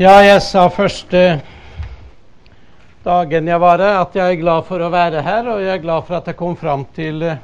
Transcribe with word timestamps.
Ja, 0.00 0.14
jeg 0.24 0.40
sa 0.40 0.62
første 0.72 1.18
dagen 3.04 3.48
jeg 3.50 3.60
var 3.60 3.82
her, 3.84 3.98
at 4.00 4.14
jeg 4.16 4.32
er 4.32 4.38
glad 4.40 4.64
for 4.64 4.80
å 4.80 4.86
være 4.88 5.20
her. 5.20 5.48
Og 5.52 5.58
jeg 5.60 5.74
er 5.74 5.82
glad 5.82 6.06
for 6.06 6.16
at 6.16 6.30
jeg 6.30 6.38
kom 6.38 6.54
fram 6.56 6.86
til 6.96 7.20
eh, 7.28 7.42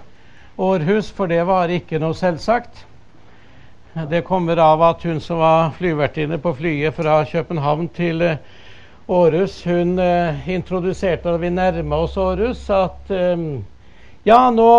Århus, 0.56 1.10
for 1.12 1.28
det 1.28 1.42
var 1.44 1.68
ikke 1.68 2.00
noe 2.00 2.16
selvsagt. 2.16 2.80
Det 4.08 4.22
kommer 4.24 4.56
av 4.64 4.86
at 4.88 5.04
hun 5.04 5.20
som 5.20 5.42
var 5.44 5.74
flyvertinne 5.76 6.38
på 6.40 6.54
flyet 6.56 6.96
fra 6.96 7.18
København 7.28 7.90
til 7.92 8.24
eh, 8.24 8.40
Århus, 9.04 9.58
hun 9.68 9.98
eh, 10.00 10.48
introduserte 10.56 11.28
da 11.28 11.36
vi 11.42 11.52
nærma 11.52 12.00
oss 12.06 12.16
Århus, 12.16 12.64
at 12.72 13.12
ja, 14.24 14.40
nå 14.48 14.72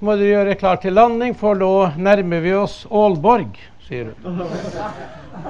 må 0.00 0.16
du 0.16 0.24
gjøre 0.30 0.56
klar 0.56 0.80
til 0.80 0.96
landing, 0.96 1.36
for 1.36 1.60
nå 1.60 1.74
nærmer 2.00 2.40
vi 2.40 2.56
oss 2.56 2.86
Aalborg, 2.88 3.60
sier 3.88 4.04
hun. 4.04 4.42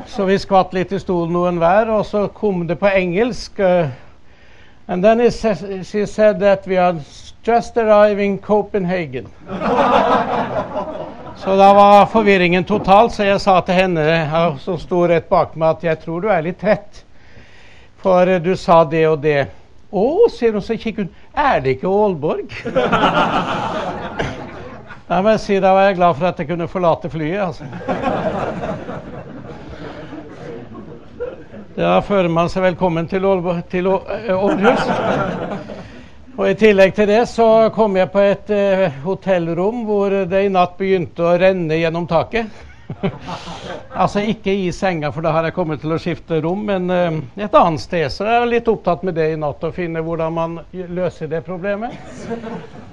Så 0.06 0.24
vi 0.24 0.38
skvatt 0.38 0.72
litt 0.74 0.92
i 0.92 1.00
stolen 1.00 1.34
noen 1.36 1.58
hver, 1.60 1.90
og 1.92 2.06
så 2.06 2.26
kom 2.34 2.66
det 2.66 2.78
på 2.80 2.88
engelsk. 2.88 3.60
Uh, 3.60 3.88
and 4.86 5.04
then 5.04 5.30
sa 5.30 5.54
she 5.82 6.06
said 6.06 6.40
that 6.40 6.66
we 6.66 6.78
are 6.78 6.96
just 7.44 7.76
arriving 7.76 8.38
Copenhagen. 8.38 9.28
så 11.42 11.56
da 11.56 11.72
var 11.74 12.06
forvirringen 12.06 12.64
total, 12.64 13.10
så 13.10 13.24
jeg 13.24 13.40
sa 13.40 13.60
til 13.60 13.74
henne 13.74 14.58
som 14.60 14.78
sto 14.78 15.06
rett 15.06 15.28
bak 15.28 15.56
meg, 15.56 15.76
at 15.76 15.84
jeg 15.84 16.04
tror 16.04 16.20
du 16.20 16.28
er 16.28 16.42
litt 16.42 16.60
trett. 16.60 17.04
For 18.02 18.26
uh, 18.26 18.40
du 18.42 18.56
sa 18.56 18.84
det 18.84 19.06
og 19.08 19.22
det. 19.22 19.46
Å, 19.92 20.28
sier 20.32 20.52
hun, 20.56 20.64
så 20.64 20.76
kikker 20.80 21.04
hun. 21.04 21.12
Er 21.36 21.60
det 21.60 21.76
ikke 21.76 21.90
Aalborg? 21.92 22.48
Da 25.12 25.18
må 25.20 25.34
jeg 25.34 25.40
si 25.42 25.56
da 25.60 25.74
var 25.76 25.90
jeg 25.90 25.98
glad 25.98 26.14
for 26.16 26.24
at 26.30 26.38
jeg 26.40 26.48
kunne 26.48 26.66
forlate 26.72 27.08
flyet. 27.12 27.40
altså. 27.44 27.66
Da 31.76 31.98
føler 32.00 32.30
man 32.32 32.48
seg 32.48 32.64
velkommen 32.64 33.10
til 33.10 33.26
Århus. 33.28 34.86
Og 36.38 36.48
I 36.48 36.56
tillegg 36.56 36.96
til 36.96 37.10
det 37.12 37.26
så 37.28 37.68
kom 37.76 38.00
jeg 38.00 38.08
på 38.14 38.24
et 38.24 38.54
uh, 38.56 38.86
hotellrom 39.04 39.84
hvor 39.84 40.16
det 40.30 40.46
i 40.46 40.52
natt 40.54 40.78
begynte 40.80 41.28
å 41.28 41.36
renne 41.44 41.76
gjennom 41.76 42.08
taket. 42.08 42.71
altså 44.02 44.22
ikke 44.26 44.52
i 44.54 44.72
senga, 44.72 45.10
for 45.12 45.24
da 45.24 45.32
har 45.34 45.46
jeg 45.48 45.54
kommet 45.56 45.82
til 45.82 45.94
å 45.94 45.98
skifte 46.00 46.40
rom, 46.44 46.64
men 46.68 46.90
uh, 46.90 47.18
et 47.36 47.56
annet 47.58 47.82
sted. 47.82 48.06
Så 48.12 48.26
jeg 48.28 48.40
er 48.40 48.48
litt 48.50 48.70
opptatt 48.70 49.04
med 49.06 49.16
det 49.18 49.30
i 49.32 49.38
natt, 49.40 49.64
å 49.64 49.72
finne 49.74 50.02
hvordan 50.04 50.36
man 50.36 50.58
løser 50.72 51.30
det 51.30 51.42
problemet. 51.46 51.96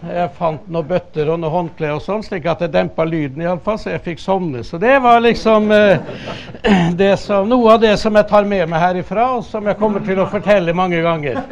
Jeg 0.03 0.29
fant 0.37 0.67
noen 0.71 0.89
bøtter 0.89 1.29
og 1.29 1.41
noen 1.41 1.55
håndklær 1.55 1.97
og 1.97 2.03
sånn, 2.05 2.25
slik 2.25 2.47
at 2.49 2.63
det 2.65 2.71
dempa 2.75 3.05
lyden 3.07 3.43
iallfall, 3.45 3.79
så 3.81 3.93
jeg 3.93 4.05
fikk 4.09 4.23
sovne. 4.23 4.63
Så 4.67 4.79
det 4.81 4.97
var 5.03 5.21
liksom 5.25 5.71
uh, 5.73 5.97
det 7.01 7.15
som, 7.23 7.49
noe 7.49 7.75
av 7.75 7.83
det 7.83 7.95
som 8.01 8.15
jeg 8.15 8.29
tar 8.29 8.49
med 8.49 8.67
meg 8.69 8.85
herifra, 8.87 9.31
og 9.37 9.47
som 9.47 9.67
jeg 9.69 9.79
kommer 9.79 10.05
til 10.05 10.21
å 10.23 10.29
fortelle 10.29 10.75
mange 10.77 11.03
ganger. 11.05 11.43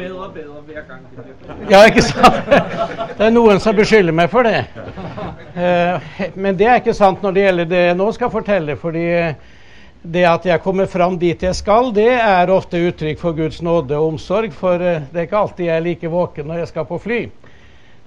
Bedre 0.00 0.24
og 0.24 0.32
bedre 0.32 0.60
hver 0.64 0.84
gang. 0.88 1.00
Ja, 1.68 1.82
ikke 1.84 2.02
sant? 2.06 2.46
Det 3.18 3.26
er 3.26 3.32
noen 3.34 3.58
som 3.60 3.76
beskylder 3.76 4.14
meg 4.16 4.30
for 4.32 4.48
det. 4.48 4.62
Eh, 5.52 6.12
men 6.40 6.56
det 6.56 6.68
er 6.70 6.80
ikke 6.80 6.94
sant 6.96 7.20
når 7.20 7.34
det 7.36 7.42
gjelder 7.44 7.68
det 7.68 7.80
jeg 7.82 7.98
nå 7.98 8.06
skal 8.16 8.30
fortelle. 8.32 8.76
fordi 8.80 9.04
det 10.02 10.24
at 10.24 10.46
jeg 10.48 10.62
kommer 10.64 10.86
fram 10.88 11.18
dit 11.20 11.42
jeg 11.42 11.54
skal, 11.54 11.92
det 11.92 12.08
er 12.16 12.50
ofte 12.50 12.80
uttrykk 12.80 13.18
for 13.20 13.36
Guds 13.36 13.60
nåde 13.62 13.98
og 13.98 14.14
omsorg. 14.14 14.56
For 14.56 14.80
eh, 14.80 15.02
det 15.12 15.20
er 15.20 15.28
ikke 15.28 15.42
alltid 15.44 15.66
jeg 15.66 15.76
er 15.76 15.84
like 15.84 16.08
våken 16.08 16.48
når 16.48 16.62
jeg 16.62 16.72
skal 16.72 16.88
på 16.88 16.98
fly. 16.98 17.22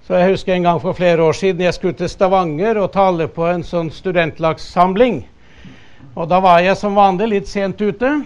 Så 0.08 0.18
jeg 0.18 0.34
husker 0.34 0.54
en 0.56 0.66
gang 0.66 0.82
for 0.82 0.98
flere 0.98 1.22
år 1.24 1.38
siden 1.38 1.62
jeg 1.62 1.74
skulle 1.78 2.00
til 2.00 2.10
Stavanger 2.10 2.82
og 2.82 2.92
tale 2.92 3.30
på 3.30 3.46
en 3.48 3.62
sånn 3.64 3.94
studentlagssamling. 3.94 5.28
Og 6.16 6.26
da 6.30 6.42
var 6.42 6.66
jeg 6.66 6.76
som 6.78 6.98
vanlig 6.98 7.30
litt 7.38 7.48
sent 7.48 7.82
ute. 7.82 8.24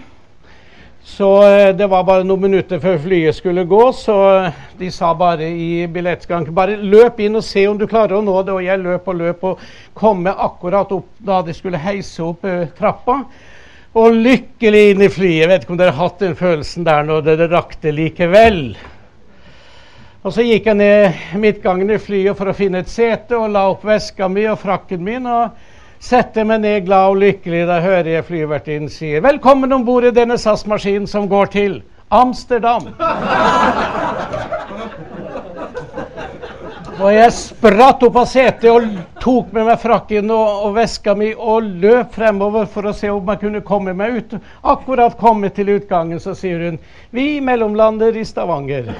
Så 1.08 1.48
eh, 1.48 1.76
det 1.76 1.86
var 1.86 2.04
bare 2.04 2.24
noen 2.24 2.42
minutter 2.42 2.80
før 2.82 2.98
flyet 3.00 3.36
skulle 3.38 3.64
gå, 3.64 3.80
så 3.96 4.16
eh, 4.28 4.58
de 4.76 4.90
sa 4.92 5.14
bare 5.16 5.46
i 5.48 5.86
billettskranken 5.88 6.54
bare 6.54 6.76
løp 6.76 7.22
inn 7.24 7.38
og 7.40 7.46
se 7.46 7.64
om 7.66 7.78
du 7.80 7.86
klarer 7.88 8.18
å 8.18 8.20
nå 8.22 8.34
det. 8.44 8.52
Og 8.52 8.66
jeg 8.66 8.82
løp 8.82 9.08
og 9.08 9.16
løp 9.16 9.46
og 9.48 9.62
kom 9.96 10.28
akkurat 10.28 10.92
opp 10.92 11.08
da 11.24 11.40
de 11.46 11.54
skulle 11.56 11.80
heise 11.80 12.20
opp 12.22 12.44
uh, 12.44 12.68
trappa. 12.76 13.22
Og 13.96 14.20
lykkelig 14.20 14.84
inn 14.90 15.06
i 15.06 15.08
flyet. 15.08 15.48
Vet 15.48 15.64
ikke 15.64 15.74
om 15.74 15.80
dere 15.80 15.96
har 15.96 16.10
hatt 16.10 16.20
den 16.22 16.36
følelsen 16.38 16.86
der 16.86 17.08
når 17.08 17.24
dere 17.30 17.48
rakk 17.54 17.72
det 17.82 17.96
likevel. 17.96 18.62
Og 20.22 20.36
så 20.36 20.44
gikk 20.44 20.68
jeg 20.68 20.76
ned 20.76 21.40
midtgangen 21.40 21.96
i 21.96 21.98
flyet 22.04 22.36
for 22.36 22.52
å 22.52 22.56
finne 22.58 22.84
et 22.84 22.92
sete 22.92 23.38
og 23.38 23.48
la 23.56 23.64
opp 23.72 23.88
veska 23.88 24.28
mi 24.28 24.44
og 24.52 24.60
frakken 24.60 25.02
min. 25.08 25.26
og 25.26 25.77
setter 26.00 26.44
meg 26.46 26.60
ned 26.62 26.86
glad 26.86 27.12
og 27.12 27.20
lykkelig 27.22 27.64
da 27.68 27.80
hører 27.82 28.12
jeg 28.12 28.26
flyvertinnen 28.28 28.90
sier 28.92 29.20
'Velkommen 29.20 29.72
om 29.72 29.84
bord 29.84 30.04
i 30.04 30.14
denne 30.14 30.38
SAS-maskinen 30.38 31.06
som 31.06 31.28
går 31.28 31.46
til 31.46 31.82
Amsterdam'. 32.10 32.94
Og 36.98 37.12
jeg 37.14 37.32
spratt 37.32 38.02
opp 38.02 38.16
av 38.18 38.24
setet 38.26 38.64
og 38.72 38.82
tok 39.22 39.52
med 39.54 39.68
meg 39.68 39.78
frakken 39.78 40.30
og, 40.34 40.64
og, 40.66 40.74
veska 40.74 41.14
mi 41.14 41.28
og 41.30 41.62
løp 41.62 42.14
fremover 42.14 42.66
for 42.66 42.90
å 42.90 42.92
se 42.92 43.10
om 43.10 43.28
jeg 43.30 43.38
kunne 43.38 43.60
komme 43.62 43.94
meg 43.94 44.16
ut. 44.18 44.34
Akkurat 44.66 45.14
kommet 45.18 45.54
til 45.54 45.68
utgangen, 45.76 46.18
så 46.18 46.34
sier 46.34 46.58
hun 46.58 46.78
'Vi 47.10 47.40
mellomlander 47.40 48.16
i 48.16 48.24
Stavanger'. 48.24 48.94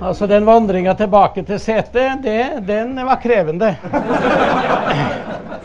Altså 0.00 0.26
Den 0.26 0.44
vandringa 0.46 0.94
tilbake 0.94 1.42
til 1.42 1.58
setet, 1.60 2.22
den 2.66 2.96
var 3.06 3.18
krevende. 3.22 3.74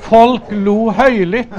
Folk 0.03 0.49
lo 0.51 0.91
høylytt. 0.93 1.53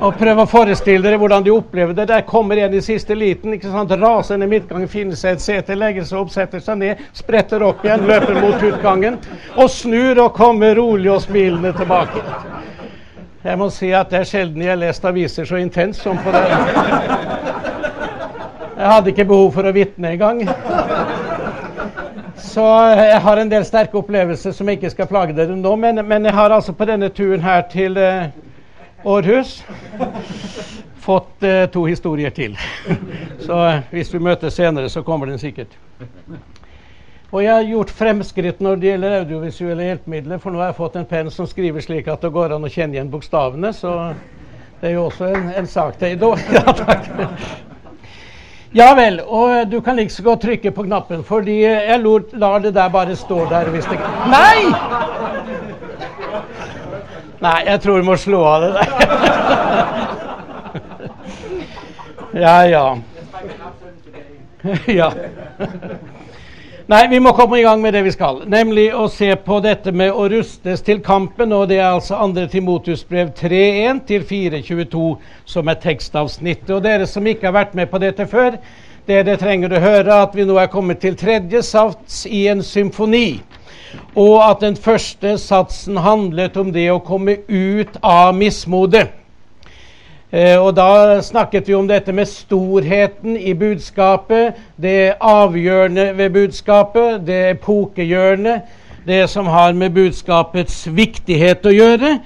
Og 0.00 0.16
prøv 0.18 0.40
å 0.42 0.46
forestille 0.48 1.04
dere 1.04 1.18
hvordan 1.20 1.44
de 1.44 1.52
opplevde 1.54 2.00
det. 2.00 2.08
Der 2.10 2.24
kommer 2.28 2.58
en 2.58 2.74
i 2.74 2.82
siste 2.84 3.14
liten, 3.18 3.54
ikke 3.54 3.70
sant, 3.72 3.92
raser 4.00 4.38
ned 4.40 4.50
midtgangen, 4.50 4.88
finner 4.90 5.18
seg 5.18 5.36
et 5.36 5.44
sete, 5.44 5.76
legger 5.78 6.06
seg 6.06 6.22
opp, 6.22 6.32
setter 6.34 6.62
seg 6.64 6.80
ned, 6.80 7.02
spretter 7.16 7.62
opp 7.66 7.84
igjen, 7.84 8.06
løper 8.08 8.40
mot 8.40 8.62
utgangen 8.70 9.18
og 9.56 9.70
snur 9.70 10.18
og 10.24 10.34
kommer 10.36 10.74
rolig 10.78 11.12
og 11.12 11.22
smilende 11.26 11.74
tilbake. 11.76 12.24
Jeg 13.44 13.60
må 13.60 13.68
si 13.68 13.90
at 13.92 14.08
det 14.10 14.22
er 14.22 14.28
sjelden 14.28 14.62
jeg 14.64 14.72
har 14.72 14.80
lest 14.80 15.04
aviser 15.04 15.44
så 15.44 15.60
intenst 15.60 16.06
som 16.06 16.16
på 16.24 16.32
det. 16.32 16.44
Jeg 18.74 18.90
hadde 18.90 19.12
ikke 19.12 19.28
behov 19.28 19.50
for 19.54 19.68
å 19.68 19.74
vitne 19.76 20.14
engang. 20.16 20.40
Så 22.36 22.64
jeg 22.98 23.20
har 23.20 23.40
en 23.40 23.50
del 23.50 23.64
sterke 23.66 23.98
opplevelser 23.98 24.54
som 24.54 24.68
jeg 24.68 24.80
ikke 24.80 24.92
skal 24.94 25.10
plage 25.10 25.36
dere 25.36 25.56
nå. 25.56 25.76
Men, 25.76 26.02
men 26.06 26.26
jeg 26.26 26.34
har 26.34 26.54
altså 26.54 26.74
på 26.74 26.86
denne 26.88 27.10
turen 27.14 27.42
her 27.44 27.62
til 27.70 27.98
eh, 28.00 28.34
Århus 29.04 29.60
fått 31.04 31.42
eh, 31.44 31.66
to 31.70 31.84
historier 31.86 32.30
til. 32.34 32.56
så 33.46 33.60
eh, 33.68 33.80
hvis 33.92 34.12
vi 34.14 34.22
møtes 34.24 34.56
senere, 34.56 34.88
så 34.88 35.02
kommer 35.02 35.30
den 35.30 35.38
sikkert. 35.38 35.76
Og 37.34 37.42
jeg 37.42 37.52
har 37.52 37.66
gjort 37.66 37.90
fremskritt 37.90 38.60
når 38.62 38.78
det 38.78 38.90
gjelder 38.92 39.18
audiovisuelle 39.18 39.90
hjelpemidler. 39.90 40.38
For 40.42 40.54
nå 40.54 40.62
har 40.62 40.72
jeg 40.72 40.78
fått 40.78 40.98
en 41.00 41.10
penn 41.10 41.30
som 41.34 41.50
skriver 41.50 41.82
slik 41.82 42.08
at 42.10 42.22
det 42.22 42.32
går 42.34 42.54
an 42.54 42.66
å 42.66 42.70
kjenne 42.70 42.98
igjen 42.98 43.10
bokstavene. 43.10 43.72
Så 43.74 43.92
det 44.80 44.92
er 44.92 44.98
jo 44.98 45.06
også 45.08 45.30
en, 45.34 45.52
en 45.58 45.70
sak 45.70 45.98
til. 46.02 46.18
Ja, 46.54 46.66
takk. 46.78 47.73
Ja 48.74 48.88
vel, 48.94 49.20
og 49.20 49.70
du 49.70 49.80
kan 49.80 49.96
like 49.96 50.10
så 50.10 50.22
godt 50.22 50.40
trykke 50.42 50.70
på 50.74 50.82
knappen, 50.82 51.24
fordi 51.24 51.60
jeg 51.62 52.00
lar 52.32 52.58
det 52.58 52.74
der 52.74 52.88
bare 52.90 53.16
stå 53.16 53.44
der 53.50 53.70
hvis 53.70 53.84
det 53.86 53.98
Nei! 54.26 54.66
Nei, 57.40 57.60
jeg 57.66 57.80
tror 57.80 58.00
vi 58.00 58.06
må 58.08 58.16
slå 58.18 58.40
av 58.48 58.62
det 58.64 58.72
der. 58.74 58.86
ja, 62.44 62.56
ja. 62.66 62.98
ja. 65.00 65.10
Nei, 66.84 67.06
vi 67.08 67.16
må 67.16 67.30
komme 67.32 67.56
i 67.56 67.62
gang 67.64 67.80
med 67.80 67.94
det 67.96 68.02
vi 68.04 68.10
skal, 68.12 68.42
nemlig 68.52 68.90
å 68.92 69.06
se 69.08 69.30
på 69.40 69.56
dette 69.64 69.88
med 69.96 70.10
å 70.12 70.26
rustes 70.28 70.82
til 70.84 70.98
kampen. 71.00 71.52
og 71.56 71.70
Det 71.70 71.78
er 71.78 71.94
altså 71.94 72.18
2. 72.20 72.42
Timotus 72.52 73.06
brev 73.08 73.30
3.1 73.38 74.02
til 74.04 74.26
4.22 74.28 75.04
som 75.48 75.72
er 75.72 75.80
tekstavsnittet. 75.80 76.74
Og 76.76 76.82
dere 76.84 77.06
som 77.08 77.24
ikke 77.24 77.48
har 77.48 77.56
vært 77.56 77.72
med 77.74 77.88
på 77.88 78.02
dette 78.04 78.26
før, 78.28 78.60
dere 79.08 79.38
trenger 79.40 79.72
å 79.72 79.80
høre 79.80 80.20
at 80.26 80.36
vi 80.36 80.44
nå 80.44 80.60
er 80.60 80.68
kommet 80.68 81.00
til 81.00 81.16
tredje 81.16 81.64
sats 81.64 82.26
i 82.28 82.44
en 82.52 82.60
symfoni. 82.60 83.40
Og 84.12 84.36
at 84.44 84.60
den 84.60 84.76
første 84.76 85.38
satsen 85.40 86.04
handlet 86.04 86.60
om 86.60 86.68
det 86.74 86.90
å 86.92 87.00
komme 87.00 87.40
ut 87.48 87.96
av 88.04 88.36
mismodet. 88.36 89.23
Eh, 90.32 90.56
og 90.58 90.72
da 90.76 91.20
snakket 91.22 91.68
vi 91.68 91.74
om 91.74 91.88
dette 91.88 92.12
med 92.12 92.26
storheten 92.26 93.36
i 93.36 93.54
budskapet, 93.54 94.56
det 94.76 95.14
avgjørende 95.20 96.10
ved 96.16 96.30
budskapet, 96.30 97.20
det 97.26 97.40
epokegjørende, 97.50 98.60
det 99.06 99.30
som 99.30 99.46
har 99.46 99.72
med 99.72 99.92
budskapets 99.94 100.86
viktighet 100.90 101.66
å 101.66 101.74
gjøre, 101.74 102.18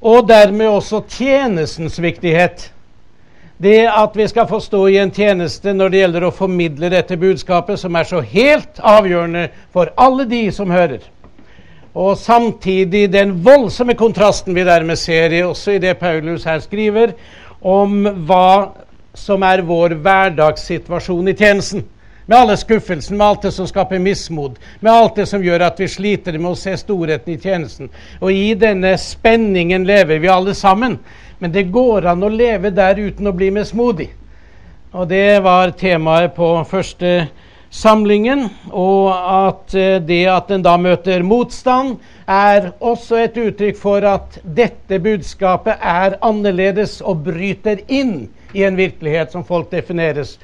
og 0.00 0.28
dermed 0.28 0.68
også 0.68 1.02
tjenestens 1.08 1.98
viktighet. 2.00 2.70
Det 3.60 3.82
at 3.92 4.14
vi 4.16 4.24
skal 4.30 4.46
få 4.48 4.60
stå 4.64 4.86
i 4.88 4.96
en 5.02 5.10
tjeneste 5.12 5.74
når 5.76 5.90
det 5.92 5.98
gjelder 6.00 6.24
å 6.24 6.32
formidle 6.32 6.88
dette 6.88 7.18
budskapet, 7.20 7.76
som 7.82 7.96
er 7.96 8.06
så 8.08 8.22
helt 8.24 8.80
avgjørende 8.80 9.50
for 9.74 9.92
alle 10.00 10.24
de 10.24 10.46
som 10.54 10.70
hører. 10.72 11.02
Og 11.94 12.16
samtidig 12.16 13.10
den 13.12 13.34
voldsomme 13.44 13.94
kontrasten 13.98 14.54
vi 14.54 14.64
dermed 14.64 14.96
ser, 14.96 15.34
også 15.44 15.74
i 15.74 15.82
det 15.82 15.98
Paulus 15.98 16.46
her 16.48 16.62
skriver, 16.64 17.12
om 17.60 18.04
hva 18.26 18.72
som 19.14 19.42
er 19.42 19.62
vår 19.66 19.96
hverdagssituasjon 20.00 21.28
i 21.28 21.36
tjenesten. 21.36 21.84
Med 22.30 22.38
alle 22.38 22.54
skuffelsene, 22.56 23.16
med 23.18 23.26
alt 23.26 23.42
det 23.42 23.50
som 23.52 23.66
skaper 23.66 23.98
mismod, 23.98 24.58
med 24.80 24.92
alt 24.92 25.16
det 25.18 25.26
som 25.26 25.42
gjør 25.42 25.64
at 25.66 25.80
vi 25.82 25.88
sliter 25.90 26.38
med 26.38 26.52
å 26.52 26.58
se 26.58 26.76
storheten 26.78 27.34
i 27.34 27.40
tjenesten. 27.40 27.90
Og 28.20 28.30
i 28.30 28.52
denne 28.54 28.92
spenningen 29.02 29.86
lever 29.88 30.22
vi 30.22 30.30
alle 30.30 30.54
sammen. 30.54 30.98
Men 31.40 31.52
det 31.52 31.70
går 31.72 32.06
an 32.12 32.22
å 32.22 32.30
leve 32.30 32.70
der 32.70 33.00
uten 33.00 33.26
å 33.26 33.34
bli 33.34 33.50
mismodig. 33.50 34.10
Og 34.92 35.08
det 35.10 35.40
var 35.42 35.72
temaet 35.78 36.36
på 36.36 36.52
første 36.70 37.28
samlingen. 37.70 38.48
Og 38.70 39.10
at 39.14 39.74
eh, 39.74 39.98
det 40.02 40.24
at 40.30 40.50
en 40.50 40.64
da 40.66 40.76
møter 40.80 41.22
motstand, 41.26 41.98
er 42.30 42.72
også 42.78 43.22
et 43.24 43.38
uttrykk 43.40 43.78
for 43.78 44.06
at 44.06 44.38
dette 44.44 45.00
budskapet 45.02 45.78
er 45.80 46.18
annerledes 46.22 47.00
og 47.02 47.24
bryter 47.26 47.82
inn 47.88 48.28
i 48.54 48.66
en 48.66 48.78
virkelighet 48.78 49.32
som 49.32 49.46
folk 49.46 49.70
defineres 49.70 50.36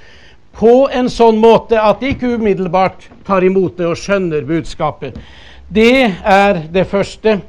på 0.57 0.87
en 0.93 1.09
sånn 1.13 1.37
måte 1.41 1.77
at 1.81 2.01
de 2.01 2.15
ikke 2.15 2.37
umiddelbart 2.39 3.11
tar 3.27 3.45
imot 3.45 3.77
det 3.77 3.91
og 3.91 3.99
skjønner 4.01 4.47
budskapet. 4.49 5.19
Det 5.69 6.07
er 6.25 6.63
det 6.73 6.87
første. 6.89 7.41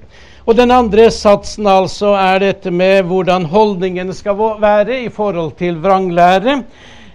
Og 0.47 0.56
den 0.56 0.71
andre 0.71 1.09
satsen 1.12 1.68
altså 1.68 2.13
er 2.18 2.41
dette 2.44 2.71
med 2.71 3.07
hvordan 3.07 3.47
holdningene 3.51 4.15
skal 4.15 4.38
være 4.62 5.01
i 5.06 5.09
forhold 5.13 5.53
til 5.59 5.79
vranglære. 5.83 6.62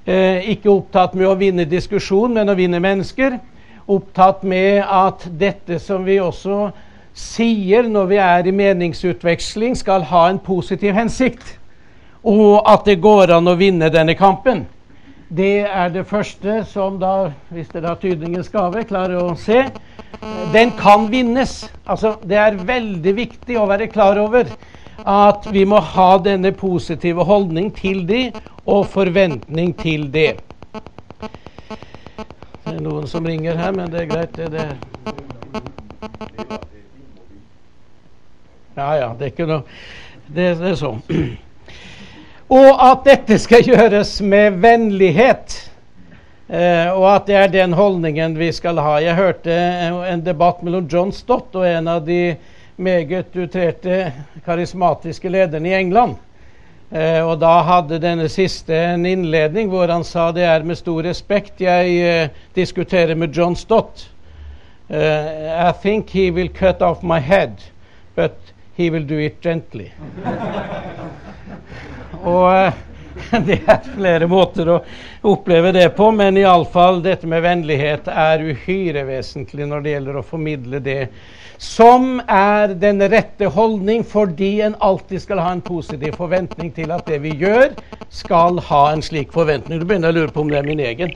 Eh, 0.04 0.48
ikke 0.50 0.70
opptatt 0.72 1.12
med 1.14 1.28
å 1.28 1.36
vinne 1.38 1.62
diskusjon, 1.70 2.32
men 2.34 2.50
å 2.50 2.56
vinne 2.58 2.80
mennesker. 2.82 3.36
Opptatt 3.86 4.42
med 4.42 4.80
at 4.82 5.28
dette 5.38 5.78
som 5.78 6.02
vi 6.02 6.16
også 6.18 6.72
sier 7.14 7.86
når 7.86 8.08
vi 8.10 8.18
er 8.18 8.48
i 8.48 8.54
meningsutveksling, 8.56 9.76
skal 9.78 10.02
ha 10.10 10.24
en 10.30 10.40
positiv 10.42 10.96
hensikt. 10.98 11.54
Og 12.26 12.62
at 12.66 12.86
det 12.86 12.98
går 13.02 13.30
an 13.36 13.50
å 13.50 13.58
vinne 13.58 13.90
denne 13.94 14.16
kampen. 14.18 14.64
Det 15.32 15.62
er 15.70 15.94
det 15.94 16.04
første 16.10 16.58
som 16.68 16.98
da, 17.00 17.30
hvis 17.54 17.70
dere 17.72 17.94
har 17.94 18.02
tydningens 18.02 18.50
gave, 18.52 18.82
klarer 18.84 19.22
å 19.22 19.36
se. 19.38 19.68
Den 20.52 20.74
kan 20.78 21.06
vinnes. 21.12 21.62
Altså, 21.86 22.16
det 22.26 22.42
er 22.42 22.58
veldig 22.58 23.14
viktig 23.16 23.56
å 23.58 23.68
være 23.70 23.88
klar 23.92 24.18
over 24.20 24.50
at 25.04 25.46
vi 25.52 25.64
må 25.66 25.80
ha 25.80 26.10
denne 26.22 26.52
positive 26.52 27.24
holdning 27.24 27.72
til 27.74 28.04
de 28.08 28.22
og 28.66 28.86
forventning 28.92 29.74
til 29.78 30.06
det. 30.12 30.36
Det 32.62 32.76
er 32.76 32.82
noen 32.82 33.08
som 33.10 33.26
ringer 33.26 33.58
her, 33.58 33.72
men 33.74 33.90
det 33.90 34.04
er 34.04 34.10
greit. 34.10 34.36
Det, 34.36 34.52
det. 34.52 34.68
Ja 38.76 38.92
ja, 38.96 39.08
det 39.18 39.26
er 39.26 39.32
ikke 39.34 39.48
noe 39.50 39.64
Det, 40.32 40.46
det 40.62 40.70
er 40.70 40.78
sånn. 40.78 41.02
Og 42.52 42.70
at 42.84 43.02
dette 43.04 43.36
skal 43.40 43.66
gjøres 43.66 44.14
med 44.24 44.56
vennlighet. 44.62 45.58
Eh, 46.52 46.88
og 46.92 47.06
at 47.10 47.28
det 47.28 47.36
er 47.40 47.52
den 47.52 47.74
holdningen 47.76 48.36
vi 48.38 48.50
skal 48.52 48.80
ha. 48.80 48.98
Jeg 49.00 49.16
hørte 49.16 49.52
en 50.08 50.24
debatt 50.24 50.62
mellom 50.64 50.88
John 50.88 51.12
Stott 51.12 51.56
og 51.56 51.66
en 51.68 51.88
av 51.88 52.04
de 52.06 52.34
meget 52.76 53.36
utrerte 53.36 54.12
karismatiske 54.44 55.28
lederen 55.28 55.66
i 55.66 55.74
England. 55.74 56.16
Eh, 56.90 57.20
og 57.24 57.38
da 57.40 57.54
hadde 57.64 58.00
denne 58.02 58.28
siste 58.28 58.76
en 58.76 59.06
innledning 59.08 59.70
hvor 59.72 59.88
han 59.88 60.04
sa 60.04 60.30
det 60.32 60.44
er 60.44 60.64
med 60.68 60.76
stor 60.76 61.02
respekt 61.06 61.62
jeg 61.64 61.94
eh, 62.04 62.28
diskuterer 62.54 63.16
med 63.16 63.36
John 63.36 63.56
Stott. 63.56 64.08
Uh, 64.92 65.70
I 65.70 65.72
think 65.72 66.10
he 66.10 66.30
will 66.30 66.48
cut 66.48 66.82
off 66.82 67.02
my 67.02 67.18
head, 67.18 67.62
but 68.14 68.36
he 68.74 68.90
will 68.90 69.06
do 69.06 69.16
it 69.16 69.40
gently. 69.40 69.90
Og 72.22 72.44
uh, 72.44 72.72
det 73.46 73.60
er 73.66 73.86
flere 73.94 74.28
måter 74.28 74.68
å 74.68 74.80
oppleve 75.32 75.72
det 75.72 75.88
på, 75.96 76.10
men 76.12 76.36
iallfall 76.36 77.00
dette 77.04 77.28
med 77.30 77.40
vennlighet 77.44 78.08
er 78.12 78.44
uhyre 78.52 79.06
vesentlig 79.08 79.68
når 79.70 79.84
det 79.84 79.94
gjelder 79.94 80.18
å 80.18 80.26
formidle 80.26 80.82
det 80.84 81.00
som 81.62 82.16
er 82.26 82.72
den 82.74 82.98
rette 83.06 83.46
holdning, 83.54 84.02
fordi 84.04 84.60
en 84.66 84.74
alltid 84.82 85.22
skal 85.22 85.38
ha 85.38 85.52
en 85.54 85.62
positiv 85.62 86.16
forventning 86.18 86.72
til 86.74 86.90
at 86.90 87.06
det 87.06 87.20
vi 87.22 87.36
gjør, 87.38 87.70
skal 88.10 88.58
ha 88.66 88.80
en 88.90 89.02
slik 89.04 89.30
forventning. 89.32 89.78
Du 89.78 89.86
begynner 89.86 90.10
å 90.10 90.16
lure 90.16 90.34
på 90.34 90.42
om 90.42 90.50
det 90.50 90.58
er 90.58 90.66
min 90.66 90.82
egen. 90.82 91.14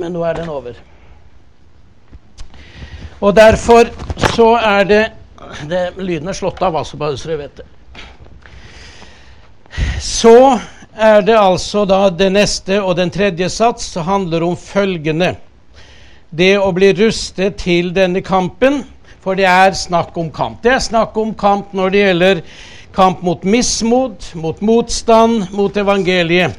Men 0.00 0.16
nå 0.16 0.24
er 0.24 0.40
den 0.40 0.48
over. 0.48 0.80
Og 3.20 3.36
derfor 3.36 3.92
så 4.32 4.48
er 4.62 4.88
det, 4.88 5.04
det 5.68 5.84
Lyden 6.00 6.32
er 6.32 6.40
slått 6.40 6.62
av, 6.64 6.80
altså, 6.80 6.96
bare 6.96 7.20
så 7.20 7.28
dere 7.28 7.42
vet 7.44 7.60
det. 7.60 7.68
Så 10.00 10.36
er 10.96 11.20
det 11.26 11.36
altså 11.36 11.84
da 11.84 12.06
det 12.08 12.32
neste 12.32 12.80
og 12.80 12.96
den 12.96 13.12
tredje 13.12 13.50
sats 13.52 13.92
handler 14.08 14.46
om 14.46 14.56
følgende. 14.56 15.34
Det 16.30 16.54
å 16.60 16.72
bli 16.72 16.94
rustet 16.96 17.60
til 17.60 17.92
denne 17.96 18.24
kampen, 18.24 18.86
for 19.28 19.36
det 19.36 19.44
er 19.44 19.76
snakk 19.76 20.16
om 20.16 20.30
kamp. 20.32 20.62
Det 20.64 20.72
er 20.72 20.80
snakk 20.80 21.16
om 21.20 21.34
kamp 21.36 21.74
når 21.76 21.92
det 21.92 22.00
gjelder 22.00 22.40
kamp 22.96 23.20
mot 23.22 23.44
mismot, 23.44 24.30
mot 24.40 24.64
motstand, 24.64 25.50
mot 25.52 25.76
evangeliet. 25.76 26.56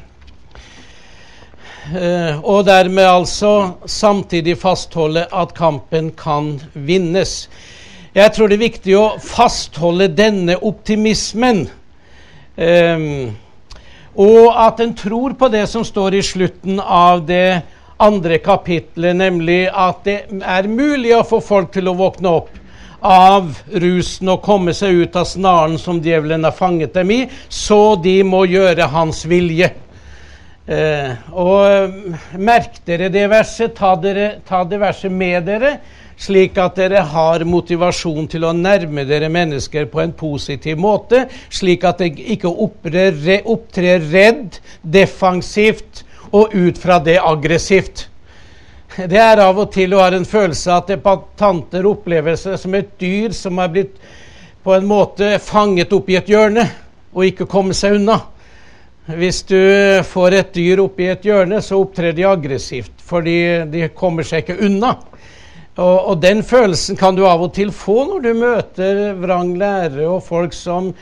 Uh, 1.90 2.38
og 2.46 2.62
dermed 2.68 3.02
altså 3.02 3.52
samtidig 3.90 4.54
fastholde 4.60 5.26
at 5.34 5.52
kampen 5.56 6.12
kan 6.14 6.54
vinnes. 6.74 7.48
Jeg 8.14 8.30
tror 8.36 8.50
det 8.50 8.60
er 8.60 8.68
viktig 8.68 8.96
å 8.98 9.04
fastholde 9.18 10.06
denne 10.14 10.54
optimismen 10.62 11.66
Um, 12.60 13.36
og 14.20 14.50
at 14.58 14.80
en 14.82 14.90
tror 14.92 15.32
på 15.38 15.48
det 15.48 15.62
som 15.70 15.84
står 15.86 16.18
i 16.18 16.22
slutten 16.24 16.80
av 16.82 17.22
det 17.24 17.62
andre 18.00 18.36
kapitlet, 18.42 19.16
nemlig 19.16 19.62
at 19.70 20.02
det 20.04 20.16
er 20.28 20.68
mulig 20.68 21.14
å 21.16 21.24
få 21.24 21.40
folk 21.44 21.70
til 21.72 21.88
å 21.88 21.96
våkne 21.96 22.32
opp 22.40 22.59
av 23.00 23.54
rusen 23.72 24.28
og 24.32 24.42
komme 24.44 24.74
seg 24.76 25.04
ut 25.04 25.16
av 25.16 25.28
snaren 25.28 25.78
som 25.80 26.00
djevelen 26.04 26.44
har 26.44 26.56
fanget 26.56 26.94
dem 26.94 27.10
i, 27.14 27.20
så 27.48 27.96
de 28.02 28.20
må 28.26 28.44
gjøre 28.48 28.90
hans 28.92 29.24
vilje. 29.28 29.70
Eh, 30.70 31.14
og 31.32 32.36
merk 32.38 32.82
dere 32.86 33.08
det 33.10 33.24
verset, 33.32 33.74
ta, 33.74 33.94
dere, 33.98 34.36
ta 34.46 34.62
det 34.68 34.78
verset 34.82 35.12
med 35.12 35.48
dere, 35.48 35.72
slik 36.20 36.58
at 36.60 36.76
dere 36.76 37.00
har 37.10 37.42
motivasjon 37.48 38.28
til 38.30 38.44
å 38.44 38.52
nærme 38.54 39.06
dere 39.08 39.30
mennesker 39.32 39.88
på 39.90 40.02
en 40.02 40.12
positiv 40.12 40.78
måte, 40.78 41.24
slik 41.48 41.86
at 41.88 42.02
dere 42.04 42.28
ikke 42.36 42.52
opptrer 42.52 44.04
redd, 44.12 44.60
defensivt 44.82 46.04
og 46.30 46.54
ut 46.54 46.78
fra 46.78 47.00
det 47.02 47.16
aggressivt. 47.18 48.06
Det 49.08 49.16
er 49.16 49.40
av 49.40 49.56
og 49.62 49.70
til 49.72 49.94
å 49.94 50.00
ha 50.02 50.10
en 50.12 50.26
følelse 50.28 50.72
at 50.74 50.90
debattanter 50.90 51.86
opplever 51.88 52.34
seg 52.36 52.58
som 52.60 52.74
et 52.76 52.90
dyr 53.00 53.32
som 53.32 53.60
er 53.62 53.70
blitt 53.72 53.94
på 54.60 54.74
en 54.74 54.88
måte 54.88 55.38
fanget 55.40 55.92
opp 55.96 56.10
i 56.10 56.18
et 56.18 56.28
hjørne 56.28 56.66
og 57.14 57.24
ikke 57.24 57.46
kommet 57.48 57.78
seg 57.78 57.96
unna. 57.96 58.18
Hvis 59.16 59.40
du 59.48 59.56
får 60.06 60.36
et 60.36 60.52
dyr 60.54 60.82
opp 60.84 61.00
i 61.00 61.08
et 61.14 61.24
hjørne, 61.24 61.62
så 61.64 61.80
opptrer 61.80 62.12
de 62.14 62.26
aggressivt, 62.28 62.92
fordi 63.00 63.38
de 63.72 63.88
kommer 63.96 64.26
seg 64.26 64.44
ikke 64.44 64.60
unna. 64.68 64.92
Og, 65.80 65.96
og, 65.96 66.14
den 66.20 66.44
følelsen 66.44 66.98
kan 67.00 67.16
du 67.16 67.24
av 67.24 67.40
og 67.46 67.54
til 67.56 67.72
få 67.72 68.02
når 68.10 68.24
du 68.26 68.30
møter 68.36 69.02
vrang 69.16 69.54
lærere 69.58 70.10
og 70.10 70.20
folk 70.26 70.52
som 70.54 70.92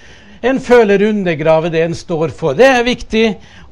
en 0.41 0.61
føler 0.61 1.03
undergraver 1.03 1.71
det 1.71 1.83
en 1.83 1.95
står 1.95 2.33
for. 2.37 2.55
Det 2.55 2.67
er 2.67 2.87
viktig 2.87 3.25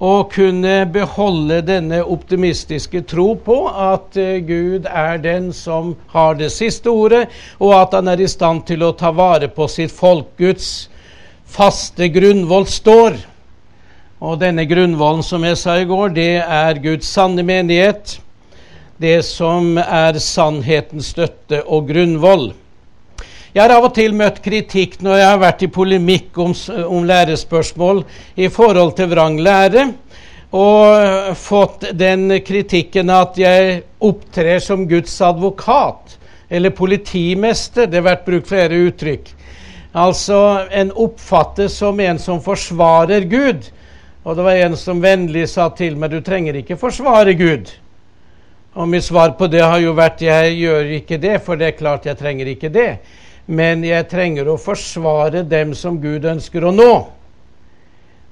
å 0.03 0.25
kunne 0.31 0.81
beholde 0.93 1.61
denne 1.67 2.03
optimistiske 2.03 3.05
tro 3.07 3.29
på 3.39 3.61
at 3.71 4.19
uh, 4.19 4.37
Gud 4.47 4.89
er 4.91 5.23
den 5.23 5.53
som 5.55 5.95
har 6.15 6.35
det 6.41 6.51
siste 6.55 6.91
ordet, 6.91 7.27
og 7.63 7.77
at 7.79 7.97
han 7.99 8.11
er 8.11 8.25
i 8.25 8.29
stand 8.31 8.67
til 8.67 8.83
å 8.83 8.95
ta 8.99 9.13
vare 9.15 9.49
på 9.49 9.69
sitt 9.71 9.95
folk. 9.95 10.35
Guds 10.37 10.91
faste 11.47 12.11
grunnvoll 12.11 12.67
står. 12.67 13.19
Og 14.27 14.39
denne 14.41 14.65
grunnvollen, 14.67 15.23
som 15.23 15.45
jeg 15.45 15.59
sa 15.61 15.77
i 15.79 15.89
går, 15.89 16.15
det 16.17 16.31
er 16.41 16.83
Guds 16.83 17.09
sanne 17.13 17.45
menighet 17.47 18.19
det 18.97 19.21
som 19.29 19.77
er 19.79 20.17
sannhetens 20.23 21.13
støtte 21.13 21.61
og 21.69 21.91
grunnvoll. 21.91 22.49
Jeg 23.57 23.63
har 23.65 23.73
av 23.73 23.87
og 23.87 23.95
til 23.97 24.13
møtt 24.13 24.43
kritikk 24.45 24.99
når 25.01 25.15
jeg 25.17 25.29
har 25.31 25.39
vært 25.41 25.63
i 25.65 25.67
polemikk 25.73 26.37
om, 26.45 26.51
om 26.93 27.07
lærespørsmål 27.09 28.03
i 28.37 28.51
forhold 28.53 28.93
til 28.99 29.09
vrang 29.09 29.39
lære, 29.41 29.87
og 30.53 31.31
fått 31.41 31.87
den 31.97 32.35
kritikken 32.45 33.15
at 33.17 33.41
jeg 33.41 33.81
opptrer 34.05 34.61
som 34.61 34.85
Guds 34.91 35.17
advokat 35.25 36.19
eller 36.53 36.77
politimester. 36.77 37.89
Det 37.89 38.03
har 38.03 38.09
vært 38.11 38.29
brukt 38.29 38.53
flere 38.53 38.85
uttrykk. 38.91 39.33
Altså 40.05 40.45
en 40.69 40.93
oppfattes 40.93 41.81
som 41.81 42.05
en 42.05 42.21
som 42.21 42.45
forsvarer 42.45 43.25
Gud. 43.25 43.73
Og 44.29 44.37
det 44.37 44.51
var 44.53 44.65
en 44.69 44.77
som 44.77 45.01
vennlig 45.01 45.49
sa 45.49 45.71
til 45.73 45.97
meg 45.97 46.13
du 46.13 46.21
trenger 46.21 46.61
ikke 46.61 46.77
forsvare 46.77 47.33
Gud. 47.41 47.73
Og 48.77 48.85
mitt 48.93 49.09
svar 49.09 49.33
på 49.41 49.49
det 49.49 49.65
har 49.65 49.81
jo 49.81 49.97
vært 49.97 50.29
jeg 50.29 50.59
gjør 50.61 50.99
ikke 51.01 51.25
det, 51.25 51.39
for 51.41 51.57
det 51.57 51.73
er 51.73 51.81
klart 51.81 52.05
jeg 52.05 52.21
trenger 52.21 52.53
ikke 52.53 52.69
det. 52.69 52.91
Men 53.47 53.85
jeg 53.87 54.09
trenger 54.11 54.49
å 54.51 54.59
forsvare 54.59 55.45
dem 55.47 55.75
som 55.79 56.01
Gud 56.03 56.27
ønsker 56.27 56.67
å 56.67 56.75
nå. 56.75 56.93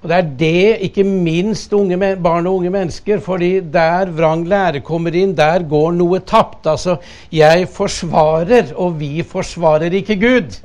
Og 0.05 0.11
Det 0.11 0.17
er 0.17 0.27
det, 0.39 0.79
ikke 0.85 1.05
minst 1.09 1.73
unge, 1.73 1.97
barn 2.21 2.47
og 2.47 2.59
unge 2.59 2.71
mennesker, 2.75 3.23
fordi 3.25 3.61
der 3.73 4.11
vrang 4.13 4.43
lære 4.45 4.83
kommer 4.85 5.15
inn, 5.17 5.33
der 5.33 5.65
går 5.65 5.95
noe 5.97 6.21
tapt. 6.21 6.67
Altså, 6.67 6.99
jeg 7.33 7.69
forsvarer, 7.73 8.75
og 8.77 8.99
vi 9.01 9.23
forsvarer 9.25 9.97
ikke 9.97 10.19
Gud. 10.21 10.59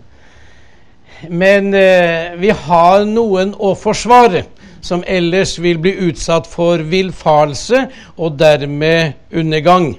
Men 1.29 1.73
eh, 1.73 2.35
vi 2.39 2.51
har 2.51 3.05
noen 3.07 3.53
å 3.55 3.71
forsvare 3.79 4.43
som 4.81 5.03
ellers 5.07 5.57
vil 5.59 5.79
bli 5.79 5.95
utsatt 6.09 6.47
for 6.47 6.83
villfarelse 6.83 7.85
og 8.17 8.37
dermed 8.39 9.15
undergang. 9.31 9.93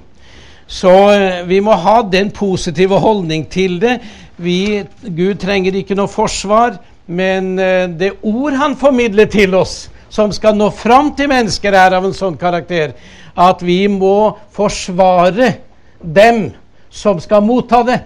Så 0.67 0.93
eh, 1.13 1.41
vi 1.49 1.59
må 1.65 1.75
ha 1.81 2.01
den 2.01 2.29
positive 2.31 3.01
holdning 3.01 3.49
til 3.49 3.79
det. 3.81 3.97
Vi, 4.41 4.83
Gud 5.01 5.39
trenger 5.41 5.77
ikke 5.77 5.97
noe 5.97 6.11
forsvar. 6.11 6.79
Men 7.11 7.57
eh, 7.59 7.89
det 7.89 8.11
ord 8.21 8.55
han 8.59 8.77
formidler 8.79 9.27
til 9.31 9.55
oss, 9.57 9.89
som 10.09 10.31
skal 10.31 10.55
nå 10.55 10.69
fram 10.75 11.13
til 11.17 11.31
mennesker, 11.31 11.75
er 11.75 11.97
av 11.97 12.05
en 12.07 12.15
sånn 12.15 12.37
karakter 12.39 12.93
at 13.35 13.61
vi 13.63 13.83
må 13.91 14.37
forsvare 14.55 15.53
dem 16.01 16.49
som 16.91 17.19
skal 17.23 17.43
motta 17.43 17.81
det, 17.87 17.99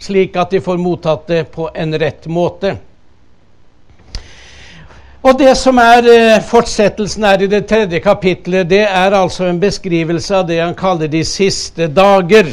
slik 0.00 0.36
at 0.40 0.52
de 0.52 0.62
får 0.64 0.80
mottatt 0.80 1.26
det 1.28 1.42
på 1.52 1.68
en 1.74 1.98
rett 2.00 2.28
måte. 2.28 2.76
Og 5.20 5.36
Det 5.36 5.52
som 5.56 5.76
er 5.78 6.06
eh, 6.08 6.42
fortsettelsen 6.48 7.26
her 7.28 7.42
i 7.44 7.48
det 7.52 7.66
tredje 7.68 8.00
kapitlet, 8.00 8.68
det 8.68 8.86
er 8.88 9.12
altså 9.12 9.50
en 9.50 9.60
beskrivelse 9.60 10.36
av 10.36 10.46
det 10.48 10.62
han 10.62 10.72
kaller 10.74 11.12
de 11.12 11.20
siste 11.28 11.90
dager. 11.92 12.48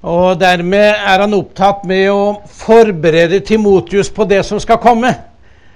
Og 0.00 0.38
dermed 0.40 0.94
er 0.96 1.20
han 1.20 1.34
opptatt 1.36 1.82
med 1.88 2.06
å 2.08 2.22
forberede 2.56 3.42
Timotius 3.44 4.08
på 4.12 4.24
det 4.24 4.40
som 4.48 4.60
skal 4.62 4.80
komme. 4.80 5.12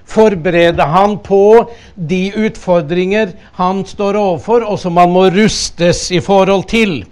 Forberede 0.08 0.84
han 0.88 1.18
på 1.24 1.66
de 1.94 2.30
utfordringer 2.46 3.34
han 3.58 3.82
står 3.88 4.16
overfor, 4.20 4.64
og 4.64 4.80
som 4.80 4.96
han 5.00 5.12
må 5.12 5.26
rustes 5.32 6.06
i 6.12 6.22
forhold 6.24 6.64
til. 6.72 7.02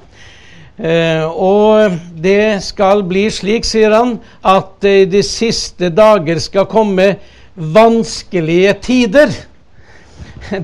Eh, 0.81 1.25
og 1.29 2.01
det 2.17 2.63
skal 2.65 3.05
bli 3.05 3.27
slik, 3.33 3.69
sier 3.69 3.93
han, 3.93 4.17
at 4.41 4.85
i 4.89 5.05
de 5.05 5.21
siste 5.25 5.93
dager 5.93 6.41
skal 6.41 6.69
komme 6.69 7.17
vanskelige 7.55 8.73
tider. 8.89 9.35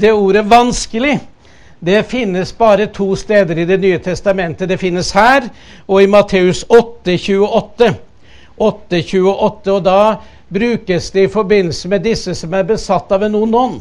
Det 0.00 0.12
ordet 0.12 0.48
'vanskelig' 0.48 1.20
Det 1.80 2.02
finnes 2.10 2.58
bare 2.58 2.86
to 2.86 3.16
steder 3.16 3.58
i 3.58 3.64
Det 3.64 3.76
nye 3.80 3.98
testamentet. 3.98 4.68
Det 4.68 4.78
finnes 4.78 5.12
her 5.14 5.48
og 5.86 6.02
i 6.02 6.06
Matteus 6.06 6.64
8,28. 6.64 7.94
8,28, 8.58 9.70
og 9.70 9.84
da 9.84 10.16
brukes 10.48 11.10
det 11.10 11.28
i 11.28 11.30
forbindelse 11.30 11.88
med 11.88 12.02
disse 12.02 12.34
som 12.34 12.54
er 12.54 12.66
besatt 12.66 13.12
av 13.14 13.22
en 13.22 13.36
ond 13.38 13.54
ånd. 13.54 13.76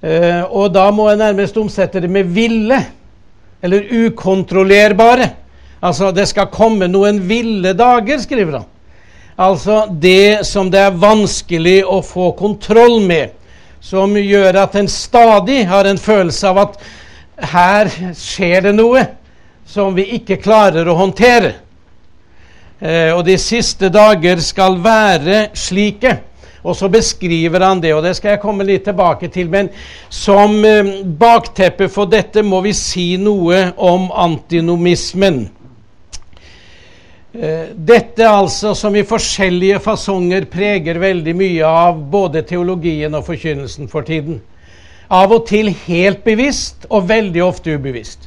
Uh, 0.00 0.44
og 0.48 0.70
da 0.72 0.86
må 0.96 1.10
jeg 1.10 1.20
nærmest 1.20 1.58
omsette 1.60 2.00
det 2.00 2.08
med 2.08 2.30
ville, 2.32 2.78
eller 3.60 3.90
ukontrollerbare. 4.06 5.28
Altså, 5.82 6.08
det 6.16 6.30
skal 6.30 6.48
komme 6.52 6.88
noen 6.88 7.20
ville 7.28 7.74
dager, 7.76 8.22
skriver 8.24 8.62
han. 8.62 8.68
Altså 9.40 9.86
det 10.00 10.46
som 10.48 10.68
det 10.72 10.80
er 10.84 10.96
vanskelig 11.00 11.78
å 11.88 12.00
få 12.04 12.32
kontroll 12.36 12.98
med 13.04 13.36
som 13.80 14.16
gjør 14.16 14.60
at 14.62 14.76
en 14.76 14.88
stadig 14.88 15.64
har 15.68 15.88
en 15.88 15.98
følelse 15.98 16.48
av 16.48 16.58
at 16.66 16.78
her 17.50 17.88
skjer 18.16 18.68
det 18.68 18.74
noe 18.76 19.04
som 19.66 19.94
vi 19.96 20.04
ikke 20.18 20.40
klarer 20.42 20.88
å 20.88 20.98
håndtere. 20.98 21.54
Eh, 22.80 23.12
og 23.14 23.24
de 23.28 23.36
siste 23.40 23.90
dager 23.92 24.40
skal 24.44 24.78
være 24.82 25.48
slike. 25.56 26.16
Og 26.60 26.76
så 26.76 26.90
beskriver 26.92 27.62
han 27.64 27.80
det, 27.80 27.94
og 27.96 28.02
det 28.04 28.12
skal 28.18 28.34
jeg 28.34 28.42
komme 28.42 28.66
litt 28.68 28.84
tilbake 28.84 29.30
til. 29.32 29.48
Men 29.52 29.70
som 30.12 30.58
eh, 30.64 31.00
bakteppe 31.04 31.88
for 31.92 32.10
dette 32.10 32.44
må 32.44 32.60
vi 32.66 32.74
si 32.76 33.14
noe 33.20 33.70
om 33.76 34.10
antinomismen. 34.12 35.46
Eh, 37.32 37.68
dette 37.76 38.26
altså 38.26 38.72
som 38.74 38.94
i 38.98 39.04
forskjellige 39.06 39.78
fasonger 39.84 40.48
preger 40.50 40.98
veldig 40.98 41.34
mye 41.38 41.66
av 41.66 42.00
både 42.10 42.42
teologien 42.42 43.14
og 43.14 43.28
forkynnelsen 43.28 43.86
for 43.92 44.02
tiden. 44.02 44.40
Av 45.10 45.30
og 45.30 45.44
til 45.46 45.70
helt 45.86 46.24
bevisst, 46.26 46.88
og 46.90 47.06
veldig 47.06 47.44
ofte 47.44 47.76
ubevisst. 47.78 48.26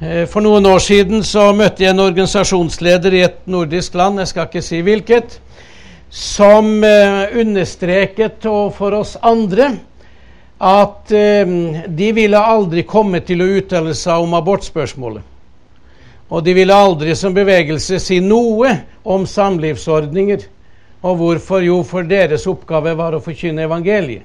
Eh, 0.00 0.24
for 0.24 0.40
noen 0.40 0.64
år 0.70 0.80
siden 0.80 1.20
så 1.24 1.50
møtte 1.52 1.84
jeg 1.84 1.92
en 1.92 2.00
organisasjonsleder 2.06 3.18
i 3.18 3.22
et 3.26 3.36
nordisk 3.44 4.00
land, 4.00 4.22
jeg 4.22 4.32
skal 4.32 4.48
ikke 4.48 4.64
si 4.64 4.80
hvilket, 4.80 5.36
som 6.08 6.80
eh, 6.80 7.28
understreket 7.42 8.48
for 8.78 8.96
oss 9.02 9.18
andre 9.20 9.74
at 10.64 11.10
de 11.12 12.06
ville 12.16 12.40
aldri 12.40 12.86
komme 12.88 13.18
til 13.26 13.42
å 13.42 13.48
uttale 13.58 13.92
seg 13.98 14.22
om 14.22 14.36
abortspørsmålet. 14.38 15.33
Og 16.34 16.42
de 16.42 16.54
ville 16.56 16.74
aldri 16.74 17.14
som 17.14 17.34
bevegelse 17.34 18.00
si 18.02 18.18
noe 18.18 18.72
om 19.06 19.26
samlivsordninger. 19.28 20.48
Og 21.04 21.18
hvorfor? 21.20 21.62
Jo, 21.62 21.82
for 21.86 22.06
deres 22.08 22.48
oppgave 22.50 22.94
var 22.98 23.14
å 23.14 23.22
forkynne 23.22 23.68
evangeliet. 23.68 24.24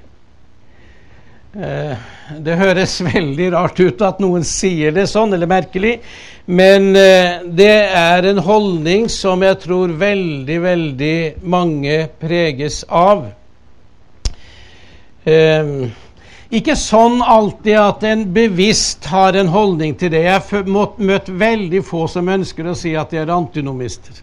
Eh, 1.50 1.94
det 2.38 2.56
høres 2.58 2.96
veldig 3.12 3.48
rart 3.54 3.80
ut 3.82 4.02
at 4.06 4.20
noen 4.22 4.44
sier 4.46 4.94
det 4.94 5.08
sånn, 5.10 5.34
eller 5.34 5.50
merkelig, 5.50 5.96
men 6.46 6.92
eh, 6.98 7.42
det 7.46 7.74
er 7.98 8.28
en 8.30 8.38
holdning 8.46 9.08
som 9.10 9.42
jeg 9.42 9.58
tror 9.64 9.94
veldig, 9.98 10.58
veldig 10.62 11.16
mange 11.42 12.04
preges 12.22 12.84
av. 12.86 13.26
Ikke 16.50 16.74
sånn 16.74 17.20
alltid 17.22 17.76
at 17.78 18.02
en 18.08 18.24
bevisst 18.34 19.06
har 19.06 19.36
en 19.38 19.52
holdning 19.52 19.92
til 19.94 20.10
det. 20.10 20.24
Jeg 20.24 20.42
har 20.48 20.96
møtt 20.98 21.28
veldig 21.30 21.82
få 21.86 22.08
som 22.10 22.26
ønsker 22.26 22.66
å 22.66 22.74
si 22.74 22.96
at 22.98 23.12
de 23.14 23.20
er 23.22 23.30
antinomister. 23.30 24.16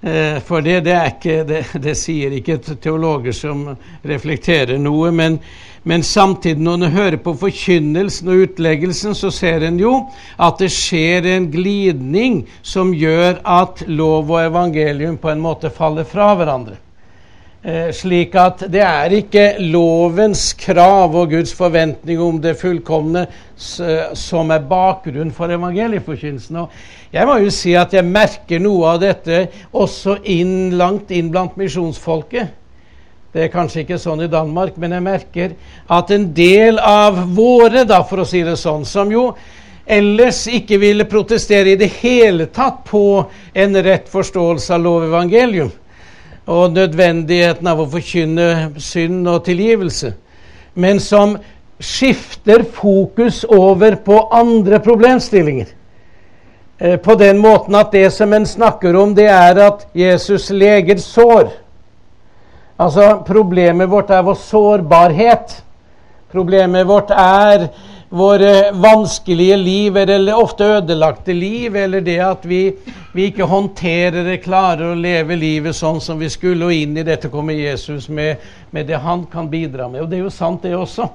Eh, 0.00 0.38
for 0.44 0.64
det, 0.64 0.78
det, 0.86 0.94
ikke, 1.12 1.34
det, 1.44 1.60
det, 1.84 1.94
sier 2.00 2.32
ikke 2.32 2.56
teologer 2.80 3.36
som 3.36 3.66
reflekterer 4.08 4.80
noe. 4.80 5.12
Men, 5.12 5.36
men 5.84 6.04
samtidig, 6.04 6.64
når 6.64 6.86
en 6.86 6.96
hører 6.96 7.20
på 7.24 7.36
forkynnelsen 7.40 8.32
og 8.32 8.46
utleggelsen, 8.46 9.12
så 9.12 9.28
ser 9.28 9.68
en 9.68 9.76
jo 9.80 9.98
at 10.40 10.64
det 10.64 10.70
skjer 10.72 11.28
en 11.34 11.50
glidning 11.52 12.40
som 12.64 12.96
gjør 12.96 13.42
at 13.44 13.84
lov 13.88 14.32
og 14.32 14.40
evangelium 14.46 15.20
på 15.20 15.32
en 15.32 15.44
måte 15.44 15.72
faller 15.72 16.08
fra 16.08 16.32
hverandre. 16.40 16.80
Eh, 17.64 17.86
slik 17.96 18.34
at 18.36 18.66
det 18.68 18.82
er 18.84 19.12
ikke 19.16 19.44
lovens 19.72 20.50
krav 20.60 21.14
og 21.16 21.30
Guds 21.32 21.54
forventning 21.56 22.18
om 22.20 22.36
det 22.36 22.58
fullkomne 22.60 23.22
som 23.56 24.50
er 24.52 24.66
bakgrunn 24.68 25.30
for 25.32 25.48
evangelieforkynnelsen. 25.48 26.58
Jeg 27.14 27.24
må 27.24 27.38
jo 27.40 27.54
si 27.56 27.72
at 27.72 27.94
jeg 27.96 28.04
merker 28.04 28.60
noe 28.60 28.90
av 28.90 28.98
dette 29.00 29.38
også 29.72 30.18
inn, 30.28 30.74
langt 30.76 31.08
inn 31.08 31.30
blant 31.32 31.56
misjonsfolket. 31.56 32.50
Det 33.32 33.46
er 33.46 33.54
kanskje 33.54 33.86
ikke 33.86 33.98
sånn 34.02 34.26
i 34.26 34.28
Danmark, 34.28 34.76
men 34.76 34.92
jeg 34.92 35.06
merker 35.06 35.54
at 35.88 36.12
en 36.12 36.26
del 36.36 36.76
av 36.84 37.16
våre, 37.32 37.86
da, 37.88 38.02
for 38.04 38.20
å 38.20 38.26
si 38.28 38.42
det 38.44 38.58
sånn, 38.60 38.84
som 38.84 39.08
jo 39.08 39.30
ellers 39.88 40.42
ikke 40.52 40.76
ville 40.84 41.08
protestere 41.08 41.72
i 41.72 41.80
det 41.80 41.88
hele 42.02 42.50
tatt 42.52 42.84
på 42.90 43.24
en 43.56 43.80
rett 43.88 44.12
forståelse 44.12 44.76
av 44.76 44.84
lov 44.84 45.08
og 46.46 46.74
nødvendigheten 46.76 47.66
av 47.66 47.80
å 47.80 47.88
forkynne 47.88 48.74
synd 48.82 49.28
og 49.28 49.44
tilgivelse, 49.46 50.12
men 50.74 51.00
som 51.00 51.38
skifter 51.80 52.64
fokus 52.74 53.44
over 53.48 53.96
på 54.04 54.18
andre 54.32 54.80
problemstillinger. 54.84 55.72
Eh, 56.78 56.96
på 57.00 57.14
den 57.14 57.38
måten 57.38 57.74
at 57.78 57.92
det 57.92 58.10
som 58.12 58.32
en 58.32 58.46
snakker 58.46 58.96
om, 58.96 59.14
det 59.14 59.28
er 59.30 59.60
at 59.66 59.86
Jesus 59.94 60.50
leger 60.50 60.98
sår. 61.00 61.52
Altså, 62.78 63.22
problemet 63.26 63.90
vårt 63.90 64.10
er 64.10 64.24
vår 64.26 64.34
sårbarhet. 64.34 65.60
Problemet 66.32 66.86
vårt 66.88 67.10
er 67.14 67.68
våre 68.14 68.70
vanskelige 68.72 69.56
liv, 69.56 69.96
eller 69.96 70.38
ofte 70.38 70.64
ødelagte 70.64 71.32
liv, 71.32 71.76
eller 71.76 72.00
det 72.00 72.18
at 72.22 72.44
vi, 72.46 72.72
vi 73.12 73.26
ikke 73.30 73.48
håndterer 73.50 74.22
det, 74.22 74.36
klarer 74.44 74.92
å 74.92 74.98
leve 74.98 75.34
livet 75.38 75.74
sånn 75.74 75.98
som 76.02 76.20
vi 76.22 76.30
skulle, 76.30 76.68
og 76.68 76.74
inn 76.74 76.94
i 76.96 77.06
dette 77.06 77.30
kommer 77.32 77.58
Jesus 77.58 78.06
med, 78.08 78.42
med 78.70 78.86
det 78.86 79.00
han 79.02 79.26
kan 79.32 79.50
bidra 79.50 79.88
med. 79.90 80.04
Og 80.04 80.10
det 80.10 80.20
er 80.20 80.26
jo 80.28 80.30
sant, 80.30 80.62
det 80.62 80.76
også. 80.78 81.08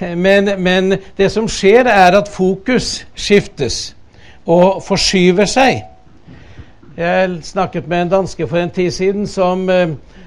Men, 0.00 0.52
men 0.60 0.94
det 1.16 1.30
som 1.32 1.48
skjer, 1.48 1.88
er 1.88 2.16
at 2.16 2.28
fokus 2.28 3.00
skiftes 3.16 3.94
og 4.44 4.82
forskyver 4.84 5.48
seg. 5.48 5.82
Jeg 6.96 7.40
snakket 7.44 7.88
med 7.88 8.06
en 8.06 8.14
danske 8.18 8.48
for 8.48 8.60
en 8.60 8.72
tid 8.72 8.92
siden 8.92 9.26
som, 9.28 9.64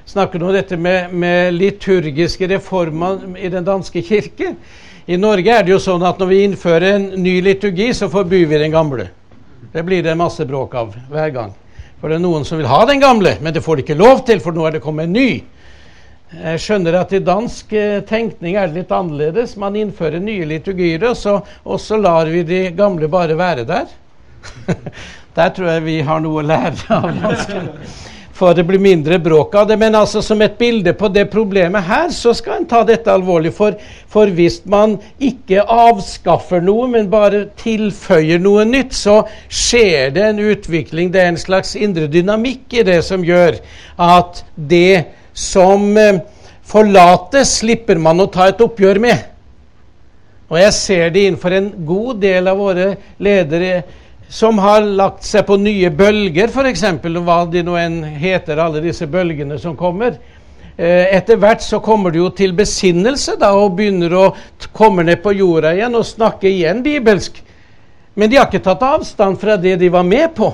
snakker 0.05 0.43
om 0.43 0.53
dette 0.53 0.77
med, 0.77 1.13
med 1.13 1.53
liturgiske 1.55 2.48
reformer 2.51 3.38
i 3.39 3.50
den 3.50 3.65
danske 3.65 4.01
kirke. 4.01 4.55
I 5.05 5.17
Norge 5.19 5.51
er 5.51 5.65
det 5.65 5.74
jo 5.74 5.81
sånn 5.83 6.03
at 6.07 6.19
når 6.22 6.29
vi 6.29 6.43
innfører 6.45 6.86
en 6.93 7.10
ny 7.19 7.39
liturgi, 7.43 7.89
så 7.95 8.07
forbyr 8.12 8.45
vi 8.48 8.60
den 8.62 8.72
gamle. 8.72 9.10
Det 9.74 9.83
blir 9.83 10.03
det 10.05 10.13
masse 10.15 10.45
bråk 10.48 10.77
av 10.79 10.93
hver 11.12 11.33
gang. 11.36 11.51
For 12.00 12.12
det 12.12 12.19
er 12.19 12.24
noen 12.24 12.45
som 12.48 12.60
vil 12.60 12.69
ha 12.72 12.83
den 12.88 13.01
gamle, 13.03 13.36
men 13.43 13.55
det 13.55 13.63
får 13.65 13.79
de 13.79 13.83
ikke 13.83 14.00
lov 14.00 14.24
til, 14.27 14.39
for 14.43 14.55
nå 14.55 14.63
er 14.67 14.77
det 14.77 14.83
kommet 14.83 15.10
en 15.10 15.17
ny. 15.17 15.43
Jeg 16.33 16.62
skjønner 16.63 16.95
at 16.98 17.12
i 17.13 17.22
dansk 17.22 17.75
eh, 17.77 18.00
tenkning 18.07 18.55
er 18.57 18.72
det 18.72 18.79
litt 18.79 18.95
annerledes. 18.95 19.57
Man 19.60 19.75
innfører 19.77 20.24
nye 20.24 20.48
liturgier, 20.50 21.03
og 21.12 21.19
så, 21.19 21.36
og 21.67 21.83
så 21.83 22.00
lar 22.00 22.31
vi 22.31 22.45
de 22.48 22.63
gamle 22.74 23.12
bare 23.12 23.38
være 23.38 23.67
der. 23.69 23.91
der 25.38 25.53
tror 25.53 25.69
jeg 25.75 25.86
vi 25.86 26.00
har 26.07 26.24
noe 26.24 26.41
å 26.41 26.48
lære 26.48 26.88
av 26.95 27.12
dansken 27.19 27.69
for 28.33 28.55
det 28.57 28.63
blir 28.65 28.81
mindre 28.81 29.19
bråk 29.21 29.55
av 29.55 29.67
det. 29.69 29.77
Men 29.77 29.95
altså 29.95 30.21
som 30.25 30.41
et 30.41 30.57
bilde 30.57 30.95
på 30.97 31.09
det 31.13 31.27
problemet 31.31 31.85
her, 31.85 32.09
så 32.09 32.33
skal 32.33 32.61
en 32.61 32.69
ta 32.69 32.81
dette 32.87 33.11
alvorlig. 33.13 33.53
For, 33.53 33.77
for 34.09 34.31
hvis 34.33 34.61
man 34.69 34.97
ikke 35.21 35.61
avskaffer 35.61 36.63
noe, 36.65 36.87
men 36.89 37.11
bare 37.13 37.45
tilføyer 37.61 38.41
noe 38.41 38.65
nytt, 38.65 38.95
så 38.97 39.21
skjer 39.49 40.15
det 40.15 40.25
en 40.31 40.41
utvikling. 40.49 41.13
Det 41.13 41.21
er 41.21 41.33
en 41.33 41.41
slags 41.41 41.75
indre 41.77 42.09
dynamikk 42.09 42.73
i 42.73 42.87
det 42.89 43.01
som 43.05 43.25
gjør 43.25 43.61
at 44.01 44.41
det 44.55 45.05
som 45.37 45.91
eh, 45.97 46.23
forlates, 46.65 47.59
slipper 47.61 48.01
man 48.01 48.21
å 48.23 48.31
ta 48.33 48.49
et 48.49 48.61
oppgjør 48.65 49.01
med. 49.03 49.29
Og 50.49 50.59
jeg 50.59 50.73
ser 50.77 51.11
det 51.13 51.27
innenfor 51.27 51.53
en 51.57 51.69
god 51.85 52.19
del 52.21 52.49
av 52.49 52.59
våre 52.61 52.95
ledere 53.21 53.83
som 54.33 54.57
har 54.57 54.81
lagt 54.81 55.27
seg 55.29 55.45
på 55.45 55.59
nye 55.61 55.91
bølger, 55.93 56.49
f.eks., 56.49 56.81
hva 57.21 57.35
de 57.45 57.61
nå 57.61 57.75
enn 57.77 57.99
heter, 58.17 58.57
alle 58.57 58.79
disse 58.81 59.05
bølgene 59.05 59.59
som 59.61 59.75
kommer. 59.77 60.15
Eh, 60.73 61.11
etter 61.13 61.37
hvert 61.37 61.61
så 61.61 61.77
kommer 61.85 62.09
de 62.09 62.17
jo 62.17 62.31
til 62.33 62.55
besinnelse 62.57 63.35
da, 63.37 63.51
og 63.53 63.75
begynner 63.77 64.15
å 64.17 64.23
komme 64.73 65.03
ned 65.05 65.19
på 65.21 65.35
jorda 65.37 65.75
igjen 65.77 65.93
og 65.99 66.07
snakke 66.09 66.49
igjen 66.49 66.81
bibelsk. 66.81 67.37
Men 68.17 68.31
de 68.31 68.39
har 68.39 68.47
ikke 68.49 68.63
tatt 68.65 68.81
avstand 68.87 69.37
fra 69.37 69.53
det 69.61 69.75
de 69.83 69.89
var 69.93 70.07
med 70.07 70.33
på 70.33 70.49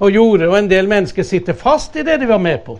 og 0.00 0.16
gjorde, 0.16 0.48
og 0.48 0.56
en 0.56 0.70
del 0.70 0.88
mennesker 0.88 1.26
sitter 1.28 1.56
fast 1.60 1.98
i 2.00 2.04
det 2.06 2.16
de 2.22 2.28
var 2.28 2.40
med 2.40 2.62
på. 2.64 2.78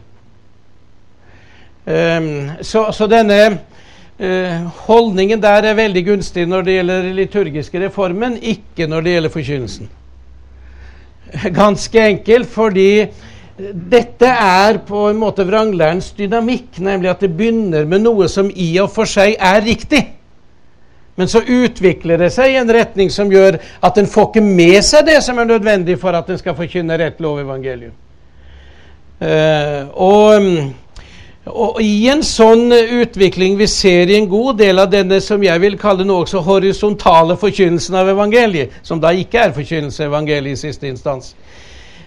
Um, 1.85 2.49
så, 2.65 2.87
så, 2.97 3.07
denne 3.13 3.37
uh, 3.53 4.73
holdningen 4.87 5.43
der 5.45 5.69
er 5.69 5.77
veldig 5.77 6.05
gunstig 6.07 6.47
når 6.49 6.65
det 6.65 6.79
gjelder 6.79 7.11
liturgiske 7.21 7.85
reformen, 7.85 8.41
ikke 8.41 8.89
når 8.89 9.05
det 9.05 9.15
gjelder 9.15 9.35
forkynnelsen. 9.37 9.93
Ganske 11.61 12.03
enkelt 12.09 12.51
fordi 12.51 13.07
dette 13.55 14.27
er 14.27 14.81
på 14.83 15.05
en 15.09 15.21
måte 15.21 15.47
vranglærens 15.47 16.11
dynamikk, 16.19 16.81
nemlig 16.83 17.13
at 17.13 17.23
det 17.23 17.31
begynner 17.37 17.87
med 17.87 18.03
noe 18.03 18.27
som 18.29 18.51
i 18.51 18.73
og 18.83 18.91
for 18.95 19.07
seg 19.07 19.37
er 19.39 19.63
riktig. 19.63 20.03
Men 21.15 21.31
så 21.31 21.45
utvikler 21.47 22.19
det 22.19 22.33
seg 22.35 22.51
i 22.51 22.59
en 22.59 22.73
retning 22.75 23.13
som 23.15 23.31
gjør 23.31 23.61
at 23.87 23.99
en 24.01 24.09
får 24.11 24.33
ikke 24.33 24.43
med 24.43 24.81
seg 24.83 25.07
det 25.07 25.21
som 25.23 25.39
er 25.39 25.47
nødvendig 25.47 25.95
for 26.03 26.17
at 26.19 26.31
en 26.31 26.41
skal 26.41 26.57
forkynne 26.59 26.99
rett 26.99 27.21
lovevangelium. 27.23 27.95
Uh, 29.23 29.87
og 29.95 30.49
og 31.45 31.81
I 31.85 32.09
en 32.09 32.23
sånn 32.25 32.73
utvikling 32.73 33.59
vi 33.59 33.67
ser 33.69 34.09
i 34.09 34.17
en 34.17 34.29
god 34.31 34.57
del 34.63 34.81
av 34.81 34.89
denne 34.93 35.19
som 35.21 35.43
jeg 35.45 35.61
vil 35.61 35.77
kalle 35.81 36.07
nå 36.09 36.23
også 36.23 36.41
horisontale 36.47 37.37
forkynnelsen 37.37 37.99
av 38.01 38.09
evangeliet, 38.15 38.79
som 38.83 39.01
da 39.01 39.11
ikke 39.13 39.43
er 39.43 39.57
forkynnelse 39.57 40.07
av 40.07 40.15
evangeliet 40.15 40.57
i 40.57 40.63
siste 40.71 40.89
instans, 40.89 41.35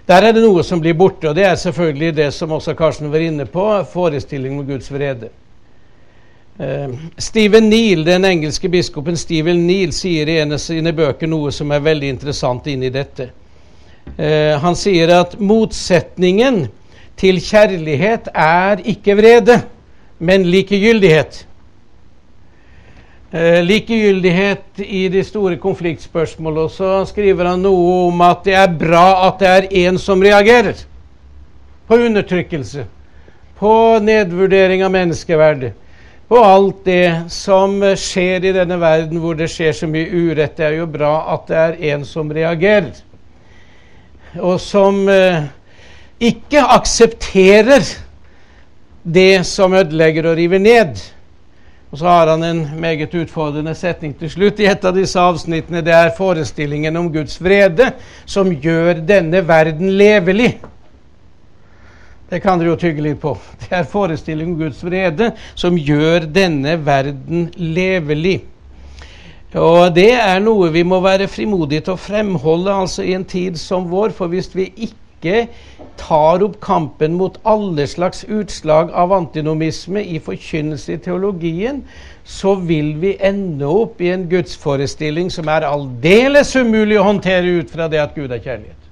der 0.10 0.25
er 0.25 0.34
det 0.34 0.41
noe 0.41 0.63
som 0.65 0.82
blir 0.82 0.96
borte. 0.98 1.29
Og 1.29 1.36
det 1.38 1.46
er 1.46 1.60
selvfølgelig 1.60 2.15
det 2.17 2.32
som 2.34 2.56
også 2.56 2.74
Karsten 2.79 3.12
var 3.13 3.22
inne 3.22 3.46
på, 3.46 3.65
forestillingen 3.91 4.63
om 4.63 4.65
Guds 4.65 4.89
vrede. 4.91 5.29
Uh, 6.58 6.96
Stephen 7.22 7.70
Neal, 7.70 8.01
den 8.08 8.25
engelske 8.25 8.72
biskopen 8.74 9.20
Steven 9.20 9.67
Neal 9.67 9.91
sier 9.94 10.25
i 10.25 10.39
en 10.41 10.56
av 10.58 10.63
sine 10.63 10.96
bøker 10.98 11.29
noe 11.29 11.51
som 11.53 11.70
er 11.75 11.86
veldig 11.86 12.10
interessant 12.15 12.65
inni 12.72 12.89
dette. 12.89 13.29
Uh, 14.17 14.58
han 14.63 14.80
sier 14.80 15.13
at 15.19 15.38
motsetningen 15.38 16.63
til 17.17 17.39
kjærlighet 17.41 18.30
er 18.34 18.82
ikke 18.86 19.17
vrede, 19.17 19.62
men 20.19 20.45
likegyldighet. 20.45 21.47
Eh, 23.32 23.63
likegyldighet 23.63 24.80
i 24.86 25.08
de 25.12 25.23
store 25.23 25.58
konfliktspørsmålene. 25.58 26.62
Og 26.62 26.71
så 26.71 26.91
skriver 27.06 27.49
han 27.49 27.65
noe 27.65 28.08
om 28.08 28.21
at 28.23 28.45
det 28.45 28.56
er 28.56 28.77
bra 28.80 29.27
at 29.27 29.41
det 29.41 29.49
er 29.49 29.89
én 29.89 29.97
som 29.99 30.21
reagerer 30.23 30.86
på 31.88 31.95
undertrykkelse, 31.95 32.86
på 33.60 33.73
nedvurdering 34.03 34.84
av 34.84 34.91
menneskeverdet, 34.91 35.73
på 36.27 36.39
alt 36.43 36.82
det 36.86 37.32
som 37.32 37.80
skjer 37.95 38.47
i 38.47 38.56
denne 38.56 38.80
verden 38.80 39.19
hvor 39.23 39.36
det 39.39 39.49
skjer 39.51 39.75
så 39.75 39.88
mye 39.88 40.08
urett. 40.08 40.58
Det 40.58 40.65
er 40.67 40.80
jo 40.82 40.88
bra 40.91 41.13
at 41.34 41.47
det 41.47 41.62
er 41.62 41.77
en 41.93 42.03
som 42.06 42.32
reagerer, 42.32 42.91
og 44.39 44.60
som 44.62 45.08
eh, 45.10 45.47
ikke 46.19 46.62
aksepterer 46.62 47.86
det 49.03 49.45
som 49.47 49.73
ødelegger 49.73 50.32
og 50.32 50.38
river 50.38 50.60
ned. 50.60 50.97
Og 51.91 51.97
så 51.97 52.08
har 52.08 52.27
han 52.27 52.43
en 52.43 52.63
meget 52.80 53.13
utfordrende 53.15 53.75
setning 53.75 54.15
til 54.19 54.30
slutt 54.30 54.60
i 54.60 54.67
et 54.67 54.84
av 54.86 54.95
disse 54.95 55.19
avsnittene. 55.19 55.82
Det 55.86 55.93
er 55.95 56.15
forestillingen 56.17 56.97
om 56.99 57.08
Guds 57.13 57.38
vrede 57.43 57.93
som 58.25 58.51
gjør 58.51 58.99
denne 59.08 59.43
verden 59.47 59.93
levelig. 59.95 60.58
Det 62.27 62.41
kan 62.43 62.60
dere 62.60 62.73
jo 62.73 62.80
tygge 62.82 63.06
litt 63.06 63.21
på. 63.21 63.38
Det 63.62 63.71
er 63.71 63.88
forestillingen 63.88 64.58
om 64.58 64.60
Guds 64.65 64.84
vrede 64.84 65.32
som 65.56 65.77
gjør 65.80 66.27
denne 66.27 66.75
verden 66.84 67.47
levelig. 67.56 68.41
Og 69.56 69.95
det 69.95 70.12
er 70.12 70.41
noe 70.43 70.67
vi 70.73 70.84
må 70.84 70.99
være 70.99 71.30
frimodige 71.32 71.86
til 71.86 71.95
å 71.95 72.01
fremholde 72.01 72.73
altså 72.84 73.06
i 73.08 73.15
en 73.15 73.23
tid 73.23 73.56
som 73.56 73.88
vår. 73.88 74.12
For 74.12 74.27
hvis 74.27 74.51
vi 74.51 74.67
ikke 74.89 75.45
tar 75.97 76.43
opp 76.45 76.60
kampen 76.63 77.17
mot 77.17 77.38
alle 77.47 77.88
slags 77.88 78.23
utslag 78.23 78.91
av 78.91 79.13
antinomisme 79.13 80.03
i 80.03 80.19
forkynnelse 80.23 80.93
i 80.93 81.01
teologien, 81.03 81.83
så 82.27 82.55
vil 82.55 82.93
vi 83.01 83.15
ende 83.23 83.67
opp 83.67 84.01
i 84.01 84.12
en 84.12 84.25
gudsforestilling 84.29 85.31
som 85.31 85.47
er 85.51 85.67
aldeles 85.67 86.55
umulig 86.55 86.99
å 86.99 87.05
håndtere 87.07 87.60
ut 87.62 87.71
fra 87.71 87.88
det 87.91 88.01
at 88.03 88.15
Gud 88.15 88.31
er 88.31 88.43
kjærlighet. 88.43 88.83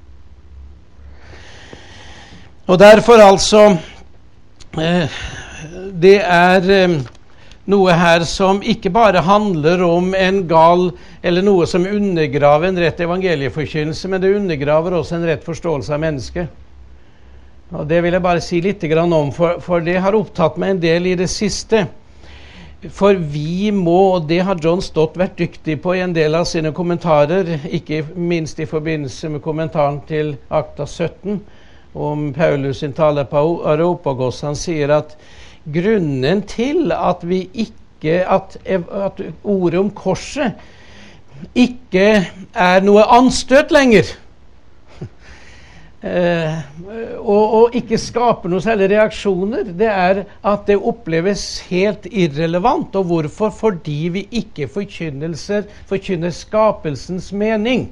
Og 2.65 2.79
derfor 2.81 3.21
altså 3.21 3.75
eh, 4.81 5.11
Det 6.01 6.17
er 6.17 6.71
eh, 6.73 6.95
noe 7.69 7.93
her 7.97 8.25
som 8.29 8.61
ikke 8.61 8.89
bare 8.93 9.21
handler 9.25 9.83
om 9.85 10.13
en 10.17 10.43
gal 10.49 10.89
eller 11.25 11.45
noe 11.45 11.65
som 11.69 11.85
undergraver 11.85 12.69
en 12.69 12.79
rett 12.81 12.99
evangelieforkynnelse, 13.01 14.09
men 14.09 14.21
det 14.21 14.35
undergraver 14.37 14.97
også 14.97 15.17
en 15.17 15.27
rett 15.29 15.45
forståelse 15.45 15.93
av 15.93 16.01
mennesket. 16.01 16.64
Og 17.73 17.88
Det 17.88 18.04
vil 18.04 18.13
jeg 18.13 18.21
bare 18.21 18.41
si 18.41 18.62
litt 18.62 18.84
om, 19.01 19.32
for, 19.32 19.80
det 19.82 20.01
har 20.01 20.13
opptatt 20.13 20.58
meg 20.58 20.69
en 20.75 20.82
del 20.82 21.08
i 21.08 21.15
det 21.15 21.30
siste. 21.30 21.88
For 22.93 23.15
vi 23.17 23.71
må, 23.71 24.15
og 24.15 24.28
det 24.30 24.43
har 24.45 24.60
John 24.62 24.82
Stott 24.82 25.17
vært 25.17 25.39
dyktig 25.39 25.80
på 25.82 25.95
i 25.95 26.04
en 26.04 26.13
del 26.13 26.36
av 26.36 26.45
sine 26.45 26.71
kommentarer, 26.71 27.65
ikke 27.65 28.04
minst 28.15 28.60
i 28.60 28.67
forbindelse 28.69 29.30
med 29.34 29.41
kommentaren 29.41 30.01
til 30.06 30.36
Akta 30.49 30.86
17 30.86 31.41
om 31.95 32.34
Paulus 32.36 32.84
sin 32.84 32.93
tale 32.93 33.25
på 33.25 33.41
Aropagos. 33.65 34.43
Han 34.45 34.56
sier 34.60 34.91
at 34.93 35.15
grunnen 35.65 36.43
til 36.45 36.91
at 36.93 37.23
vi 37.25 37.47
ikke 37.54 38.19
at, 38.30 38.60
at 38.67 39.21
ordet 39.41 39.80
om 39.80 39.89
korset 39.89 40.54
ikke 41.58 42.28
er 42.54 42.86
noe 42.86 43.08
anstøt 43.15 43.73
lenger. 43.73 44.12
Eh, 46.05 46.57
og, 47.17 47.53
og, 47.57 47.75
ikke 47.79 47.97
skaper 47.97 48.51
noen 48.51 48.61
særlig 48.61 48.91
reaksjoner, 48.91 49.71
det 49.73 49.87
er 49.89 50.19
at 50.45 50.67
det 50.67 50.77
oppleves 50.77 51.63
helt 51.71 52.05
irrelevant. 52.11 52.93
Og 52.99 53.07
hvorfor? 53.09 53.49
Fordi 53.49 53.99
vi 54.13 54.27
ikke 54.43 54.67
forkynner 54.69 56.35
skapelsens 56.35 57.31
mening. 57.33 57.87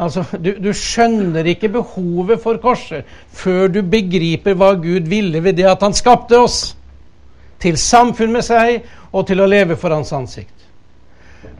Altså, 0.00 0.24
du, 0.32 0.54
du, 0.56 0.70
skjønner 0.72 1.44
ikke 1.52 1.68
behovet 1.74 2.40
for 2.40 2.56
korset 2.62 3.04
før 3.36 3.68
du 3.68 3.82
begriper 3.84 4.56
hva 4.56 4.72
Gud 4.80 5.10
ville 5.12 5.42
ved 5.44 5.60
det 5.60 5.68
at 5.68 5.84
han 5.84 5.92
skapte 5.94 6.40
oss 6.40 6.62
til 7.60 7.76
samfunn 7.78 8.32
med 8.32 8.46
seg 8.46 8.80
og 9.12 9.28
til 9.28 9.44
å 9.44 9.50
leve 9.50 9.76
for 9.76 9.92
hans 9.92 10.14
ansikt. 10.16 10.61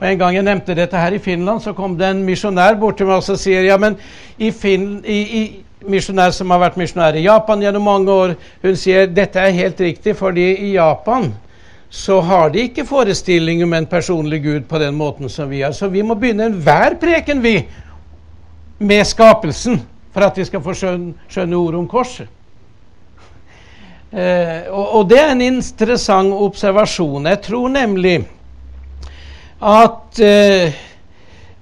Og 0.01 0.07
En 0.07 0.19
gang 0.19 0.35
jeg 0.35 0.47
nevnte 0.47 0.75
dette 0.75 0.99
her 0.99 1.15
i 1.15 1.19
Finland, 1.23 1.63
så 1.63 1.73
kom 1.73 1.97
det 1.99 2.09
en 2.11 2.25
misjonær 2.27 2.79
bort 2.79 2.99
til 2.99 3.07
meg 3.07 3.21
og 3.23 3.39
sier 3.39 3.67
ja, 3.67 3.79
men 3.79 3.97
i, 4.39 4.51
fin, 4.51 5.01
i, 5.05 5.21
i 5.39 5.43
misjonær 5.89 6.35
som 6.35 6.51
har 6.55 6.63
vært 6.63 6.79
misjonær 6.81 7.19
i 7.19 7.25
Japan 7.27 7.63
gjennom 7.63 7.87
mange 7.87 8.13
år, 8.13 8.35
hun 8.63 8.77
sier 8.79 9.11
dette 9.11 9.41
er 9.41 9.55
helt 9.57 9.81
riktig, 9.81 10.17
fordi 10.19 10.49
i 10.69 10.75
Japan 10.77 11.33
så 11.93 12.21
har 12.25 12.51
de 12.51 12.63
ikke 12.69 12.87
forestilling 12.89 13.63
om 13.67 13.75
en 13.77 13.87
personlig 13.87 14.41
Gud 14.43 14.69
på 14.69 14.79
den 14.81 14.95
måten 14.97 15.29
som 15.29 15.51
vi 15.51 15.61
har. 15.61 15.75
Så 15.77 15.91
vi 15.93 16.03
må 16.03 16.17
begynne 16.17 16.47
enhver 16.49 16.97
preken, 17.01 17.43
vi, 17.45 17.59
med 18.79 19.05
skapelsen 19.07 19.83
for 20.13 20.25
at 20.25 20.39
vi 20.39 20.47
skal 20.49 20.63
få 20.65 20.73
skjønne, 20.77 21.13
skjønne 21.29 21.59
ordet 21.59 21.81
om 21.83 21.89
korset. 21.91 22.31
Eh, 24.13 24.69
og, 24.69 24.87
og 24.99 25.05
det 25.09 25.21
er 25.21 25.31
en 25.33 25.45
interessant 25.45 26.33
observasjon. 26.33 27.29
Jeg 27.29 27.41
tror 27.45 27.69
nemlig 27.73 28.17
at 29.63 30.19
eh, 30.19 30.75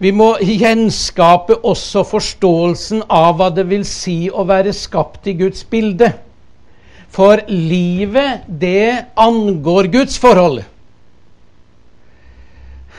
vi 0.01 0.13
må 0.17 0.33
gjenskape 0.41 1.59
også 1.61 2.07
forståelsen 2.09 3.05
av 3.13 3.37
hva 3.37 3.51
det 3.53 3.67
vil 3.69 3.85
si 3.85 4.31
å 4.33 4.47
være 4.49 4.73
skapt 4.73 5.29
i 5.29 5.37
Guds 5.43 5.67
bilde. 5.69 6.15
For 7.13 7.43
livet, 7.51 8.47
det 8.49 9.13
angår 9.21 9.91
Guds 9.93 10.17
forhold. 10.23 10.63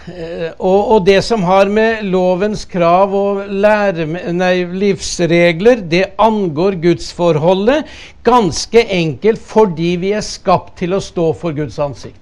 Eh, 0.09 0.49
og, 0.57 0.79
og, 0.91 0.99
det 1.05 1.19
som 1.25 1.43
har 1.45 1.69
med 1.69 2.05
lovens 2.09 2.63
krav 2.69 3.13
og 3.13 3.43
lære, 3.49 4.07
nei, 4.33 4.63
livsregler, 4.65 5.83
det 5.85 6.07
angår 6.21 6.79
gudsforholdet 6.81 7.89
ganske 8.25 8.81
enkelt 8.97 9.41
fordi 9.45 9.95
vi 10.01 10.15
er 10.17 10.25
skapt 10.25 10.79
til 10.81 10.97
å 10.97 11.03
stå 11.05 11.27
for 11.37 11.57
Guds 11.57 11.77
ansikt. 11.81 12.20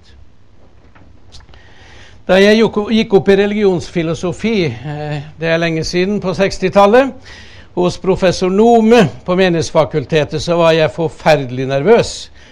Da 2.30 2.36
jeg 2.38 2.60
gikk 2.62 3.14
opp 3.18 3.30
i 3.34 3.36
religionsfilosofi, 3.40 4.58
eh, 4.70 5.14
det 5.42 5.48
er 5.50 5.58
lenge 5.58 5.82
siden, 5.82 6.20
på 6.22 6.30
60-tallet, 6.38 7.10
hos 7.74 7.98
professor 7.98 8.54
Nome 8.54 9.00
på 9.26 9.34
Menighetsfakultetet, 9.40 10.38
så 10.38 10.60
var 10.60 10.76
jeg 10.78 10.94
forferdelig 10.94 11.66
nervøs. 11.72 12.12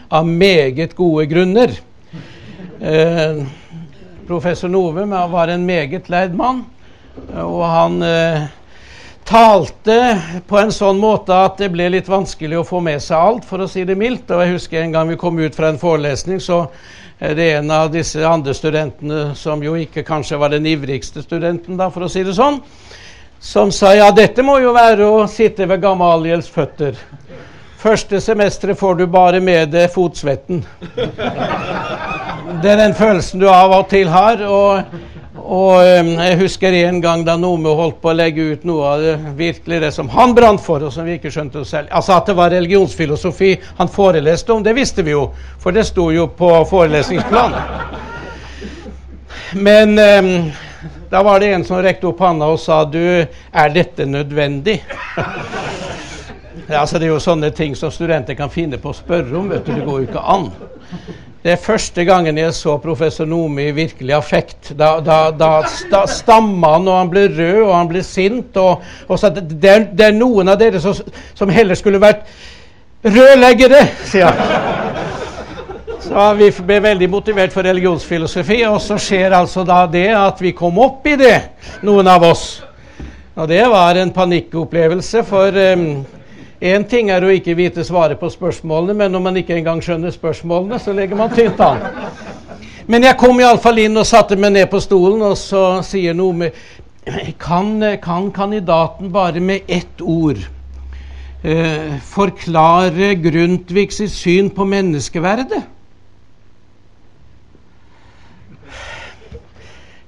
Av 0.10 0.26
meget 0.26 0.96
gode 0.98 1.28
grunner. 1.30 1.76
Eh, 2.82 3.46
professor 4.26 4.74
Nove 4.74 5.06
var 5.06 5.54
en 5.54 5.70
meget 5.70 6.10
lærd 6.10 6.34
mann, 6.34 6.66
og 7.38 7.64
han 7.70 8.02
eh, 8.02 8.50
talte 9.30 10.02
på 10.50 10.58
en 10.58 10.74
sånn 10.74 10.98
måte 10.98 11.38
at 11.38 11.62
det 11.62 11.70
ble 11.70 11.92
litt 11.94 12.10
vanskelig 12.10 12.64
å 12.64 12.66
få 12.66 12.82
med 12.82 12.98
seg 12.98 13.22
alt, 13.22 13.46
for 13.46 13.62
å 13.62 13.70
si 13.70 13.86
det 13.86 14.02
mildt. 14.02 14.34
Og 14.34 14.42
jeg 14.42 14.58
husker 14.58 14.82
en 14.82 14.98
gang 14.98 15.14
vi 15.14 15.22
kom 15.22 15.38
ut 15.38 15.54
fra 15.54 15.70
en 15.70 15.78
forelesning, 15.78 16.42
så 16.42 16.66
det 17.20 17.46
er 17.48 17.60
en 17.60 17.72
av 17.74 17.90
disse 17.90 18.22
andre 18.22 18.54
studentene, 18.54 19.32
som 19.36 19.64
jo 19.64 19.74
ikke 19.80 20.04
kanskje 20.06 20.38
var 20.38 20.54
den 20.54 20.68
ivrigste 20.70 21.24
studenten, 21.26 21.78
da, 21.80 21.90
for 21.90 22.06
å 22.06 22.12
si 22.12 22.22
det 22.24 22.36
sånn, 22.38 22.60
som 23.40 23.72
sa 23.74 23.94
ja, 23.98 24.12
dette 24.14 24.46
må 24.46 24.60
jo 24.62 24.74
være 24.76 25.06
å 25.06 25.26
sitte 25.30 25.66
ved 25.70 25.82
Gamaliels 25.82 26.50
føtter. 26.50 26.98
Første 27.78 28.22
semesteret 28.22 28.78
får 28.78 28.96
du 28.98 29.06
bare 29.10 29.42
med 29.42 29.70
deg 29.74 29.90
fotsvetten. 29.94 30.64
Det 32.62 32.72
er 32.72 32.80
den 32.80 32.96
følelsen 32.98 33.42
du 33.42 33.46
av 33.50 33.74
og 33.78 33.86
til 33.92 34.10
har. 34.10 34.42
og 34.42 35.17
og 35.48 35.80
um, 35.80 36.10
Jeg 36.20 36.38
husker 36.42 36.76
en 36.76 37.02
gang 37.02 37.22
da 37.26 37.38
Nome 37.40 37.72
holdt 37.72 38.02
på 38.04 38.12
å 38.12 38.16
legge 38.18 38.44
ut 38.52 38.66
noe 38.68 38.90
av 38.92 39.04
det 39.04 39.14
virkelig 39.38 39.80
det 39.86 39.92
som 39.96 40.10
han 40.12 40.36
brant 40.36 40.60
for, 40.64 40.84
og 40.84 40.92
som 40.92 41.08
vi 41.08 41.16
ikke 41.16 41.32
skjønte 41.32 41.62
oss 41.62 41.72
selv. 41.72 41.88
Altså 41.92 42.18
At 42.18 42.28
det 42.28 42.36
var 42.36 42.52
religionsfilosofi 42.52 43.54
han 43.78 43.92
foreleste 43.92 44.54
om, 44.54 44.64
det 44.64 44.76
visste 44.76 45.06
vi 45.08 45.16
jo, 45.16 45.30
for 45.64 45.72
det 45.72 45.86
sto 45.88 46.10
jo 46.12 46.28
på 46.28 46.52
forelesningsplanen. 46.68 47.62
Men 49.56 49.96
um, 49.96 50.52
da 51.10 51.24
var 51.24 51.40
det 51.40 51.54
en 51.56 51.64
som 51.64 51.80
rekte 51.80 52.10
opp 52.10 52.20
handa 52.20 52.50
og 52.52 52.60
sa 52.60 52.82
du, 52.84 53.00
er 53.24 53.70
dette 53.72 54.06
nødvendig? 54.06 54.82
altså 56.68 57.00
Det 57.00 57.08
er 57.08 57.14
jo 57.14 57.22
sånne 57.24 57.54
ting 57.56 57.76
som 57.80 57.92
studenter 57.92 58.36
kan 58.36 58.52
finne 58.52 58.82
på 58.82 58.92
å 58.92 58.98
spørre 58.98 59.32
om. 59.40 59.48
vet 59.50 59.66
du, 59.66 59.72
Det 59.74 59.86
går 59.86 60.02
jo 60.02 60.10
ikke 60.10 60.26
an. 60.36 60.52
Det 61.44 61.54
er 61.54 61.60
første 61.62 62.04
gangen 62.04 62.38
jeg 62.40 62.54
så 62.58 62.74
professor 62.82 63.28
Nome 63.30 63.68
i 63.68 63.74
virkelig 63.76 64.16
affekt. 64.18 64.72
Da, 64.78 64.98
da, 65.06 65.20
da, 65.32 65.52
da 65.92 66.02
stamma 66.10 66.74
han, 66.76 66.88
og 66.90 66.98
han 66.98 67.12
ble 67.12 67.28
rød, 67.30 67.62
og 67.62 67.74
han 67.76 67.92
ble 67.92 68.02
sint. 68.04 68.58
Og, 68.58 68.84
og 69.08 69.20
sa 69.22 69.30
det 69.30 69.70
er, 69.70 69.86
det 69.94 70.10
er 70.10 70.18
noen 70.18 70.50
av 70.50 70.58
dere 70.60 70.82
som, 70.84 70.98
som 71.38 71.54
heller 71.54 71.78
skulle 71.78 72.02
vært 72.02 72.26
rødleggere, 73.06 73.84
sier 74.10 74.34
han. 74.34 75.06
Så 76.08 76.28
vi 76.40 76.50
ble 76.64 76.82
veldig 76.84 77.10
motivert 77.12 77.54
for 77.54 77.68
religionsfilosofi, 77.68 78.62
og 78.70 78.80
så 78.82 78.98
skjer 79.02 79.36
altså 79.38 79.66
da 79.68 79.82
det 79.92 80.10
at 80.18 80.42
vi 80.42 80.56
kom 80.58 80.78
opp 80.82 81.06
i 81.10 81.18
det, 81.20 81.36
noen 81.86 82.08
av 82.10 82.26
oss. 82.28 82.46
Og 83.38 83.46
det 83.50 83.62
var 83.70 84.00
en 84.02 84.14
panikkopplevelse, 84.16 85.24
for 85.28 85.54
um, 85.54 85.90
Én 86.58 86.88
ting 86.90 87.12
er 87.14 87.22
å 87.22 87.30
ikke 87.30 87.54
vite 87.54 87.84
svaret 87.86 88.18
på 88.18 88.32
spørsmålene, 88.34 88.96
men 88.98 89.12
når 89.14 89.22
man 89.22 89.36
ikke 89.38 89.54
engang 89.60 89.82
skjønner 89.86 90.14
spørsmålene, 90.14 90.80
så 90.82 90.94
legger 90.98 91.20
man 91.20 91.30
tynt 91.30 91.60
an. 91.62 91.84
Men 92.90 93.06
jeg 93.06 93.18
kom 93.20 93.38
iallfall 93.38 93.78
inn 93.84 94.00
og 94.00 94.08
satte 94.10 94.38
meg 94.40 94.56
ned 94.56 94.66
på 94.72 94.82
stolen, 94.82 95.22
og 95.22 95.38
så 95.38 95.84
sier 95.86 96.18
noe 96.18 96.34
med 96.46 96.66
Kan, 97.40 97.80
kan 98.04 98.26
kandidaten 98.36 99.14
bare 99.14 99.40
med 99.40 99.70
ett 99.72 100.02
ord 100.04 100.42
eh, 101.40 101.94
forklare 102.04 103.14
Grundtvigs 103.24 104.02
syn 104.12 104.50
på 104.52 104.66
menneskeverdet? 104.68 105.77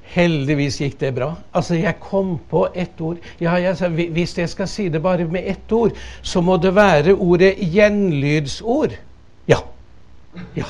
Heldigvis 0.09 0.79
gikk 0.81 0.95
det 0.99 1.11
bra. 1.13 1.33
Altså, 1.53 1.75
Jeg 1.75 1.99
kom 2.01 2.39
på 2.49 2.67
ett 2.73 3.01
ord. 3.01 3.17
Ja, 3.39 3.55
jeg 3.61 3.77
sa, 3.77 3.87
Hvis 3.87 4.37
jeg 4.37 4.49
skal 4.49 4.67
si 4.67 4.89
det 4.89 5.01
bare 5.01 5.25
med 5.25 5.43
ett 5.45 5.71
ord, 5.71 5.91
så 6.21 6.41
må 6.41 6.57
det 6.57 6.75
være 6.75 7.13
ordet 7.13 7.55
gjenlydsord. 7.59 8.97
Ja. 9.47 9.59
Ja. 10.55 10.65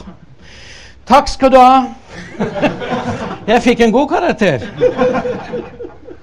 Takk 1.07 1.27
skal 1.27 1.51
du 1.51 1.57
ha. 1.57 1.85
Jeg 3.47 3.61
fikk 3.63 3.79
en 3.81 3.91
god 3.91 4.09
karakter. 4.09 4.67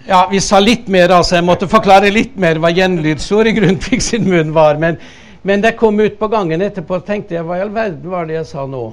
Ja, 0.06 0.28
Vi 0.30 0.40
sa 0.40 0.60
litt 0.60 0.86
mer, 0.88 1.10
altså. 1.10 1.34
Jeg 1.36 1.44
måtte 1.44 1.66
forklare 1.68 2.12
litt 2.12 2.36
mer 2.36 2.60
hva 2.62 2.70
gjenlydsord 2.70 3.48
i 3.50 3.56
Grundtvig 3.56 4.02
sin 4.02 4.28
munn 4.28 4.52
var. 4.54 4.76
Men, 4.78 5.00
men 5.42 5.64
da 5.64 5.72
kom 5.72 5.98
ut 6.00 6.18
på 6.18 6.28
gangen 6.28 6.62
etterpå, 6.62 7.00
tenkte 7.00 7.34
jeg 7.34 7.48
hva 7.48 7.58
i 7.58 7.64
all 7.64 7.74
verden 7.74 8.12
var 8.12 8.28
det 8.28 8.38
jeg 8.42 8.46
sa 8.52 8.66
nå 8.66 8.92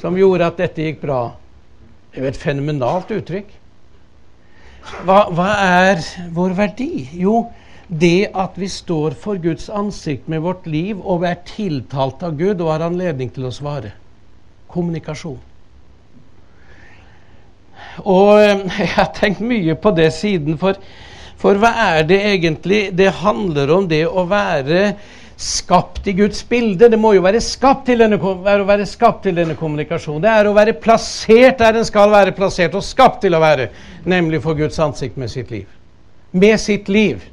som 0.00 0.16
gjorde 0.18 0.46
at 0.46 0.58
dette 0.58 0.82
gikk 0.82 1.00
bra? 1.02 1.20
Det 2.10 2.18
er 2.18 2.26
jo 2.26 2.30
et 2.32 2.42
fenomenalt 2.42 3.10
uttrykk. 3.14 3.50
Hva, 5.06 5.18
hva, 5.30 5.50
er 5.62 6.00
vår 6.34 6.56
verdi? 6.58 7.04
Jo, 7.20 7.44
det 7.86 8.30
at 8.38 8.56
vi 8.58 8.66
står 8.70 9.14
for 9.18 9.38
Guds 9.42 9.68
ansikt 9.70 10.26
med 10.30 10.42
vårt 10.42 10.66
liv 10.70 10.98
og 10.98 11.26
er 11.28 11.38
tiltalt 11.46 12.24
av 12.26 12.34
Gud 12.38 12.62
og 12.62 12.72
har 12.72 12.86
anledning 12.88 13.30
til 13.34 13.46
å 13.46 13.54
svare. 13.54 13.92
Kommunikasjon. 14.70 15.38
Og 18.02 18.40
eh, 18.40 18.66
jeg 18.80 18.92
har 18.96 19.10
tenkt 19.14 19.42
mye 19.44 19.76
på 19.78 19.94
det 19.94 20.10
siden, 20.16 20.58
for, 20.58 20.78
for 21.38 21.58
hva 21.62 21.72
er 21.94 22.04
det 22.08 22.20
egentlig 22.32 22.88
det 22.96 23.12
handler 23.22 23.70
om, 23.76 23.88
det 23.90 24.04
å 24.06 24.26
være 24.30 24.94
skapt 25.40 26.06
i 26.06 26.12
Guds 26.12 26.42
bilde. 26.44 26.88
Det 26.92 26.98
må 27.00 27.14
jo 27.16 27.22
være 27.24 27.40
skapt 27.40 27.86
til 27.88 28.02
denne, 28.02 28.18
være 28.20 28.86
skapt 28.86 29.22
til 29.24 29.38
denne 29.38 29.56
kommunikasjonen. 29.56 30.20
Det 30.20 30.30
er 30.32 30.50
å 30.50 30.54
være 30.56 30.76
plassert 30.76 31.62
der 31.62 31.78
den 31.78 31.86
skal 31.88 32.12
være 32.12 32.34
plassert, 32.36 32.76
og 32.76 32.84
skapt 32.84 33.22
til 33.24 33.36
å 33.36 33.40
være, 33.40 33.70
nemlig 34.04 34.42
for 34.44 34.58
Guds 34.58 34.78
ansikt 34.84 35.16
med 35.16 35.32
sitt 35.32 35.50
liv. 35.50 35.64
Med 36.32 36.60
sitt 36.60 36.92
liv. 36.92 37.24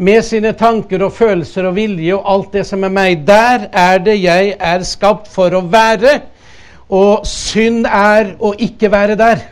Med 0.00 0.24
sine 0.24 0.54
tanker 0.56 1.04
og 1.04 1.12
følelser 1.12 1.68
og 1.68 1.76
vilje 1.76 2.16
og 2.16 2.32
alt 2.32 2.52
det 2.56 2.64
som 2.66 2.88
er 2.88 2.96
meg. 2.96 3.26
Der 3.28 3.68
er 3.76 4.00
det 4.00 4.16
jeg 4.22 4.54
er 4.56 4.88
skapt 4.88 5.28
for 5.28 5.52
å 5.52 5.60
være. 5.68 6.22
Og 6.88 7.26
synd 7.28 7.84
er 7.84 8.38
å 8.40 8.54
ikke 8.56 8.88
være 8.90 9.20
der. 9.20 9.44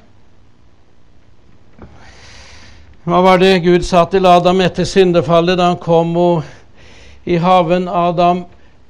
Hva 3.09 3.21
var 3.25 3.39
det 3.41 3.61
Gud 3.65 3.85
sa 3.89 4.03
til 4.09 4.27
Adam 4.29 4.59
etter 4.65 4.89
syndefallet 4.89 5.57
da 5.61 5.69
han 5.71 5.79
kom 5.81 6.17
og 6.21 6.57
i 7.29 7.37
haven, 7.37 7.89
Adam, 7.89 8.45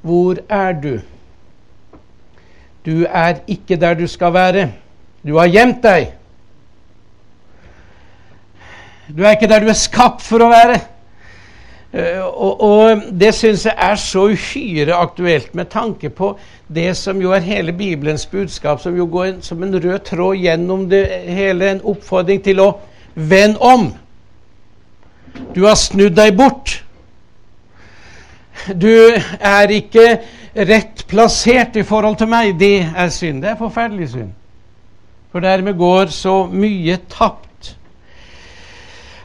hvor 0.06 0.38
er 0.48 0.72
du? 0.72 0.98
Du 2.86 3.02
er 3.08 3.42
ikke 3.50 3.76
der 3.76 3.98
du 3.98 4.06
skal 4.06 4.32
være. 4.32 4.68
Du 5.26 5.36
har 5.38 5.50
gjemt 5.50 5.82
deg. 5.82 6.12
Du 9.08 9.24
er 9.24 9.34
ikke 9.34 9.48
der 9.50 9.64
du 9.64 9.72
er 9.72 9.76
skapt 9.76 10.22
for 10.22 10.44
å 10.44 10.52
være. 10.52 10.78
Uh, 11.88 12.24
og, 12.28 12.60
og, 12.60 13.04
det 13.16 13.32
syns 13.32 13.64
jeg 13.64 13.72
er 13.80 13.96
så 13.96 14.26
uhyre 14.28 14.96
aktuelt 14.96 15.54
med 15.56 15.70
tanke 15.72 16.10
på 16.12 16.34
det 16.68 16.90
som 17.00 17.20
jo 17.22 17.32
er 17.32 17.40
hele 17.40 17.72
Bibelens 17.72 18.26
budskap, 18.28 18.82
som 18.82 18.96
jo 18.96 19.06
går 19.08 19.24
en, 19.24 19.38
som 19.42 19.62
en 19.64 19.72
rød 19.72 20.02
tråd 20.04 20.36
gjennom 20.36 20.84
det 20.90 21.06
hele, 21.32 21.70
en 21.70 21.80
oppfordring 21.88 22.44
til 22.44 22.60
å 22.60 22.74
vende 23.16 23.56
om. 23.64 23.88
Du 25.56 25.64
har 25.64 25.80
snudd 25.80 26.18
deg 26.20 26.36
bort. 26.36 26.82
Du 28.84 28.92
er 29.40 29.74
ikke 29.74 30.08
rett 30.68 31.04
plassert 31.08 31.76
i 31.76 31.86
forhold 31.86 32.18
til 32.20 32.30
meg. 32.30 32.56
Det 32.60 32.86
er 32.96 33.12
synd. 33.14 33.42
Det 33.42 33.52
er 33.52 33.60
forferdelig 33.60 34.10
synd. 34.14 34.32
For 35.32 35.44
dermed 35.44 35.76
går 35.78 36.10
så 36.14 36.40
mye 36.52 36.98
tapt. 37.10 37.48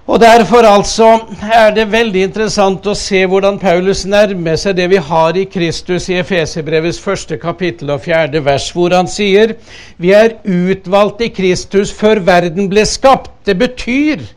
Og 0.04 0.19
Derfor 0.19 0.65
altså 0.67 1.19
er 1.54 1.69
det 1.72 1.86
veldig 1.91 2.26
interessant 2.28 2.88
å 2.91 2.96
se 2.98 3.22
hvordan 3.24 3.56
Paulus 3.60 4.02
nærmer 4.04 4.58
seg 4.60 4.76
det 4.76 4.89
vi 4.91 5.00
har 5.00 5.38
i 5.39 5.46
Kristus 5.48 6.10
i 6.12 6.17
Efeserbrevets 6.19 7.00
første 7.00 7.38
kapittel 7.39 7.93
og 7.96 8.04
fjerde 8.04 8.41
vers, 8.43 8.67
hvor 8.76 8.91
han 8.91 9.08
sier 9.08 9.56
vi 9.96 10.12
er 10.12 10.36
utvalgt 10.43 11.24
i 11.24 11.32
Kristus 11.32 11.93
før 11.96 12.19
verden 12.19 12.67
ble 12.67 12.84
skapt. 12.84 13.32
Det 13.48 13.56
betyr 13.56 14.28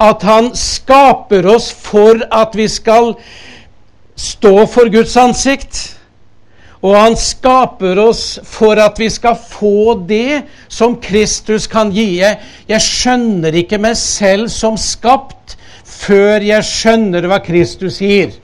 at 0.00 0.24
han 0.24 0.48
skaper 0.56 1.46
oss 1.52 1.68
for 1.76 2.24
at 2.32 2.56
vi 2.56 2.64
skal 2.72 3.12
stå 4.16 4.66
for 4.66 4.90
Guds 4.92 5.16
ansikt. 5.16 5.98
Og 6.82 6.96
han 6.98 7.14
skaper 7.18 7.98
oss 8.02 8.40
for 8.42 8.78
at 8.82 8.98
vi 8.98 9.06
skal 9.12 9.36
få 9.38 9.94
det 10.08 10.42
som 10.66 10.96
Kristus 11.00 11.68
kan 11.70 11.92
gi. 11.94 12.18
Jeg, 12.18 12.82
skjønner 12.82 13.54
ikke 13.62 13.78
meg 13.78 13.94
selv 14.00 14.50
som 14.50 14.78
skapt 14.80 15.56
før 15.86 16.42
jeg 16.42 16.66
skjønner 16.66 17.28
hva 17.30 17.38
Kristus 17.44 18.00
gir. 18.02 18.34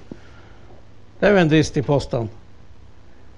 Det 1.18 1.26
er 1.26 1.34
jo 1.34 1.42
en 1.42 1.50
dristig 1.50 1.82
påstand. 1.86 2.30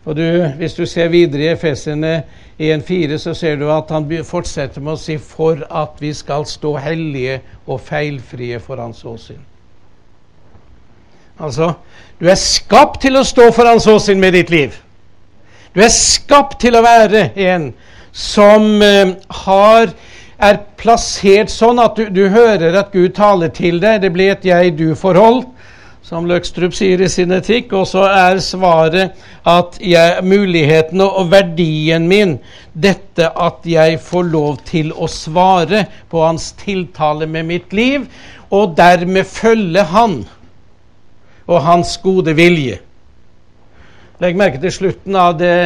Og 0.04 0.16
du, 0.16 0.24
Hvis 0.60 0.76
du 0.76 0.84
ser 0.86 1.08
videre 1.12 1.46
i 1.46 1.52
Efesene 1.54 2.22
1,4, 2.60 3.16
så 3.16 3.34
ser 3.34 3.56
du 3.56 3.70
at 3.72 3.88
han 3.92 4.08
fortsetter 4.24 4.80
med 4.80 4.96
å 4.96 5.00
si 5.00 5.16
'for 5.16 5.64
at 5.70 6.00
vi 6.00 6.12
skal 6.12 6.44
stå 6.44 6.76
hellige 6.76 7.40
og 7.66 7.80
feilfrie 7.80 8.60
for 8.60 8.76
Hans 8.76 9.04
åsyn'. 9.04 9.49
Altså, 11.40 11.72
du 12.20 12.28
er 12.28 12.36
skapt 12.36 13.00
til 13.06 13.16
å 13.16 13.24
stå 13.24 13.48
for 13.56 13.78
såsinn 13.80 14.20
med 14.20 14.34
ditt 14.36 14.50
liv. 14.52 14.74
Du 15.72 15.80
er 15.80 15.92
skapt 15.94 16.58
til 16.60 16.76
å 16.76 16.82
være 16.84 17.30
en 17.48 17.70
som 18.12 18.82
eh, 18.82 19.14
har, 19.44 19.92
er 20.36 20.58
plassert 20.80 21.52
sånn 21.52 21.78
at 21.80 21.96
du, 21.96 22.08
du, 22.12 22.26
hører 22.28 22.76
at 22.76 22.90
Gud 22.92 23.14
taler 23.16 23.52
til 23.54 23.78
deg. 23.80 24.02
Det 24.02 24.10
blir 24.12 24.34
et 24.34 24.44
jeg-du-forhold, 24.44 25.44
som 26.04 26.26
Løkstrup 26.26 26.74
sier 26.76 27.00
i 27.00 27.08
sin 27.08 27.32
etikk. 27.32 27.72
Og 27.78 27.86
så 27.88 28.02
er 28.10 28.42
svaret 28.44 29.14
at 29.48 29.78
jeg, 29.80 30.24
muligheten 30.26 31.00
og 31.06 31.30
verdien 31.32 32.08
min, 32.10 32.34
dette 32.74 33.30
at 33.30 33.64
jeg 33.64 33.96
får 34.04 34.28
lov 34.34 34.58
til 34.68 34.92
å 34.92 35.08
svare 35.08 35.86
på 36.10 36.26
hans 36.26 36.50
tiltale 36.60 37.30
med 37.30 37.48
mitt 37.48 37.72
liv, 37.72 38.04
og 38.50 38.74
dermed 38.76 39.24
følge 39.30 39.86
han 39.94 40.20
og 41.50 41.64
hans 41.66 41.96
gode 42.02 42.34
vilje. 42.38 42.78
Legg 44.20 44.36
merke 44.38 44.60
til 44.62 44.72
slutten 44.74 45.16
av 45.16 45.36
det, 45.40 45.56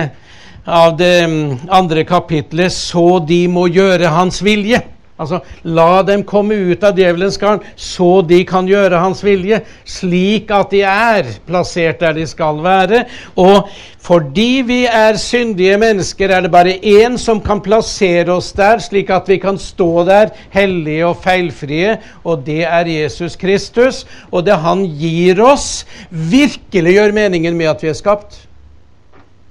av 0.64 0.94
det 0.96 1.14
mm, 1.28 1.68
andre 1.74 2.04
kapitlet. 2.08 2.72
Så 2.72 3.20
de 3.26 3.44
må 3.50 3.66
gjøre 3.68 4.12
hans 4.14 4.40
vilje. 4.44 4.80
Altså, 5.14 5.38
la 5.62 6.02
dem 6.02 6.24
komme 6.26 6.56
ut 6.72 6.82
av 6.82 6.96
djevelens 6.98 7.36
garn, 7.38 7.60
så 7.78 8.18
de 8.26 8.40
kan 8.48 8.66
gjøre 8.66 8.98
hans 8.98 9.20
vilje, 9.22 9.60
slik 9.86 10.50
at 10.50 10.74
de 10.74 10.80
er 10.90 11.28
plassert 11.46 12.02
der 12.02 12.16
de 12.16 12.24
skal 12.26 12.58
være. 12.64 13.04
Og 13.38 13.70
fordi 14.02 14.64
vi 14.66 14.80
er 14.90 15.14
syndige 15.22 15.78
mennesker, 15.78 16.34
er 16.34 16.42
det 16.42 16.50
bare 16.50 16.74
én 16.82 17.14
som 17.20 17.38
kan 17.40 17.62
plassere 17.62 18.34
oss 18.34 18.50
der, 18.58 18.82
slik 18.82 19.14
at 19.14 19.30
vi 19.30 19.38
kan 19.38 19.60
stå 19.60 20.02
der 20.10 20.34
hellige 20.50 21.06
og 21.06 21.22
feilfrie, 21.22 22.00
og 22.26 22.42
det 22.48 22.64
er 22.66 22.90
Jesus 22.90 23.38
Kristus. 23.38 24.02
Og 24.34 24.42
det 24.48 24.58
han 24.66 24.82
gir 24.98 25.38
oss, 25.46 25.84
virkelig 26.10 26.98
gjør 26.98 27.14
meningen 27.14 27.54
med 27.54 27.70
at 27.70 27.86
vi 27.86 27.94
er 27.94 28.00
skapt. 28.02 28.48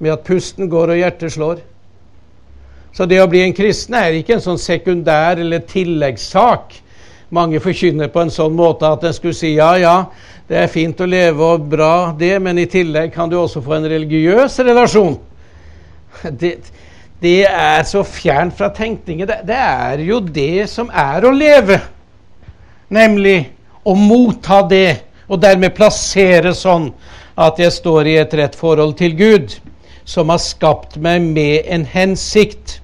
Med 0.03 0.11
at 0.11 0.27
pusten 0.27 0.67
går 0.67 0.91
og 0.91 1.05
hjertet 1.05 1.39
slår. 1.39 1.63
Så 2.93 3.07
det 3.09 3.17
å 3.23 3.29
bli 3.29 3.41
en 3.41 3.55
kristen 3.57 3.95
er 3.97 4.13
ikke 4.13 4.37
en 4.37 4.43
sånn 4.43 4.61
sekundær 4.61 5.39
eller 5.41 5.63
tilleggssak. 5.65 6.75
Mange 7.33 7.61
forkynner 7.63 8.11
på 8.13 8.21
en 8.21 8.33
sånn 8.33 8.53
måte 8.53 8.85
at 8.85 9.05
en 9.07 9.15
skulle 9.15 9.33
si 9.37 9.55
ja, 9.55 9.71
ja, 9.81 9.95
det 10.49 10.59
er 10.59 10.69
fint 10.69 10.99
å 11.01 11.07
leve 11.09 11.47
og 11.55 11.65
bra, 11.71 12.13
det, 12.17 12.35
men 12.43 12.59
i 12.61 12.67
tillegg 12.69 13.13
kan 13.15 13.31
du 13.31 13.39
også 13.39 13.63
få 13.65 13.79
en 13.79 13.89
religiøs 13.89 14.59
relasjon. 14.67 15.17
Det, 16.39 16.57
det 17.23 17.47
er 17.47 17.81
så 17.87 18.03
fjernt 18.05 18.53
fra 18.57 18.67
tenkningen. 18.75 19.27
Det, 19.27 19.39
det 19.47 19.57
er 19.57 20.01
jo 20.03 20.19
det 20.21 20.67
som 20.69 20.89
er 20.91 21.23
å 21.25 21.31
leve. 21.33 21.79
Nemlig 22.93 23.37
å 23.87 23.95
motta 23.97 24.59
det, 24.67 24.99
og 25.31 25.39
dermed 25.41 25.73
plassere 25.75 26.53
sånn 26.55 26.89
at 27.39 27.59
jeg 27.59 27.73
står 27.73 28.11
i 28.11 28.17
et 28.21 28.35
rett 28.37 28.55
forhold 28.59 28.97
til 28.99 29.15
Gud, 29.17 29.55
som 30.05 30.29
har 30.29 30.41
skapt 30.43 30.99
meg 31.01 31.23
med 31.23 31.63
en 31.71 31.87
hensikt. 31.87 32.82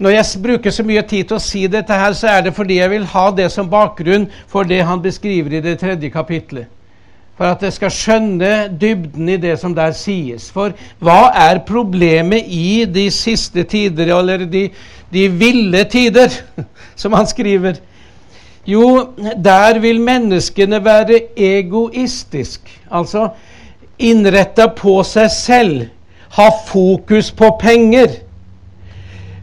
Når 0.00 0.14
jeg 0.14 0.40
bruker 0.42 0.72
så 0.72 0.84
mye 0.88 1.02
tid 1.04 1.26
til 1.28 1.36
å 1.36 1.42
si 1.44 1.66
dette, 1.68 1.92
her, 1.92 2.14
så 2.16 2.30
er 2.32 2.46
det 2.46 2.54
fordi 2.56 2.78
jeg 2.78 2.88
vil 2.88 3.04
ha 3.12 3.26
det 3.36 3.50
som 3.52 3.68
bakgrunn 3.68 4.30
for 4.48 4.64
det 4.64 4.80
han 4.88 5.02
beskriver 5.04 5.58
i 5.58 5.64
det 5.64 5.76
tredje 5.82 6.08
kapitlet. 6.12 6.70
For 7.36 7.48
at 7.48 7.60
jeg 7.64 7.74
skal 7.76 7.92
skjønne 7.92 8.52
dybden 8.80 9.28
i 9.28 9.36
det 9.40 9.58
som 9.60 9.74
der 9.76 9.92
sies. 9.96 10.48
For 10.52 10.72
hva 11.04 11.18
er 11.36 11.60
problemet 11.68 12.48
i 12.48 12.86
de 12.88 13.06
siste 13.12 13.66
tider, 13.68 14.08
eller 14.16 14.46
de, 14.48 14.66
de 15.12 15.26
ville 15.28 15.84
tider, 15.92 16.32
som 17.00 17.16
han 17.16 17.28
skriver? 17.28 17.82
Jo, 18.68 19.12
der 19.36 19.82
vil 19.84 20.00
menneskene 20.00 20.80
være 20.84 21.20
egoistisk, 21.36 22.72
altså 22.88 23.28
innretta 24.00 24.70
på 24.76 25.02
seg 25.04 25.30
selv, 25.32 25.86
ha 26.40 26.50
fokus 26.68 27.32
på 27.36 27.52
penger 27.60 28.20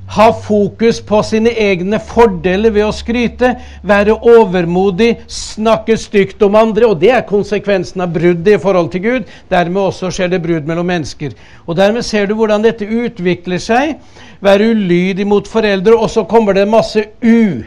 ha 0.07 0.27
fokus 0.33 1.01
på 1.01 1.19
sine 1.23 1.51
egne 1.59 1.99
fordeler 1.99 2.71
ved 2.71 2.85
å 2.87 2.93
skryte, 2.95 3.51
være 3.83 4.15
overmodig, 4.15 5.09
snakke 5.27 5.97
stygt 5.99 6.41
om 6.47 6.55
andre. 6.55 6.87
Og 6.87 7.01
det 7.01 7.11
er 7.11 7.25
konsekvensen 7.27 8.05
av 8.05 8.13
bruddet 8.15 8.55
i 8.55 8.61
forhold 8.63 8.91
til 8.93 9.03
Gud. 9.03 9.33
Dermed 9.51 9.81
også 9.89 10.11
skjer 10.15 10.31
det 10.31 10.41
brudd 10.45 10.69
mellom 10.69 10.87
mennesker. 10.87 11.35
Og 11.67 11.75
dermed 11.79 12.07
ser 12.07 12.29
du 12.29 12.37
hvordan 12.39 12.63
dette 12.63 12.87
utvikler 12.87 13.59
seg. 13.61 13.97
Være 14.39 14.71
ulydig 14.71 15.27
mot 15.27 15.47
foreldre, 15.47 15.97
og 15.97 16.09
så 16.13 16.23
kommer 16.29 16.55
det 16.55 16.67
masse 16.71 17.03
u. 17.21 17.63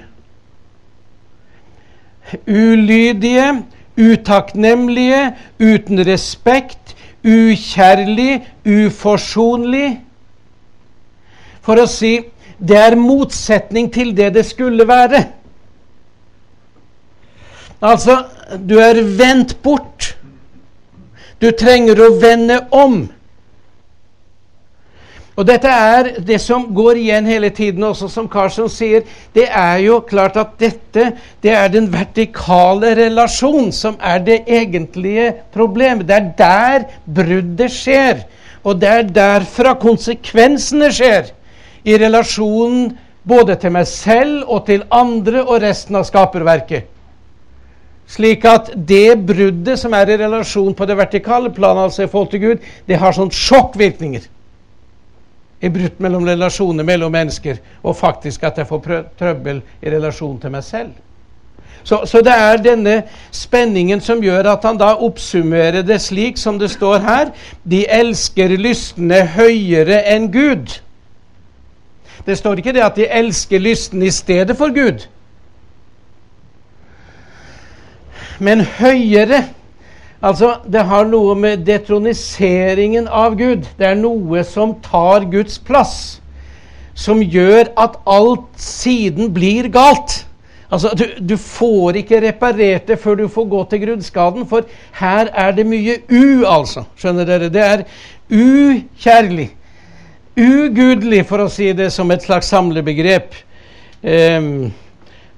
Ulydige, 2.47 3.49
utakknemlige, 4.01 5.25
uten 5.61 6.07
respekt, 6.07 6.95
ukjærlig, 7.27 8.47
uforsonlig 8.65 9.99
for 11.65 11.81
å 11.81 11.89
si 11.91 12.17
det 12.61 12.77
er 12.77 12.97
motsetning 12.99 13.89
til 13.93 14.13
det 14.17 14.35
det 14.35 14.45
skulle 14.49 14.85
være. 14.89 15.23
Altså, 17.81 18.19
du 18.69 18.77
er 18.79 19.01
vendt 19.17 19.57
bort. 19.65 20.15
Du 21.41 21.49
trenger 21.57 22.03
å 22.05 22.11
vende 22.21 22.59
om. 22.77 23.01
Og 25.41 25.47
dette 25.49 25.73
er 25.73 26.11
det 26.27 26.37
som 26.43 26.67
går 26.77 26.99
igjen 27.01 27.25
hele 27.31 27.49
tiden, 27.57 27.87
også 27.87 28.11
som 28.13 28.29
Carson 28.29 28.69
sier. 28.69 29.07
Det 29.33 29.47
er 29.49 29.79
jo 29.87 30.03
klart 30.05 30.37
at 30.37 30.53
dette 30.61 31.15
det 31.41 31.55
er 31.57 31.73
den 31.73 31.89
vertikale 31.89 32.93
relasjon 32.99 33.71
som 33.73 33.97
er 34.05 34.21
det 34.27 34.43
egentlige 34.45 35.31
problemet. 35.55 36.05
Det 36.05 36.19
er 36.19 36.31
der 36.37 36.89
bruddet 37.09 37.73
skjer. 37.73 38.27
Og 38.61 38.77
det 38.77 38.91
er 38.93 39.13
derfra 39.17 39.73
konsekvensene 39.81 40.93
skjer 40.93 41.33
i 41.85 41.97
relasjonen 41.99 42.91
både 43.23 43.57
til 43.61 43.75
meg 43.75 43.87
selv 43.89 44.49
og 44.49 44.65
til 44.69 44.87
andre 44.91 45.45
og 45.45 45.61
resten 45.63 45.99
av 46.01 46.07
skaperverket. 46.09 46.89
Slik 48.11 48.45
at 48.49 48.73
det 48.75 49.21
bruddet 49.23 49.79
som 49.79 49.95
er 49.95 50.11
i 50.11 50.19
relasjon 50.19 50.75
på 50.75 50.87
det 50.89 50.97
vertikale 50.99 51.53
planet, 51.55 51.85
altså 51.85 52.03
i 52.03 52.11
forhold 52.11 52.31
til 52.33 52.43
Gud, 52.43 52.65
det 52.89 52.99
har 52.99 53.15
sånn 53.15 53.31
sjokkvirkninger. 53.31 54.25
I 55.61 55.69
brudd 55.71 56.01
mellom 56.03 56.27
relasjoner 56.27 56.87
mellom 56.89 57.13
mennesker, 57.13 57.61
og 57.85 57.95
faktisk 57.97 58.49
at 58.49 58.59
jeg 58.59 58.67
får 58.67 59.07
trøbbel 59.21 59.61
i 59.83 59.95
relasjon 59.95 60.41
til 60.43 60.51
meg 60.57 60.67
selv. 60.67 60.91
Så, 61.85 62.03
så, 62.05 62.21
det 62.21 62.33
er 62.33 62.61
denne 62.61 62.97
spenningen 63.33 64.03
som 64.05 64.21
gjør 64.21 64.51
at 64.53 64.65
han 64.69 64.77
da 64.81 64.91
oppsummerer 65.01 65.85
det 65.87 66.01
slik 66.03 66.39
som 66.39 66.59
det 66.61 66.69
står 66.75 66.99
her. 67.07 67.31
De 67.65 67.87
elsker 67.89 68.53
lystne 68.61 69.23
høyere 69.37 70.03
enn 70.13 70.29
Gud. 70.33 70.81
Det 72.27 72.37
står 72.39 72.61
ikke 72.61 72.75
det 72.77 72.85
at 72.85 72.99
de 72.99 73.09
elsker 73.09 73.63
lysten 73.63 74.03
i 74.03 74.11
stedet 74.11 74.57
for 74.57 74.75
Gud. 74.75 75.07
Men 78.41 78.61
høyere 78.61 79.45
Altså, 80.21 80.59
det 80.69 80.83
har 80.85 81.07
noe 81.09 81.33
med 81.33 81.63
detroniseringen 81.65 83.07
av 83.09 83.39
Gud 83.39 83.65
Det 83.79 83.87
er 83.89 83.97
noe 83.97 84.43
som 84.45 84.75
tar 84.85 85.25
Guds 85.33 85.57
plass. 85.65 85.95
Som 86.93 87.23
gjør 87.23 87.71
at 87.81 87.97
alt 88.05 88.51
siden 88.61 89.31
blir 89.33 89.71
galt. 89.73 90.27
Altså, 90.71 90.93
du, 90.95 91.07
du, 91.25 91.37
får 91.41 92.03
ikke 92.03 92.21
reparert 92.27 92.85
det 92.91 92.99
før 93.01 93.17
du 93.23 93.25
får 93.33 93.49
gå 93.49 93.63
til 93.71 93.81
grunnskaden, 93.87 94.45
for 94.47 94.69
her 95.01 95.31
er 95.33 95.55
det 95.57 95.65
mye 95.67 95.97
u, 96.13 96.45
altså. 96.47 96.85
Skjønner 97.01 97.27
dere? 97.27 97.49
Det 97.51 97.65
er 97.65 97.87
ukjærlig 98.29 99.49
ugudelig, 100.41 101.25
for 101.29 101.45
å 101.45 101.51
si 101.53 101.71
det 101.77 101.91
som 101.95 102.11
et 102.11 102.25
slags 102.25 102.51
samlebegrep. 102.53 103.37
Um, 104.01 104.71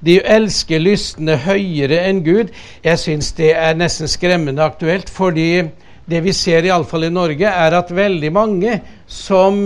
de 0.03 0.19
elsker 0.23 0.83
lystne 0.83 1.37
høyere 1.45 2.01
enn 2.09 2.23
Gud. 2.27 2.51
Jeg 2.83 2.99
syns 3.03 3.31
det 3.38 3.53
er 3.55 3.77
nesten 3.79 4.11
skremmende 4.11 4.65
aktuelt, 4.65 5.11
fordi 5.11 5.62
det 6.11 6.25
vi 6.25 6.35
ser, 6.35 6.67
iallfall 6.67 7.07
i 7.07 7.12
Norge, 7.15 7.47
er 7.47 7.79
at 7.79 7.95
veldig 7.95 8.33
mange 8.35 8.81
som 9.07 9.65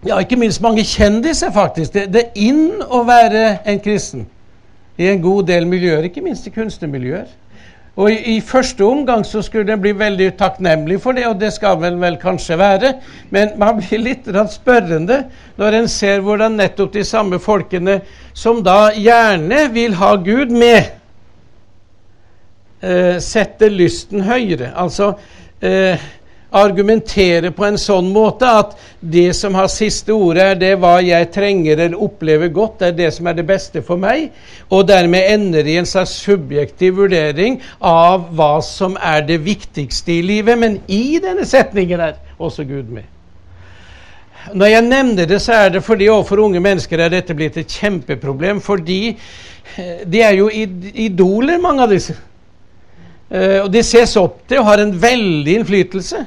Ja, 0.00 0.16
ikke 0.16 0.38
minst 0.40 0.62
mange 0.64 0.80
kjendiser, 0.80 1.50
faktisk. 1.52 1.92
Det, 1.92 2.06
det 2.08 2.20
er 2.22 2.38
inn 2.48 2.80
å 2.80 3.02
være 3.04 3.58
en 3.68 3.82
kristen 3.84 4.22
i 4.96 5.10
en 5.10 5.20
god 5.20 5.50
del 5.50 5.66
miljøer, 5.68 6.06
ikke 6.08 6.22
minst 6.24 6.46
i 6.48 6.52
kunstnermiljøer. 6.54 7.28
Og 7.98 8.10
i, 8.12 8.36
i, 8.36 8.40
første 8.40 8.84
omgang 8.86 9.24
så 9.26 9.42
skulle 9.42 9.74
en 9.74 9.82
bli 9.82 9.92
veldig 9.98 10.30
takknemlig 10.38 11.00
for 11.02 11.16
det, 11.16 11.26
og 11.26 11.40
det 11.40 11.50
skal 11.52 11.80
vel, 11.82 11.98
vel 12.00 12.16
kanskje 12.20 12.58
være. 12.60 12.92
Men 13.34 13.56
man 13.58 13.80
blir 13.80 14.02
litt 14.04 14.30
spørrende 14.52 15.24
når 15.58 15.80
en 15.80 15.90
ser 15.90 16.22
hvordan 16.24 16.56
nettopp 16.60 16.94
de 16.94 17.04
samme 17.04 17.40
folkene 17.42 18.00
som 18.32 18.62
da 18.64 18.92
gjerne 18.94 19.66
vil 19.74 19.98
ha 19.98 20.14
Gud 20.16 20.54
med, 20.54 20.94
eh, 22.80 23.18
setter 23.18 23.74
lysten 23.74 24.22
høyere. 24.24 24.70
Altså 24.76 25.12
eh, 25.60 25.98
argumentere 26.50 27.52
på 27.54 27.64
en 27.66 27.78
sånn 27.78 28.08
måte 28.12 28.48
at 28.48 28.72
det 29.00 29.30
som 29.38 29.54
har 29.54 29.70
siste 29.70 30.14
ordet, 30.14 30.44
er 30.44 30.58
det 30.58 30.72
hva 30.82 30.96
jeg 31.04 31.30
trenger 31.34 31.78
eller 31.78 32.02
opplever 32.02 32.50
godt, 32.54 32.80
det 32.80 32.88
er 32.88 32.98
det 32.98 33.12
som 33.16 33.30
er 33.30 33.38
det 33.38 33.46
beste 33.48 33.82
for 33.86 34.00
meg, 34.00 34.30
og 34.70 34.88
dermed 34.88 35.30
ender 35.30 35.66
i 35.66 35.78
en 35.80 35.88
slags 35.88 36.16
subjektiv 36.24 36.98
vurdering 36.98 37.60
av 37.78 38.28
hva 38.34 38.56
som 38.66 38.98
er 38.98 39.22
det 39.28 39.40
viktigste 39.46 40.18
i 40.18 40.24
livet. 40.26 40.58
Men 40.58 40.80
i 40.88 41.20
denne 41.22 41.46
setningen 41.46 42.02
er 42.02 42.18
også 42.38 42.66
Gud 42.68 42.90
med. 42.90 43.06
Når 44.54 44.66
jeg 44.72 44.82
nevner 44.86 45.28
det, 45.28 45.38
så 45.42 45.52
er 45.52 45.68
det 45.74 45.84
fordi 45.84 46.08
overfor 46.08 46.40
unge 46.40 46.60
mennesker 46.64 46.98
er 46.98 47.12
dette 47.12 47.36
blitt 47.36 47.58
et 47.60 47.78
kjempeproblem. 47.80 48.60
Fordi 48.64 49.00
eh, 49.12 50.02
de 50.08 50.22
er 50.24 50.38
jo 50.38 50.48
idoler, 50.48 51.60
mange 51.60 51.84
av 51.84 51.92
disse. 51.92 52.16
Uh, 53.30 53.60
og 53.62 53.68
de 53.70 53.82
ses 53.86 54.16
opp 54.18 54.40
til 54.50 54.58
og 54.58 54.66
har 54.66 54.80
en 54.82 54.90
veldig 55.02 55.52
innflytelse. 55.60 56.24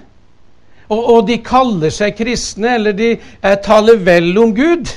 Og, 0.90 1.00
og, 1.00 1.20
de 1.28 1.38
kaller 1.44 1.94
seg 1.94 2.16
kristne, 2.18 2.76
eller 2.78 2.96
de 2.98 3.14
eh, 3.16 3.58
taler 3.64 4.02
vel 4.04 4.32
om 4.38 4.54
Gud. 4.56 4.92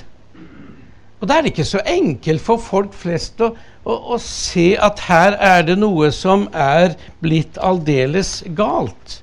Og 1.21 1.29
da 1.29 1.39
er 1.39 1.47
det 1.47 1.55
ikke 1.55 1.69
så 1.69 1.81
enkelt 1.87 2.43
for 2.45 2.61
folk 2.61 2.95
flest 2.95 3.41
å, 3.41 3.53
å, 3.87 3.99
å 4.17 4.19
se 4.23 4.75
at 4.77 5.01
her 5.09 5.39
er 5.41 5.67
det 5.71 5.79
noe 5.81 6.11
som 6.13 6.47
er 6.53 6.99
blitt 7.25 7.57
aldeles 7.63 8.43
galt. 8.57 9.21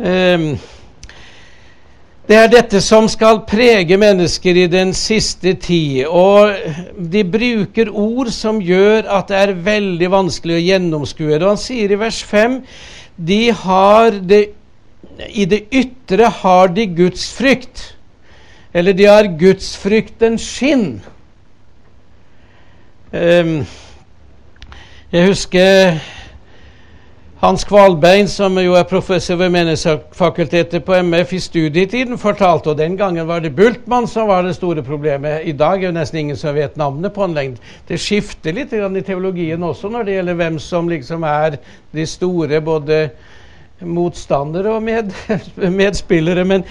Um, 0.00 0.54
det 2.30 2.36
er 2.38 2.46
dette 2.46 2.78
som 2.78 3.08
skal 3.10 3.40
prege 3.42 3.96
mennesker 3.98 4.54
i 4.62 4.68
den 4.70 4.92
siste 4.94 5.56
tid. 5.58 6.04
Og 6.06 6.54
de 7.10 7.24
bruker 7.26 7.90
ord 7.90 8.30
som 8.30 8.60
gjør 8.62 9.08
at 9.10 9.32
det 9.32 9.40
er 9.40 9.52
veldig 9.66 10.10
vanskelig 10.12 10.54
å 10.54 10.62
gjennomskue 10.62 11.32
det. 11.32 11.42
Og 11.42 11.56
han 11.56 11.60
sier 11.60 11.90
i 11.90 11.98
vers 11.98 12.22
5 12.22 12.60
de 13.30 13.40
har 13.64 14.14
det 14.22 14.44
i 15.28 15.44
det 15.44 15.64
ytre 15.72 16.30
har 16.40 16.68
de 16.74 16.86
Guds 16.86 17.32
frykt. 17.36 17.96
Eller 18.72 18.92
de 18.92 19.04
har 19.04 19.26
gudsfryktens 19.38 20.44
skinn. 20.46 21.00
Um, 23.10 23.64
jeg 25.10 25.26
husker 25.26 25.98
Hans 27.40 27.64
Kvalbein, 27.64 28.28
som 28.28 28.58
jo 28.60 28.74
er 28.76 28.84
professor 28.84 29.38
ved 29.40 29.48
Menighetsfakultetet 29.50 30.84
på 30.84 30.94
MF 31.02 31.32
i 31.32 31.38
studietiden, 31.40 32.18
fortalte, 32.18 32.70
og 32.70 32.78
den 32.78 32.98
gangen 33.00 33.26
var 33.26 33.40
det 33.40 33.54
Bultmann 33.56 34.06
som 34.06 34.28
var 34.28 34.44
det 34.44 34.54
store 34.54 34.84
problemet. 34.84 35.40
I 35.48 35.52
dag 35.56 35.82
er 35.82 35.88
det 35.88 35.96
nesten 35.96 36.18
ingen 36.20 36.36
som 36.36 36.54
vet 36.54 36.76
navnet 36.76 37.14
på 37.16 37.24
han 37.24 37.34
lenger. 37.34 37.72
Det 37.88 37.98
skifter 37.98 38.52
litt 38.52 38.74
i 38.76 39.02
teologien 39.02 39.62
også 39.64 39.88
når 39.88 40.04
det 40.04 40.18
gjelder 40.18 40.38
hvem 40.42 40.58
som 40.60 40.92
liksom 40.92 41.24
er 41.24 41.56
de 41.96 42.06
store 42.06 42.60
både 42.60 43.00
motstandere 43.80 44.74
og 44.76 44.82
med, 44.82 45.12
medspillere. 45.80 46.44
Men, 46.44 46.64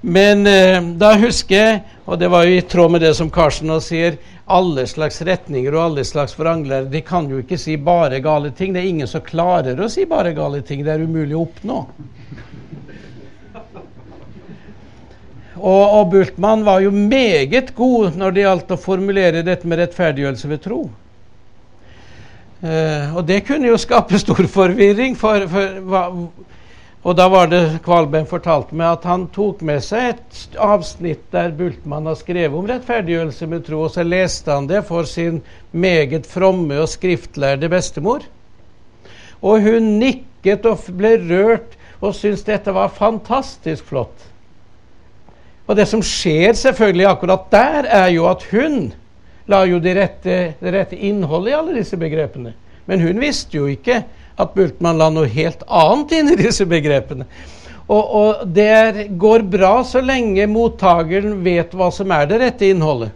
men 0.00 0.46
eh, 0.46 0.78
da 1.00 1.14
husker 1.18 1.56
jeg, 1.56 1.82
og 2.04 2.20
det 2.20 2.30
var 2.32 2.46
jo 2.46 2.56
i 2.58 2.64
tråd 2.68 2.94
med 2.94 3.04
det 3.04 3.14
som 3.18 3.32
Karsten 3.32 3.70
nå 3.72 3.80
sier, 3.82 4.18
alle 4.44 4.84
slags 4.86 5.22
retninger 5.24 5.72
og 5.72 5.86
alle 5.86 6.02
slags 6.04 6.34
vranglere 6.36 6.84
de 6.92 7.00
kan 7.00 7.30
jo 7.32 7.38
ikke 7.40 7.58
si 7.60 7.78
bare 7.80 8.20
gale 8.24 8.52
ting. 8.52 8.74
Det 8.74 8.82
er 8.82 8.90
ingen 8.90 9.08
som 9.08 9.24
klarer 9.24 9.80
å 9.80 9.88
si 9.88 10.04
bare 10.08 10.34
gale 10.36 10.60
ting. 10.62 10.84
Det 10.84 10.92
er 10.92 11.06
umulig 11.06 11.36
å 11.36 11.46
oppnå. 11.46 11.78
Og, 15.54 15.84
og 15.96 16.10
Bultmann 16.12 16.64
var 16.66 16.82
jo 16.84 16.90
meget 16.90 17.72
god 17.76 18.18
når 18.20 18.34
det 18.34 18.44
gjaldt 18.44 18.74
å 18.74 18.80
formulere 18.80 19.44
dette 19.46 19.68
med 19.70 19.80
rettferdiggjørelse 19.80 20.50
ved 20.50 20.62
tro. 20.66 20.82
Uh, 22.64 23.16
og 23.18 23.26
det 23.28 23.42
kunne 23.44 23.68
jo 23.68 23.76
skape 23.76 24.18
stor 24.18 24.46
forvirring. 24.48 25.18
For, 25.20 25.44
for, 25.50 26.30
og 27.04 27.16
da 27.18 27.26
var 27.28 27.50
det 27.52 27.82
Kvalben 27.84 28.24
fortalte 28.24 28.72
meg 28.72 28.94
at 28.94 29.04
han 29.04 29.26
tok 29.34 29.60
med 29.68 29.82
seg 29.84 30.14
et 30.14 30.56
avsnitt 30.64 31.26
der 31.34 31.52
Bultmann 31.52 32.08
har 32.08 32.16
skrevet 32.16 32.56
om 32.56 32.64
rettferdiggjørelse 32.70 33.48
med 33.52 33.66
tro, 33.66 33.82
og 33.84 33.92
så 33.92 34.06
leste 34.08 34.48
han 34.48 34.70
det 34.70 34.80
for 34.88 35.04
sin 35.04 35.42
meget 35.76 36.24
fromme 36.24 36.80
og 36.80 36.88
skriftlærde 36.88 37.68
bestemor. 37.68 38.24
Og 39.44 39.60
hun 39.66 39.98
nikket 40.00 40.64
og 40.64 40.88
ble 40.96 41.18
rørt 41.20 41.76
og 42.00 42.14
syntes 42.16 42.44
dette 42.46 42.72
var 42.74 42.92
fantastisk 42.92 43.84
flott. 43.88 44.30
Og 45.64 45.76
det 45.76 45.86
som 45.88 46.02
skjer 46.04 46.52
selvfølgelig 46.56 47.06
akkurat 47.08 47.46
der, 47.52 47.88
er 47.88 48.10
jo 48.12 48.26
at 48.28 48.44
hun 48.50 48.92
la 49.46 49.64
jo 49.68 49.80
det 49.82 49.94
rette, 49.98 50.36
det 50.60 50.72
rette 50.72 50.96
innholdet 50.96 51.52
i 51.52 51.56
alle 51.56 51.74
disse 51.78 51.98
begrepene. 52.00 52.54
Men 52.84 53.00
hun 53.00 53.20
visste 53.20 53.58
jo 53.58 53.68
ikke 53.70 54.02
at 54.40 54.54
Bultmann 54.54 54.98
la 54.98 55.10
noe 55.12 55.30
helt 55.30 55.62
annet 55.68 56.14
inn 56.18 56.32
i 56.32 56.38
disse 56.40 56.66
begrepene. 56.68 57.26
Og, 57.84 58.04
og 58.16 58.46
det 58.56 59.08
går 59.20 59.44
bra 59.52 59.76
så 59.84 60.00
lenge 60.00 60.46
mottakeren 60.48 61.42
vet 61.44 61.74
hva 61.76 61.90
som 61.92 62.12
er 62.16 62.28
det 62.30 62.40
rette 62.40 62.70
innholdet. 62.72 63.12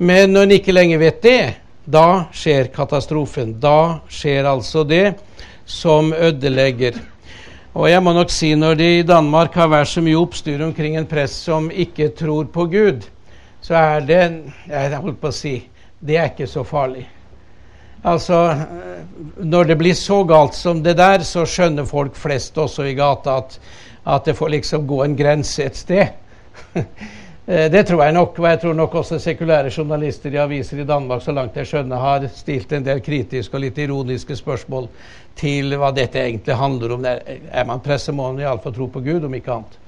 Men 0.00 0.32
når 0.32 0.46
en 0.46 0.56
ikke 0.56 0.72
lenger 0.72 1.02
vet 1.02 1.20
det, 1.22 1.40
da 1.84 2.24
skjer 2.32 2.70
katastrofen. 2.72 3.58
Da 3.60 4.00
skjer 4.08 4.48
altså 4.48 4.84
det 4.88 5.18
som 5.68 6.14
ødelegger. 6.16 6.96
Og 7.76 7.86
jeg 7.90 8.02
må 8.02 8.14
nok 8.16 8.32
si 8.32 8.54
når 8.58 8.78
det 8.80 8.90
i 8.98 9.06
Danmark 9.06 9.54
har 9.54 9.68
vært 9.70 9.92
så 9.92 10.02
mye 10.02 10.18
oppstyr 10.18 10.62
omkring 10.64 10.96
en 10.98 11.08
prest 11.08 11.44
som 11.44 11.68
ikke 11.70 12.08
tror 12.18 12.48
på 12.50 12.66
Gud, 12.72 13.04
så 13.60 13.74
er 13.74 14.00
det 14.06 14.20
Jeg 14.68 14.96
holdt 14.96 15.20
på 15.20 15.28
å 15.28 15.34
si 15.34 15.54
det 16.00 16.16
er 16.16 16.30
ikke 16.30 16.48
så 16.48 16.64
farlig. 16.64 17.04
Altså, 18.04 18.56
Når 19.36 19.64
det 19.64 19.76
blir 19.76 19.94
så 19.94 20.22
galt 20.24 20.54
som 20.56 20.82
det 20.82 20.96
der, 20.96 21.20
så 21.20 21.44
skjønner 21.44 21.84
folk 21.84 22.16
flest 22.16 22.56
også 22.58 22.86
i 22.88 22.94
gata 22.96 23.36
at, 23.42 23.58
at 24.06 24.24
det 24.24 24.36
får 24.36 24.54
liksom 24.56 24.86
gå 24.88 25.02
en 25.04 25.16
grense 25.16 25.64
et 25.64 25.76
sted. 25.76 26.08
Eh, 27.50 27.70
det 27.72 27.80
tror 27.88 28.04
jeg 28.04 28.14
nok, 28.14 28.36
og 28.38 28.46
jeg 28.46 28.58
tror 28.62 28.74
nok 28.78 28.92
også 29.00 29.16
sekulære 29.18 29.72
journalister 29.74 30.30
i 30.30 30.38
aviser 30.38 30.82
i 30.82 30.84
Danmark 30.86 31.22
så 31.24 31.32
langt 31.34 31.56
jeg 31.56 31.66
skjønner, 31.66 31.98
har 31.98 32.26
stilt 32.36 32.70
en 32.76 32.84
del 32.86 33.00
kritiske 33.02 33.56
og 33.56 33.64
litt 33.64 33.78
ironiske 33.80 34.36
spørsmål 34.38 34.86
til 35.40 35.74
hva 35.80 35.88
dette 35.96 36.20
egentlig 36.20 36.54
handler 36.54 36.94
om. 36.94 37.08
Er 37.08 37.66
man 37.66 37.82
presse, 37.82 38.12
må 38.12 38.28
man 38.28 38.44
iallfall 38.44 38.76
tro 38.76 38.86
på 38.92 39.02
Gud, 39.02 39.24
om 39.26 39.34
ikke 39.34 39.56
annet. 39.56 39.78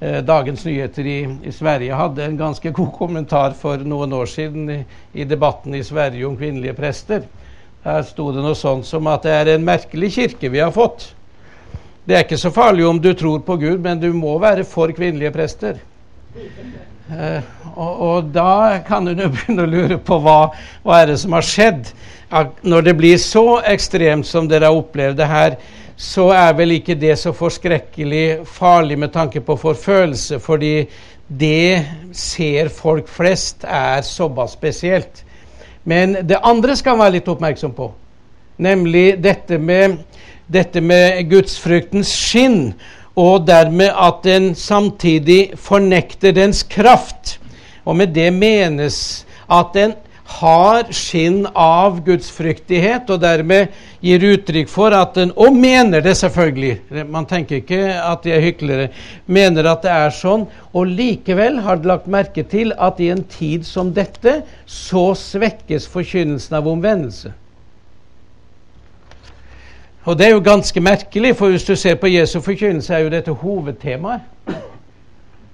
Eh, 0.00 0.22
Dagens 0.24 0.64
Nyheter 0.64 1.06
i, 1.06 1.36
i, 1.44 1.52
Sverige 1.52 1.94
hadde 1.94 2.24
en 2.24 2.36
ganske 2.36 2.70
god 2.72 2.92
kommentar 2.96 3.52
for 3.52 3.82
noen 3.84 4.12
år 4.16 4.30
siden 4.32 4.70
i, 4.72 4.78
i, 5.12 5.26
debatten 5.28 5.74
i 5.76 5.82
Sverige 5.84 6.24
om 6.24 6.38
kvinnelige 6.40 6.72
prester. 6.78 7.26
Her 7.84 8.00
sto 8.08 8.30
det 8.32 8.40
noe 8.40 8.56
sånt 8.56 8.88
som 8.88 9.10
at 9.12 9.26
det 9.28 9.34
er 9.36 9.50
en 9.52 9.66
merkelig 9.66 10.08
kirke 10.14 10.48
vi 10.48 10.62
har 10.64 10.72
fått. 10.72 11.10
Det 12.08 12.16
er 12.16 12.24
ikke 12.24 12.40
så 12.40 12.52
farlig 12.52 12.86
om 12.88 13.00
du 13.00 13.12
tror 13.12 13.42
på 13.44 13.58
Gud, 13.60 13.76
men 13.84 14.00
du 14.00 14.08
må 14.16 14.38
være 14.40 14.64
for 14.64 14.88
kvinnelige 14.96 15.34
prester. 15.36 15.82
Eh, 16.32 17.52
og, 17.74 18.00
og, 18.00 18.32
da 18.32 18.80
kan 18.86 19.04
du 19.04 19.12
begynne 19.20 19.66
å 19.66 19.68
lure 19.68 20.00
på 20.00 20.16
hva, 20.24 20.38
hva 20.80 21.02
er 21.02 21.12
det 21.12 21.18
som 21.20 21.36
har 21.36 21.44
skjedd. 21.44 21.92
Når 22.64 22.88
det 22.88 22.96
blir 22.96 23.20
så 23.20 23.60
ekstremt 23.68 24.24
som 24.24 24.48
dere 24.48 24.70
har 24.70 24.80
opplevd 24.80 25.20
det 25.20 25.28
her, 25.28 25.60
så 26.00 26.30
er 26.32 26.54
vel 26.56 26.78
ikke 26.78 26.96
det 26.96 27.12
så 27.20 27.32
forskrekkelig 27.36 28.46
farlig 28.48 28.96
med 28.98 29.12
tanke 29.12 29.42
på 29.44 29.56
forfølelse, 29.60 30.38
fordi 30.40 30.86
det 31.28 31.86
ser 32.16 32.70
folk 32.72 33.08
flest 33.08 33.66
er 33.68 34.00
såpass 34.02 34.56
spesielt. 34.56 35.24
Men 35.84 36.16
det 36.24 36.40
andre 36.42 36.76
skal 36.76 36.96
man 36.96 37.04
være 37.04 37.18
litt 37.18 37.28
oppmerksom 37.28 37.74
på, 37.76 37.90
nemlig 38.56 39.20
dette 39.20 39.58
med, 39.60 39.98
dette 40.48 40.80
med 40.80 41.20
gudsfryktens 41.30 42.10
skinn, 42.16 42.72
og 43.20 43.44
dermed 43.46 43.92
at 43.92 44.24
den 44.24 44.54
samtidig 44.56 45.52
fornekter 45.60 46.32
dens 46.32 46.62
kraft. 46.62 47.36
Og 47.84 47.96
med 47.96 48.14
det 48.16 48.30
menes 48.32 49.26
at 49.50 49.74
den 49.76 49.92
har 50.30 50.88
skinn 50.94 51.42
av 51.58 51.98
gudsfryktighet, 52.06 53.10
og 53.10 53.20
dermed 53.22 53.74
gir 54.04 54.24
uttrykk 54.30 54.70
for 54.70 54.94
at 54.96 55.16
den 55.18 55.32
Og 55.36 55.56
mener 55.56 56.00
det, 56.00 56.16
selvfølgelig. 56.16 57.04
Man 57.08 57.26
tenker 57.26 57.60
ikke 57.60 57.82
at 57.98 58.22
de 58.24 58.32
er 58.32 58.44
hyklere. 58.44 58.88
Mener 59.26 59.66
at 59.70 59.82
det 59.82 59.90
er 59.90 60.14
sånn. 60.14 60.46
Og 60.72 60.86
likevel 60.86 61.60
har 61.64 61.80
de 61.80 61.90
lagt 61.90 62.06
merke 62.06 62.44
til 62.46 62.72
at 62.78 63.00
i 63.00 63.10
en 63.10 63.24
tid 63.24 63.66
som 63.66 63.92
dette, 63.94 64.42
så 64.66 65.10
svekkes 65.14 65.88
forkynnelsen 65.90 66.56
av 66.56 66.68
omvendelse. 66.70 67.34
Og 70.08 70.16
det 70.16 70.26
er 70.26 70.30
jo 70.32 70.40
ganske 70.40 70.80
merkelig, 70.80 71.34
for 71.36 71.52
hvis 71.52 71.66
du 71.68 71.74
ser 71.76 71.98
på 72.00 72.08
Jesu 72.08 72.40
forkynnelse, 72.40 72.94
er 72.94 73.04
jo 73.04 73.12
dette 73.12 73.34
hovedtemaet. 73.36 74.22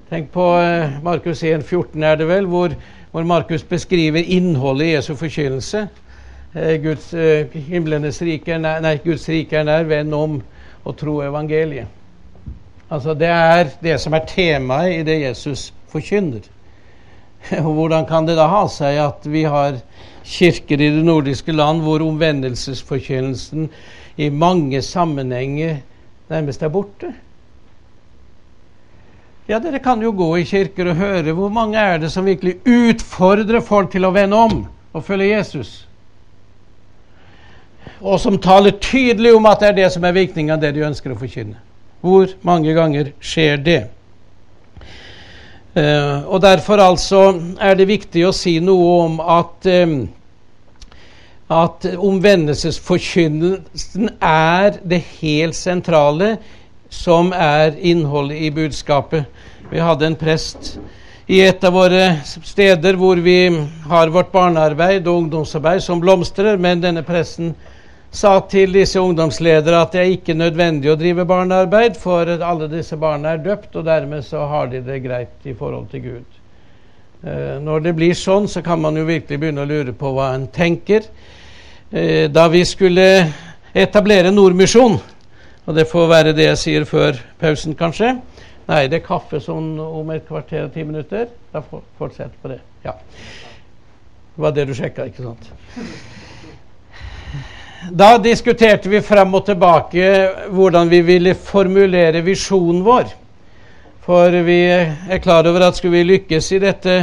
Tenk 0.07 0.29
på 0.31 0.45
eh, 0.63 1.01
Markus 1.03 1.43
1, 1.43 1.65
14 1.67 2.03
er 2.07 2.15
det 2.21 2.29
vel, 2.29 2.47
hvor 2.47 2.77
hvor 3.17 3.25
Markus 3.25 3.63
beskriver 3.63 4.21
innholdet 4.21 4.85
i 4.85 4.91
Jesu 4.91 5.15
forkynnelse. 5.17 5.89
eh, 6.55 6.83
Guds, 6.83 7.15
eh, 7.15 7.47
himlenes 7.69 8.23
er 8.23 8.99
Guds 9.05 9.29
rike 9.29 9.57
er 9.57 9.65
nær, 9.65 9.85
venn 9.85 10.13
om 10.15 10.43
å 10.85 10.93
tro 10.93 11.23
evangeliet. 11.23 11.87
Altså 12.91 13.15
Det 13.15 13.29
er 13.29 13.71
det 13.83 14.01
som 14.01 14.13
er 14.13 14.27
temaet 14.29 14.99
i 14.99 15.03
det 15.03 15.21
Jesus 15.21 15.73
forkynner. 15.89 16.43
Og 17.65 17.73
Hvordan 17.73 18.07
kan 18.07 18.27
det 18.27 18.37
da 18.37 18.49
ha 18.49 18.69
seg 18.69 18.99
at 18.99 19.25
vi 19.25 19.45
har 19.45 19.81
kirker 20.25 20.77
i 20.77 20.91
det 20.91 21.05
nordiske 21.05 21.53
land 21.53 21.81
hvor 21.81 22.05
omvendelsesforkynnelsen 22.05 23.71
i 24.17 24.29
mange 24.29 24.83
sammenhenger 24.83 25.77
nærmest 26.29 26.63
er 26.63 26.69
borte? 26.69 27.15
Ja, 29.47 29.61
Dere 29.63 29.79
kan 29.79 30.01
jo 30.03 30.11
gå 30.11 30.27
i 30.41 30.45
kirker 30.45 30.89
og 30.91 30.97
høre 30.99 31.31
hvor 31.37 31.51
mange 31.55 31.79
er 31.79 32.01
det 32.03 32.09
som 32.11 32.27
virkelig 32.27 32.57
utfordrer 32.67 33.61
folk 33.63 33.93
til 33.93 34.03
å 34.03 34.11
vende 34.11 34.35
om 34.43 34.67
og 34.91 35.05
følge 35.07 35.37
Jesus. 35.37 35.87
Og 38.03 38.19
som 38.21 38.39
taler 38.43 38.71
tydelig 38.83 39.35
om 39.37 39.47
at 39.47 39.61
det 39.63 39.69
er 39.69 39.77
det 39.77 39.93
som 39.95 40.05
er 40.05 40.13
virkningen 40.17 40.55
av 40.57 40.61
det 40.65 40.73
de 40.75 40.89
ønsker 40.89 41.13
å 41.15 41.19
forkynne. 41.21 41.57
Hvor 42.03 42.27
mange 42.43 42.75
ganger 42.75 43.13
skjer 43.23 43.57
det? 43.63 43.87
Uh, 45.77 46.25
og 46.27 46.43
Derfor 46.43 46.79
altså 46.83 47.41
er 47.63 47.75
det 47.79 47.87
viktig 47.87 48.27
å 48.27 48.33
si 48.35 48.59
noe 48.65 49.05
om 49.05 49.21
at, 49.21 49.67
um, 49.87 50.09
at 51.55 51.87
omvendelsesforkynnelsen 51.95 54.11
er 54.19 54.83
det 54.83 55.05
helt 55.21 55.55
sentrale 55.55 56.39
som 56.91 57.33
er 57.33 57.75
innholdet 57.79 58.43
i 58.47 58.51
budskapet. 58.51 59.25
Vi 59.71 59.81
hadde 59.83 60.07
en 60.07 60.19
prest 60.19 60.77
i 61.27 61.41
et 61.43 61.65
av 61.65 61.75
våre 61.75 62.21
steder 62.25 62.99
hvor 62.99 63.19
vi 63.19 63.41
har 63.91 64.13
vårt 64.15 64.31
barnearbeid 64.33 65.09
og 65.09 65.25
ungdomsarbeid 65.25 65.83
som 65.83 66.01
blomstrer, 66.01 66.57
men 66.57 66.85
denne 66.85 67.03
presten 67.07 67.55
sa 68.15 68.39
til 68.49 68.73
disse 68.73 69.01
ungdomsledere 69.03 69.81
at 69.83 69.93
det 69.93 70.01
er 70.01 70.15
ikke 70.15 70.37
nødvendig 70.39 70.93
å 70.93 70.97
drive 70.99 71.27
barnearbeid, 71.29 71.99
for 72.01 72.31
alle 72.31 72.69
disse 72.71 72.97
barna 72.97 73.35
er 73.35 73.43
døpt, 73.45 73.75
og 73.77 73.85
dermed 73.85 74.25
så 74.25 74.47
har 74.47 74.71
de 74.71 74.81
det 74.87 75.03
greit 75.05 75.51
i 75.51 75.55
forhold 75.55 75.91
til 75.91 76.05
Gud. 76.05 76.39
Eh, 77.27 77.59
når 77.61 77.83
det 77.89 77.97
blir 77.99 78.15
sånn, 78.15 78.47
så 78.49 78.63
kan 78.63 78.81
man 78.81 78.97
jo 78.97 79.05
virkelig 79.09 79.41
begynne 79.43 79.67
å 79.67 79.69
lure 79.69 79.93
på 79.97 80.15
hva 80.15 80.31
en 80.37 80.47
tenker. 80.53 81.11
Eh, 81.91 82.31
da 82.31 82.47
vi 82.53 82.63
skulle 82.65 83.09
etablere 83.75 84.31
Nordmisjon, 84.31 84.97
og 85.67 85.75
det 85.75 85.89
får 85.91 86.09
være 86.11 86.35
det 86.37 86.47
jeg 86.47 86.59
sier 86.61 86.85
før 86.87 87.19
pausen, 87.41 87.75
kanskje. 87.79 88.15
Nei, 88.67 88.87
det 88.91 89.01
er 89.01 89.07
kaffe 89.07 89.41
sånn 89.43 89.77
om 89.83 90.09
et 90.15 90.27
kvarter 90.27 90.67
og 90.67 90.73
ti 90.75 90.83
minutter. 90.87 91.29
Da 91.53 91.63
fortsett 91.63 92.35
på 92.43 92.51
det. 92.51 92.61
Ja. 92.85 92.95
Det 94.37 94.43
var 94.43 94.55
det 94.55 94.67
du 94.69 94.75
sjekka, 94.75 95.07
ikke 95.11 95.27
sant? 95.27 95.51
Da 97.91 98.17
diskuterte 98.19 98.91
vi 98.91 99.03
frem 99.05 99.35
og 99.39 99.45
tilbake 99.47 100.09
hvordan 100.55 100.91
vi 100.91 101.01
ville 101.07 101.35
formulere 101.39 102.23
visjonen 102.27 102.83
vår. 102.87 103.11
For 104.07 104.35
vi 104.47 104.61
er 104.71 105.23
klar 105.23 105.47
over 105.51 105.67
at 105.67 105.79
skulle 105.79 105.99
vi 105.99 106.11
lykkes 106.15 106.51
i 106.55 106.61
dette 106.63 106.97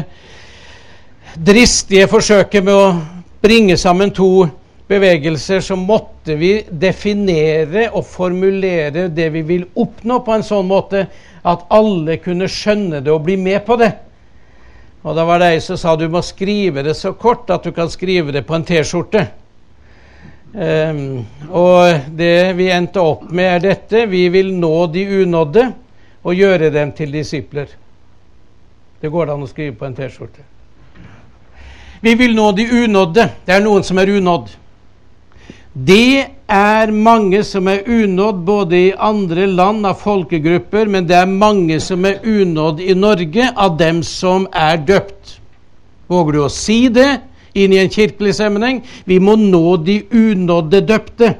dristige 1.35 2.07
forsøket 2.11 2.63
med 2.63 2.75
å 2.75 2.87
bringe 3.43 3.77
sammen 3.79 4.11
to 4.15 4.47
bevegelser, 4.87 5.59
så 5.59 5.75
måtte 5.79 6.35
vi 6.35 6.55
definere 6.69 7.89
og 7.93 8.05
formulere 8.07 9.07
det 9.09 9.29
vi 9.33 9.43
vil 9.47 9.67
oppnå, 9.73 10.19
på 10.25 10.33
en 10.35 10.45
sånn 10.45 10.67
måte 10.67 11.05
at 11.43 11.67
alle 11.73 12.17
kunne 12.23 12.49
skjønne 12.51 13.01
det 13.03 13.11
og 13.11 13.23
bli 13.27 13.37
med 13.39 13.63
på 13.67 13.77
det. 13.79 13.91
Og 15.03 15.15
da 15.17 15.25
var 15.27 15.41
det 15.41 15.51
ei 15.51 15.61
som 15.63 15.79
sa 15.79 15.97
du 15.99 16.05
må 16.11 16.21
skrive 16.23 16.83
det 16.85 16.95
så 16.95 17.11
kort 17.19 17.49
at 17.51 17.65
du 17.65 17.73
kan 17.75 17.91
skrive 17.91 18.31
det 18.31 18.45
på 18.47 18.55
en 18.55 18.63
T-skjorte. 18.63 19.25
Um, 20.53 21.25
og 21.49 22.13
det 22.15 22.53
vi 22.55 22.69
endte 22.71 23.01
opp 23.01 23.25
med, 23.33 23.49
er 23.55 23.63
dette. 23.63 24.05
Vi 24.07 24.27
vil 24.31 24.53
nå 24.55 24.75
de 24.93 25.03
unådde 25.23 25.65
og 26.23 26.39
gjøre 26.39 26.69
dem 26.71 26.93
til 26.95 27.11
disipler. 27.11 27.67
Det 29.01 29.11
går 29.11 29.27
det 29.27 29.35
an 29.35 29.43
å 29.43 29.49
skrive 29.51 29.75
på 29.75 29.89
en 29.89 29.97
T-skjorte. 29.97 30.45
Vi 32.03 32.13
vil 32.19 32.35
nå 32.35 32.51
de 32.55 32.69
unådde. 32.83 33.27
Det 33.43 33.57
er 33.57 33.63
noen 33.63 33.83
som 33.83 33.99
er 33.99 34.11
unådd. 34.13 34.53
Det 35.73 36.25
er 36.47 36.91
mange 36.93 37.39
som 37.43 37.67
er 37.67 37.87
unådd 37.89 38.43
både 38.45 38.77
i 38.77 38.93
andre 38.93 39.47
land 39.49 39.87
av 39.89 39.97
folkegrupper, 40.03 40.85
men 40.85 41.07
det 41.09 41.15
er 41.17 41.29
mange 41.29 41.79
som 41.81 42.05
er 42.05 42.21
unådd 42.21 42.81
i 42.83 42.93
Norge 42.93 43.47
av 43.57 43.79
dem 43.79 44.03
som 44.05 44.45
er 44.53 44.77
døpt. 44.85 45.39
Våger 46.07 46.35
du 46.35 46.43
å 46.43 46.51
si 46.53 46.91
det 46.93 47.23
inn 47.57 47.73
i 47.73 47.79
en 47.81 47.89
kirkelig 47.89 48.35
sammenheng? 48.37 48.83
Vi 49.09 49.17
må 49.17 49.33
nå 49.39 49.77
de 49.81 50.03
unådde 50.13 50.83
døpte 50.85 51.31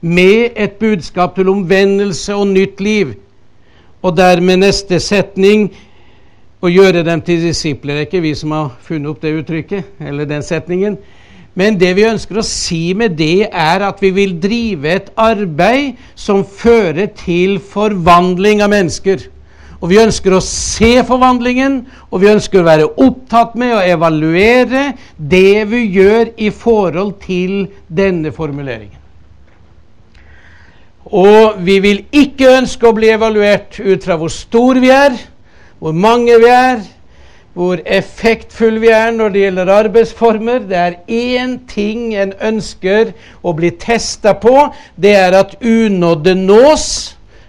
med 0.00 0.58
et 0.58 0.80
budskap 0.80 1.36
til 1.36 1.52
omvendelse 1.52 2.34
og 2.34 2.50
nytt 2.50 2.82
liv. 2.82 3.14
Og 4.02 4.16
dermed 4.16 4.64
neste 4.64 4.98
setning 4.98 5.68
å 6.60 6.68
gjøre 6.68 7.04
dem 7.06 7.22
til 7.22 7.46
disipler. 7.46 7.94
Det 7.94 8.00
er 8.00 8.10
ikke 8.10 8.26
vi 8.26 8.34
som 8.34 8.56
har 8.56 8.72
funnet 8.82 9.12
opp 9.12 9.22
det 9.22 9.36
uttrykket 9.38 10.02
eller 10.02 10.26
den 10.26 10.42
setningen. 10.42 10.98
Men 11.60 11.76
det 11.76 11.90
vi 11.98 12.06
ønsker 12.08 12.38
å 12.40 12.46
si 12.46 12.94
med 12.96 13.18
det, 13.18 13.50
er 13.52 13.82
at 13.84 13.98
vi 14.00 14.14
vil 14.16 14.38
drive 14.40 14.88
et 14.88 15.10
arbeid 15.20 15.98
som 16.16 16.40
fører 16.40 17.10
til 17.18 17.58
forvandling 17.60 18.62
av 18.64 18.72
mennesker. 18.72 19.26
Og 19.80 19.90
vi 19.92 19.98
ønsker 20.00 20.36
å 20.36 20.42
se 20.44 20.92
forvandlingen, 21.08 21.82
og 22.08 22.22
vi 22.22 22.30
ønsker 22.32 22.60
å 22.60 22.68
være 22.68 22.88
opptatt 23.00 23.58
med 23.60 23.74
å 23.76 23.82
evaluere 23.84 24.94
det 25.16 25.66
vi 25.68 25.82
gjør 25.98 26.32
i 26.40 26.48
forhold 26.52 27.18
til 27.26 27.66
denne 27.88 28.32
formuleringen. 28.32 28.96
Og 31.10 31.60
vi 31.64 31.76
vil 31.82 32.02
ikke 32.12 32.54
ønske 32.60 32.88
å 32.88 32.94
bli 32.96 33.08
evaluert 33.12 33.80
ut 33.80 34.04
fra 34.04 34.16
hvor 34.20 34.32
stor 34.32 34.80
vi 34.80 34.92
er, 34.94 35.16
hvor 35.80 35.96
mange 35.96 36.36
vi 36.40 36.52
er, 36.52 36.84
hvor 37.54 37.80
effektfulle 37.84 38.80
vi 38.82 38.90
er 38.94 39.10
når 39.14 39.32
det 39.34 39.40
gjelder 39.44 39.72
arbeidsformer. 39.74 40.62
Det 40.70 40.76
er 40.78 40.98
én 41.08 41.56
ting 41.70 42.12
en 42.14 42.34
ønsker 42.40 43.12
å 43.42 43.54
bli 43.58 43.72
testa 43.80 44.36
på. 44.38 44.68
Det 44.94 45.14
er 45.18 45.36
at 45.40 45.56
unådde 45.62 46.36
nås 46.38 46.86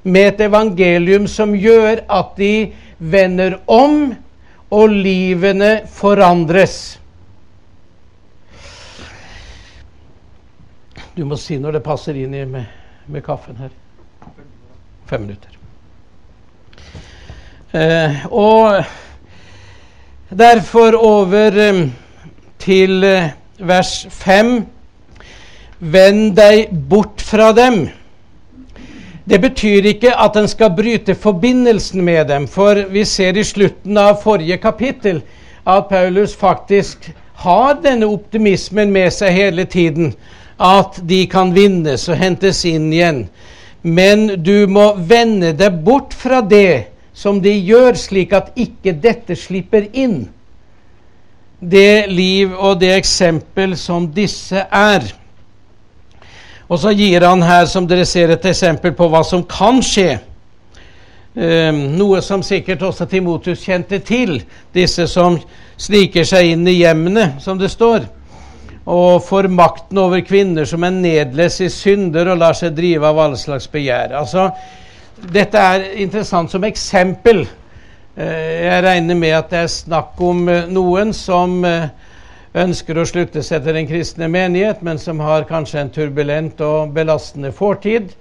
med 0.03 0.33
et 0.33 0.47
evangelium 0.47 1.27
som 1.29 1.53
gjør 1.55 2.01
at 2.09 2.33
de 2.37 2.71
vender 2.97 3.59
om, 3.69 4.13
og 4.71 4.89
livene 4.89 5.81
forandres. 5.91 6.75
Du 11.17 11.25
må 11.27 11.35
si 11.35 11.57
når 11.59 11.75
det 11.75 11.83
passer 11.83 12.15
inn 12.15 12.37
med, 12.49 12.69
med 13.11 13.23
kaffen 13.25 13.59
her. 13.59 13.73
Fem 15.11 15.25
minutter. 15.25 15.57
Eh, 17.75 18.23
og 18.31 18.79
Derfor 20.31 20.95
over 20.95 21.57
eh, 21.59 21.87
til 22.59 23.03
eh, 23.03 23.33
vers 23.59 24.07
5. 24.09 24.51
Vend 25.79 26.37
deg 26.37 26.69
bort 26.87 27.19
fra 27.19 27.49
dem. 27.51 27.89
Det 29.27 29.41
betyr 29.43 29.89
ikke 29.91 30.13
at 30.15 30.39
en 30.39 30.47
skal 30.47 30.71
bryte 30.77 31.17
forbindelsen 31.19 31.99
med 32.07 32.29
dem, 32.31 32.47
for 32.47 32.79
vi 32.93 33.03
ser 33.05 33.35
i 33.35 33.43
slutten 33.43 33.99
av 33.99 34.21
forrige 34.23 34.55
kapittel 34.63 35.19
at 35.67 35.91
Paulus 35.91 36.35
faktisk 36.35 37.11
har 37.43 37.81
denne 37.83 38.07
optimismen 38.07 38.91
med 38.91 39.11
seg 39.11 39.35
hele 39.35 39.67
tiden. 39.67 40.13
At 40.55 41.01
de 41.03 41.25
kan 41.27 41.51
vinnes 41.51 42.07
og 42.07 42.15
hentes 42.15 42.63
inn 42.65 42.87
igjen. 42.93 43.25
Men 43.83 44.29
du 44.39 44.63
må 44.71 44.93
vende 44.95 45.51
deg 45.59 45.83
bort 45.83 46.15
fra 46.15 46.39
det 46.39 46.90
som 47.21 47.37
de 47.41 47.53
gjør, 47.53 47.97
slik 47.99 48.31
at 48.33 48.53
ikke 48.57 48.95
dette 48.97 49.35
slipper 49.37 49.91
inn. 49.93 50.23
Det 51.61 52.09
liv 52.09 52.55
og 52.57 52.79
det 52.81 52.95
eksempel 52.95 53.75
som 53.77 54.07
disse 54.15 54.63
er. 54.65 55.05
Og 56.71 56.79
så 56.81 56.93
gir 56.95 57.21
han 57.27 57.43
her, 57.45 57.67
som 57.69 57.85
dere 57.85 58.07
ser, 58.09 58.33
et 58.33 58.47
eksempel 58.49 58.95
på 58.97 59.09
hva 59.11 59.21
som 59.27 59.43
kan 59.45 59.83
skje. 59.85 60.15
Um, 61.31 61.83
noe 61.95 62.19
som 62.25 62.41
sikkert 62.43 62.81
også 62.83 63.05
Timotus 63.07 63.61
kjente 63.63 64.01
til, 64.03 64.41
disse 64.73 65.05
som 65.07 65.37
sniker 65.79 66.25
seg 66.27 66.55
inn 66.55 66.65
i 66.67 66.79
hjemmene, 66.79 67.35
som 67.43 67.59
det 67.59 67.69
står, 67.71 68.07
og 68.89 69.21
får 69.23 69.47
makten 69.51 69.99
over 70.01 70.23
kvinner 70.25 70.65
som 70.67 70.83
er 70.83 70.95
nedlest 70.95 71.61
i 71.63 71.69
synder 71.71 72.33
og 72.33 72.41
lar 72.41 72.57
seg 72.57 72.73
drive 72.75 73.07
av 73.07 73.19
alle 73.27 73.39
slags 73.39 73.69
begjær. 73.71 74.17
Altså, 74.23 74.49
dette 75.29 75.57
er 75.57 75.83
interessant 76.01 76.51
som 76.51 76.63
eksempel. 76.65 77.43
Eh, 78.15 78.65
jeg 78.65 78.83
regner 78.85 79.17
med 79.17 79.35
at 79.37 79.51
det 79.51 79.59
er 79.63 79.71
snakk 79.71 80.19
om 80.23 80.47
eh, 80.49 80.69
noen 80.71 81.13
som 81.15 81.61
eh, 81.67 81.89
ønsker 82.57 82.97
å 82.97 83.05
slutte 83.07 83.43
seg 83.45 83.63
til 83.63 83.77
den 83.77 83.89
kristne 83.89 84.27
menighet, 84.31 84.81
men 84.83 84.99
som 84.99 85.21
har 85.23 85.47
kanskje 85.49 85.83
en 85.83 85.93
turbulent 85.93 86.61
og 86.65 86.91
belastende 86.95 87.53
fortid, 87.55 88.11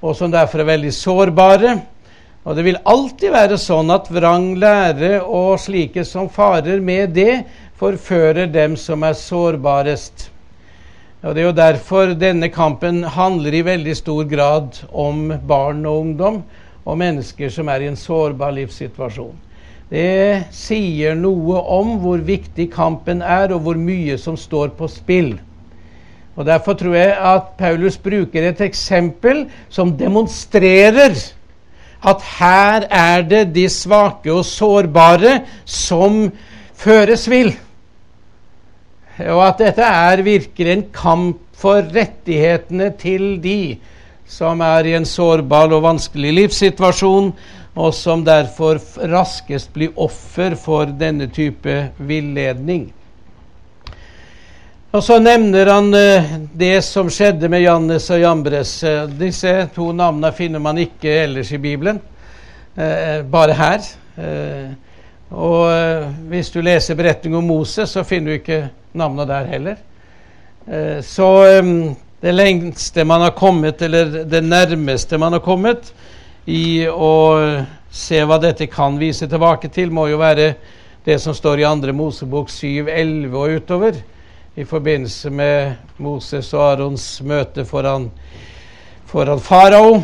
og 0.00 0.16
som 0.16 0.32
derfor 0.32 0.62
er 0.62 0.70
veldig 0.74 0.92
sårbare. 0.94 1.74
Og 2.44 2.56
det 2.56 2.64
vil 2.66 2.80
alltid 2.84 3.32
være 3.32 3.58
sånn 3.60 3.90
at 3.92 4.10
vrang 4.12 4.52
lære 4.60 5.18
og 5.22 5.56
slike 5.60 6.04
som 6.08 6.28
farer 6.32 6.80
med 6.84 7.16
det, 7.16 7.42
forfører 7.80 8.46
dem 8.52 8.76
som 8.80 9.02
er 9.04 9.16
sårbarest. 9.18 10.28
Og 11.24 11.32
Det 11.34 11.40
er 11.40 11.46
jo 11.46 11.56
derfor 11.56 12.10
denne 12.20 12.50
kampen 12.52 12.98
handler 13.08 13.54
i 13.56 13.62
veldig 13.64 13.94
stor 13.96 14.26
grad 14.28 14.82
om 14.92 15.30
barn 15.48 15.80
og 15.88 16.00
ungdom 16.02 16.42
og 16.84 16.98
mennesker 17.00 17.48
som 17.48 17.70
er 17.72 17.80
i 17.80 17.88
en 17.88 17.96
sårbar 17.96 18.52
livssituasjon. 18.52 19.32
Det 19.88 20.52
sier 20.52 21.16
noe 21.16 21.62
om 21.78 21.94
hvor 22.02 22.20
viktig 22.20 22.68
kampen 22.72 23.22
er, 23.24 23.54
og 23.56 23.64
hvor 23.64 23.80
mye 23.80 24.18
som 24.20 24.36
står 24.36 24.74
på 24.76 24.88
spill. 24.92 25.32
Og 26.36 26.44
Derfor 26.44 26.76
tror 26.76 26.98
jeg 26.98 27.16
at 27.16 27.54
Paulus 27.56 27.96
bruker 27.96 28.50
et 28.50 28.60
eksempel 28.60 29.46
som 29.72 29.96
demonstrerer 29.96 31.16
at 32.04 32.24
her 32.36 32.84
er 32.90 33.22
det 33.24 33.46
de 33.54 33.68
svake 33.72 34.28
og 34.28 34.44
sårbare 34.44 35.38
som 35.64 36.26
føres 36.76 37.30
vill. 37.30 37.54
Og 39.22 39.40
at 39.46 39.60
dette 39.62 39.86
er 39.86 40.22
virkelig 40.26 40.72
en 40.72 40.86
kamp 40.94 41.42
for 41.58 41.84
rettighetene 41.94 42.90
til 42.98 43.36
de 43.42 43.76
som 44.26 44.60
er 44.64 44.88
i 44.88 44.96
en 44.98 45.06
sårbar 45.06 45.72
og 45.74 45.84
vanskelig 45.84 46.32
livssituasjon, 46.34 47.30
og 47.74 47.94
som 47.94 48.22
derfor 48.26 48.78
raskest 49.10 49.72
blir 49.74 49.94
offer 50.00 50.54
for 50.58 50.90
denne 50.98 51.28
type 51.34 51.74
villedning. 51.98 52.88
Og 54.94 55.02
Så 55.02 55.18
nevner 55.18 55.66
han 55.66 55.90
uh, 55.90 56.34
det 56.54 56.84
som 56.86 57.08
skjedde 57.10 57.48
med 57.50 57.64
Jannes 57.64 58.04
og 58.14 58.20
Jambres. 58.22 58.76
Uh, 58.86 59.10
disse 59.10 59.50
to 59.74 59.88
navnene 59.90 60.30
finner 60.32 60.62
man 60.62 60.78
ikke 60.78 61.16
ellers 61.24 61.50
i 61.50 61.58
Bibelen, 61.58 61.98
uh, 62.78 63.22
bare 63.26 63.58
her. 63.58 63.92
og 65.34 66.04
hvis 66.30 66.50
du 66.54 66.60
leser 66.62 66.94
beretningen 66.94 67.40
om 67.40 67.48
Moses, 67.48 67.90
så 67.90 68.04
finner 68.06 68.30
du 68.30 68.34
ikke 68.38 68.58
navnet 68.94 69.28
der 69.28 69.50
heller. 69.50 69.76
Eh, 70.66 71.00
så 71.02 71.60
um, 71.60 71.94
det 72.20 72.32
lengste 72.32 73.04
man 73.04 73.20
har 73.20 73.30
kommet, 73.30 73.82
eller 73.82 74.24
det 74.24 74.40
nærmeste 74.44 75.18
man 75.18 75.32
har 75.32 75.42
kommet 75.44 75.92
i 76.46 76.86
å 76.88 77.12
se 77.90 78.22
hva 78.24 78.38
dette 78.40 78.68
kan 78.72 78.96
vise 79.00 79.28
tilbake 79.28 79.68
til, 79.68 79.92
må 79.92 80.06
jo 80.08 80.20
være 80.22 80.54
det 81.04 81.18
som 81.20 81.36
står 81.36 81.60
i 81.60 81.66
2. 81.68 81.92
Mosebok 81.92 82.50
7, 82.50 82.88
11 82.88 83.36
og 83.36 83.58
utover, 83.58 83.98
i 84.54 84.64
forbindelse 84.64 85.30
med 85.30 85.74
Moses 85.98 86.52
og 86.54 86.62
Arons 86.62 87.04
møte 87.26 87.64
foran, 87.68 88.08
foran 89.10 89.42
farao. 89.42 89.98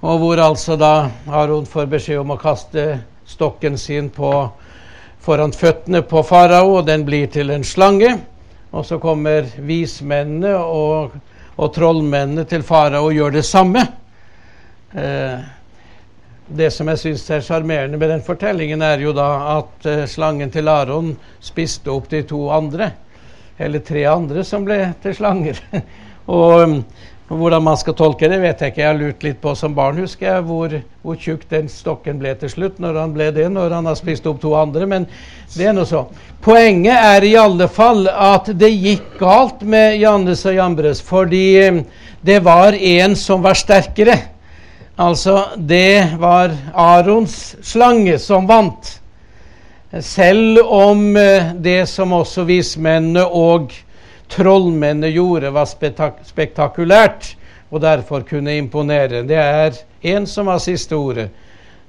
Og 0.00 0.18
hvor 0.18 0.40
altså 0.40 0.78
da 0.80 1.10
Aron 1.28 1.66
får 1.68 1.90
beskjed 1.92 2.22
om 2.22 2.32
å 2.32 2.40
kaste 2.40 3.02
stokken 3.28 3.76
sin 3.78 4.08
på 4.10 4.32
foran 5.20 5.52
føttene 5.52 6.02
på 6.06 6.22
farao, 6.26 6.78
og 6.78 6.86
den 6.88 7.04
blir 7.04 7.30
til 7.32 7.52
en 7.54 7.64
slange. 7.66 8.16
Og 8.70 8.86
så 8.86 9.00
kommer 9.02 9.48
vismennene 9.66 10.54
og, 10.56 11.16
og 11.56 11.72
trollmennene 11.74 12.46
til 12.48 12.62
farao 12.66 13.08
og 13.08 13.16
gjør 13.16 13.38
det 13.38 13.46
samme. 13.46 13.82
Eh, 14.94 15.48
det 16.50 16.70
som 16.74 16.88
jeg 16.90 16.98
syns 16.98 17.28
er 17.30 17.44
sjarmerende 17.46 17.98
med 17.98 18.10
den 18.10 18.24
fortellingen, 18.26 18.82
er 18.82 19.02
jo 19.02 19.12
da 19.14 19.28
at 19.58 19.86
eh, 19.86 20.06
slangen 20.10 20.50
til 20.50 20.70
Aron 20.70 21.12
spiste 21.42 21.92
opp 21.92 22.08
de 22.10 22.24
to 22.26 22.48
andre. 22.54 22.90
Eller 23.60 23.84
tre 23.84 24.06
andre 24.08 24.44
som 24.46 24.64
ble 24.66 24.80
til 25.02 25.14
slanger. 25.18 25.60
og 26.40 26.80
hvordan 27.38 27.62
man 27.62 27.76
skal 27.78 27.94
tolke 27.94 28.26
det, 28.26 28.40
vet 28.42 28.58
jeg 28.58 28.72
ikke. 28.72 28.80
Jeg 28.82 28.88
har 28.90 28.96
lurt 28.98 29.22
litt 29.22 29.36
på 29.42 29.52
som 29.54 29.74
barn, 29.74 30.00
husker 30.02 30.26
jeg, 30.26 30.42
hvor, 30.48 30.72
hvor 31.06 31.18
tjukk 31.20 31.44
den 31.52 31.68
stokken 31.70 32.18
ble 32.18 32.32
til 32.40 32.50
slutt. 32.50 32.80
Når 32.82 32.96
han 32.98 33.12
ble 33.14 33.28
det, 33.36 33.44
når 33.54 33.76
han 33.76 33.86
har 33.86 33.98
spist 33.98 34.26
opp 34.26 34.40
to 34.42 34.56
andre. 34.58 34.88
Men 34.90 35.06
det 35.54 35.68
er 35.70 35.76
nå 35.76 35.84
så. 35.86 36.08
Poenget 36.42 36.96
er 36.98 37.26
i 37.28 37.36
alle 37.38 37.68
fall 37.70 38.08
at 38.10 38.50
det 38.58 38.72
gikk 38.74 39.14
galt 39.20 39.62
med 39.62 40.00
Jannes 40.00 40.42
og 40.42 40.56
Jambres, 40.58 41.02
fordi 41.06 41.44
eh, 41.62 41.82
det 42.26 42.40
var 42.44 42.74
en 42.74 43.14
som 43.16 43.46
var 43.46 43.58
sterkere. 43.58 44.16
Altså, 45.00 45.52
det 45.56 46.18
var 46.18 46.50
Arons 46.74 47.54
slange 47.62 48.18
som 48.18 48.50
vant. 48.50 48.90
Selv 50.02 50.64
om 50.66 51.14
eh, 51.16 51.54
det 51.54 51.84
som 51.94 52.12
også 52.18 52.42
vismennene 52.50 53.22
og 53.22 53.70
trollmennene 54.30 55.10
gjorde, 55.12 55.52
var 55.54 55.68
spektakulært 56.24 57.34
og 57.70 57.82
derfor 57.82 58.24
kunne 58.26 58.56
imponere. 58.58 59.22
Det 59.26 59.38
er 59.38 59.78
en 60.02 60.26
som 60.26 60.50
har 60.50 60.58
siste 60.62 60.96
ordet. 60.96 61.30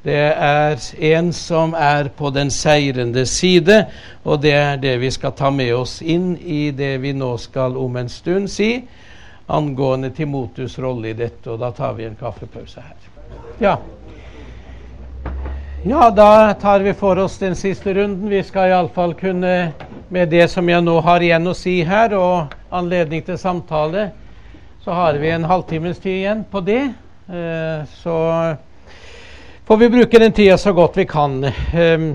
Det 0.04 0.18
er 0.34 0.78
en 1.14 1.30
som 1.34 1.76
er 1.78 2.10
på 2.18 2.32
den 2.34 2.50
seirende 2.52 3.26
side, 3.26 3.86
og 4.24 4.42
det 4.42 4.54
er 4.58 4.80
det 4.82 4.96
vi 5.02 5.12
skal 5.14 5.36
ta 5.38 5.52
med 5.54 5.76
oss 5.78 6.00
inn 6.02 6.34
i 6.42 6.72
det 6.74 6.96
vi 7.04 7.14
nå 7.14 7.36
skal 7.38 7.78
om 7.78 8.00
en 8.02 8.10
stund 8.10 8.50
si 8.50 8.72
angående 9.52 10.10
Timotus' 10.10 10.80
rolle 10.82 11.12
i 11.12 11.18
dette. 11.18 11.52
Og 11.52 11.60
da 11.60 11.72
tar 11.72 11.94
vi 11.94 12.08
en 12.08 12.18
kaffepause 12.18 12.82
her. 12.82 12.98
Ja. 13.62 13.78
Ja, 15.84 16.12
da 16.12 16.54
tar 16.54 16.80
vi 16.80 16.94
for 16.94 17.18
oss 17.18 17.38
den 17.38 17.56
siste 17.56 17.94
runden. 17.94 18.30
Vi 18.30 18.44
skal 18.44 18.70
iallfall 18.70 19.14
kunne 19.14 19.72
med 20.10 20.30
det 20.30 20.48
som 20.52 20.70
jeg 20.70 20.84
nå 20.86 21.00
har 21.02 21.24
igjen 21.26 21.48
å 21.50 21.56
si 21.58 21.80
her, 21.88 22.14
og 22.14 22.54
anledning 22.70 23.24
til 23.26 23.40
samtale, 23.42 24.12
så 24.84 24.94
har 24.94 25.18
vi 25.18 25.32
en 25.34 25.48
halvtimes 25.50 25.98
tid 26.04 26.20
igjen 26.20 26.44
på 26.52 26.62
det. 26.68 26.84
Eh, 27.32 27.82
så 27.98 28.18
får 29.66 29.78
vi 29.78 29.90
bruke 29.90 30.20
den 30.22 30.36
tida 30.38 30.58
så 30.58 30.74
godt 30.74 31.02
vi 31.02 31.08
kan. 31.10 31.42
Ehm, 31.74 32.14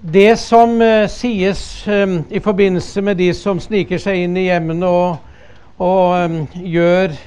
det 0.00 0.38
som 0.40 0.80
eh, 0.80 1.04
sies 1.12 1.84
ehm, 1.88 2.22
i 2.30 2.40
forbindelse 2.40 3.02
med 3.02 3.20
de 3.20 3.32
som 3.34 3.60
sniker 3.60 4.00
seg 4.00 4.24
inn 4.24 4.40
i 4.40 4.46
hjemmene 4.48 4.88
og, 4.88 5.36
og 5.76 6.16
ehm, 6.16 6.42
gjør 6.64 7.18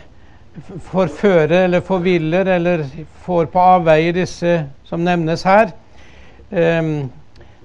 forfører 0.89 1.65
eller 1.67 1.85
forviller 1.85 2.45
eller 2.57 2.83
får 3.25 3.45
på 3.53 3.69
avveie 3.77 4.11
disse 4.15 4.57
som 4.89 5.05
nevnes 5.05 5.45
her, 5.45 5.71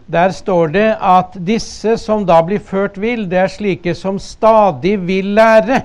der 0.06 0.30
står 0.36 0.66
det 0.74 0.88
at 1.00 1.36
disse 1.46 1.96
som 1.98 2.26
da 2.28 2.42
blir 2.44 2.60
ført 2.60 2.98
vill, 3.00 3.24
det 3.30 3.38
er 3.40 3.52
slike 3.52 3.94
som 3.96 4.18
stadig 4.20 4.98
vil 5.06 5.32
lære, 5.38 5.80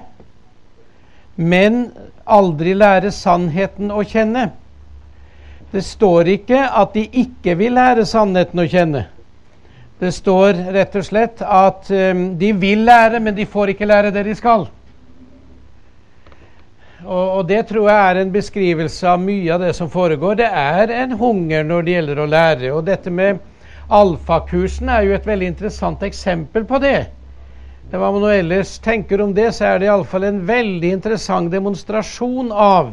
men 1.40 1.86
aldri 2.28 2.74
lære 2.76 3.14
sannheten 3.16 3.94
å 3.96 4.04
kjenne. 4.04 4.50
Det 5.72 5.84
står 5.86 6.34
ikke 6.36 6.60
at 6.82 6.92
de 6.98 7.06
ikke 7.22 7.56
vil 7.56 7.78
lære 7.78 8.06
sannheten 8.10 8.60
å 8.60 8.68
kjenne. 8.68 9.06
Det 10.00 10.12
står 10.16 10.60
rett 10.74 10.96
og 10.96 11.06
slett 11.06 11.42
at 11.44 11.90
um, 11.92 12.26
de 12.40 12.52
vil 12.56 12.86
lære, 12.88 13.20
men 13.20 13.36
de 13.36 13.46
får 13.46 13.74
ikke 13.74 13.88
lære 13.88 14.12
det 14.16 14.26
de 14.30 14.36
skal. 14.36 14.68
Og, 17.06 17.38
og, 17.38 17.48
Det 17.48 17.66
tror 17.68 17.90
jeg 17.90 18.10
er 18.10 18.22
en 18.22 18.32
beskrivelse 18.34 19.08
av 19.08 19.22
mye 19.24 19.54
av 19.54 19.62
det 19.64 19.76
som 19.76 19.90
foregår. 19.90 20.36
Det 20.42 20.50
er 20.50 20.92
en 21.04 21.16
hunger 21.20 21.64
når 21.64 21.86
det 21.86 21.94
gjelder 21.96 22.20
å 22.20 22.28
lære. 22.28 22.74
Og 22.76 22.84
dette 22.88 23.12
med 23.12 23.40
Alfakursen 23.90 24.90
er 24.90 25.08
jo 25.08 25.16
et 25.16 25.26
veldig 25.28 25.48
interessant 25.54 26.04
eksempel 26.04 26.66
på 26.68 26.80
det. 26.84 27.08
Hva 27.90 28.12
man 28.14 28.28
ellers 28.30 28.76
tenker 28.86 29.22
om 29.24 29.32
det, 29.34 29.48
så 29.56 29.66
er 29.66 29.80
det 29.80 29.88
iallfall 29.88 30.28
en 30.28 30.44
veldig 30.46 30.92
interessant 30.94 31.50
demonstrasjon 31.50 32.52
av 32.54 32.92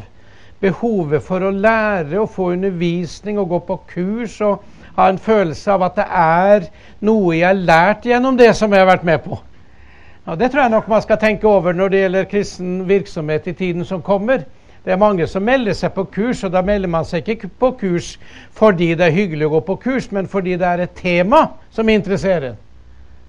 behovet 0.62 1.20
for 1.20 1.44
å 1.44 1.52
lære 1.52 2.16
og 2.22 2.30
få 2.32 2.54
undervisning 2.54 3.36
og 3.42 3.50
gå 3.50 3.58
på 3.66 3.76
kurs 3.90 4.38
og 4.40 4.62
ha 4.96 5.10
en 5.10 5.20
følelse 5.20 5.74
av 5.74 5.84
at 5.84 5.98
det 5.98 6.06
er 6.08 6.70
noe 7.04 7.34
jeg 7.36 7.44
har 7.44 7.60
lært 7.60 8.08
gjennom 8.08 8.38
det 8.40 8.54
som 8.56 8.72
jeg 8.72 8.86
har 8.86 8.88
vært 8.88 9.04
med 9.04 9.20
på. 9.26 9.36
Og 10.26 10.38
det 10.38 10.50
tror 10.50 10.66
jeg 10.66 10.70
nok 10.70 10.88
man 10.88 11.02
skal 11.02 11.18
tenke 11.22 11.46
over 11.48 11.72
når 11.72 11.88
det 11.88 11.98
gjelder 12.00 12.24
kristen 12.30 12.88
virksomhet 12.88 13.46
i 13.46 13.52
tiden 13.52 13.84
som 13.84 14.02
kommer. 14.02 14.42
Det 14.84 14.92
er 14.92 14.98
mange 14.98 15.26
som 15.26 15.42
melder 15.42 15.74
seg 15.74 15.94
på 15.94 16.04
kurs, 16.14 16.44
og 16.44 16.52
da 16.54 16.62
melder 16.62 16.90
man 16.90 17.06
seg 17.06 17.28
ikke 17.28 17.50
på 17.58 17.72
kurs 17.80 18.12
fordi 18.54 18.92
det 18.94 19.06
er 19.06 19.14
hyggelig 19.14 19.46
å 19.46 19.56
gå 19.56 19.60
på 19.66 19.76
kurs, 19.82 20.10
men 20.10 20.28
fordi 20.30 20.56
det 20.58 20.66
er 20.66 20.82
et 20.82 20.94
tema 20.98 21.46
som 21.70 21.88
interesserer. 21.88 22.54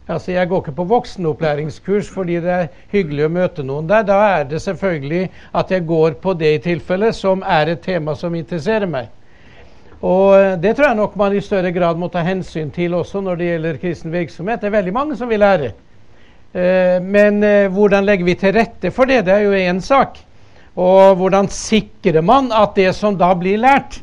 Altså, 0.07 0.31
Jeg 0.31 0.49
går 0.49 0.61
ikke 0.61 0.71
på 0.71 0.83
voksenopplæringskurs 0.83 2.09
fordi 2.09 2.39
det 2.41 2.51
er 2.51 2.67
hyggelig 2.91 3.25
å 3.25 3.29
møte 3.29 3.63
noen 3.63 3.89
der. 3.89 4.05
Da 4.07 4.17
er 4.39 4.43
det 4.43 4.61
selvfølgelig 4.61 5.29
at 5.53 5.71
jeg 5.71 5.85
går 5.85 6.11
på 6.21 6.33
det 6.33 6.53
i 6.53 6.61
tilfelle 6.69 7.13
som 7.13 7.43
er 7.45 7.73
et 7.73 7.81
tema 7.81 8.15
som 8.15 8.35
interesserer 8.35 8.87
meg. 8.87 9.09
Og 10.01 10.37
eh, 10.37 10.61
Det 10.61 10.75
tror 10.75 10.87
jeg 10.87 10.97
nok 10.97 11.15
man 11.15 11.35
i 11.35 11.41
større 11.41 11.71
grad 11.71 11.97
må 11.97 12.07
ta 12.07 12.23
hensyn 12.23 12.71
til 12.71 12.93
også 12.93 13.21
når 13.21 13.35
det 13.35 13.51
gjelder 13.51 13.77
kristen 13.81 14.11
virksomhet. 14.11 14.61
Det 14.61 14.67
er 14.67 14.79
veldig 14.79 14.93
mange 14.93 15.17
som 15.17 15.29
vil 15.29 15.39
lære. 15.39 15.73
Eh, 16.53 16.97
men 17.03 17.43
eh, 17.43 17.67
hvordan 17.71 18.05
legger 18.07 18.27
vi 18.27 18.35
til 18.39 18.55
rette 18.55 18.91
for 18.95 19.09
det? 19.09 19.25
Det 19.27 19.35
er 19.35 19.45
jo 19.45 19.57
én 19.57 19.81
sak. 19.83 20.17
Og 20.77 21.17
hvordan 21.17 21.49
sikrer 21.51 22.21
man 22.21 22.51
at 22.53 22.75
det 22.77 22.91
som 22.95 23.17
da 23.17 23.33
blir 23.35 23.59
lært, 23.59 23.99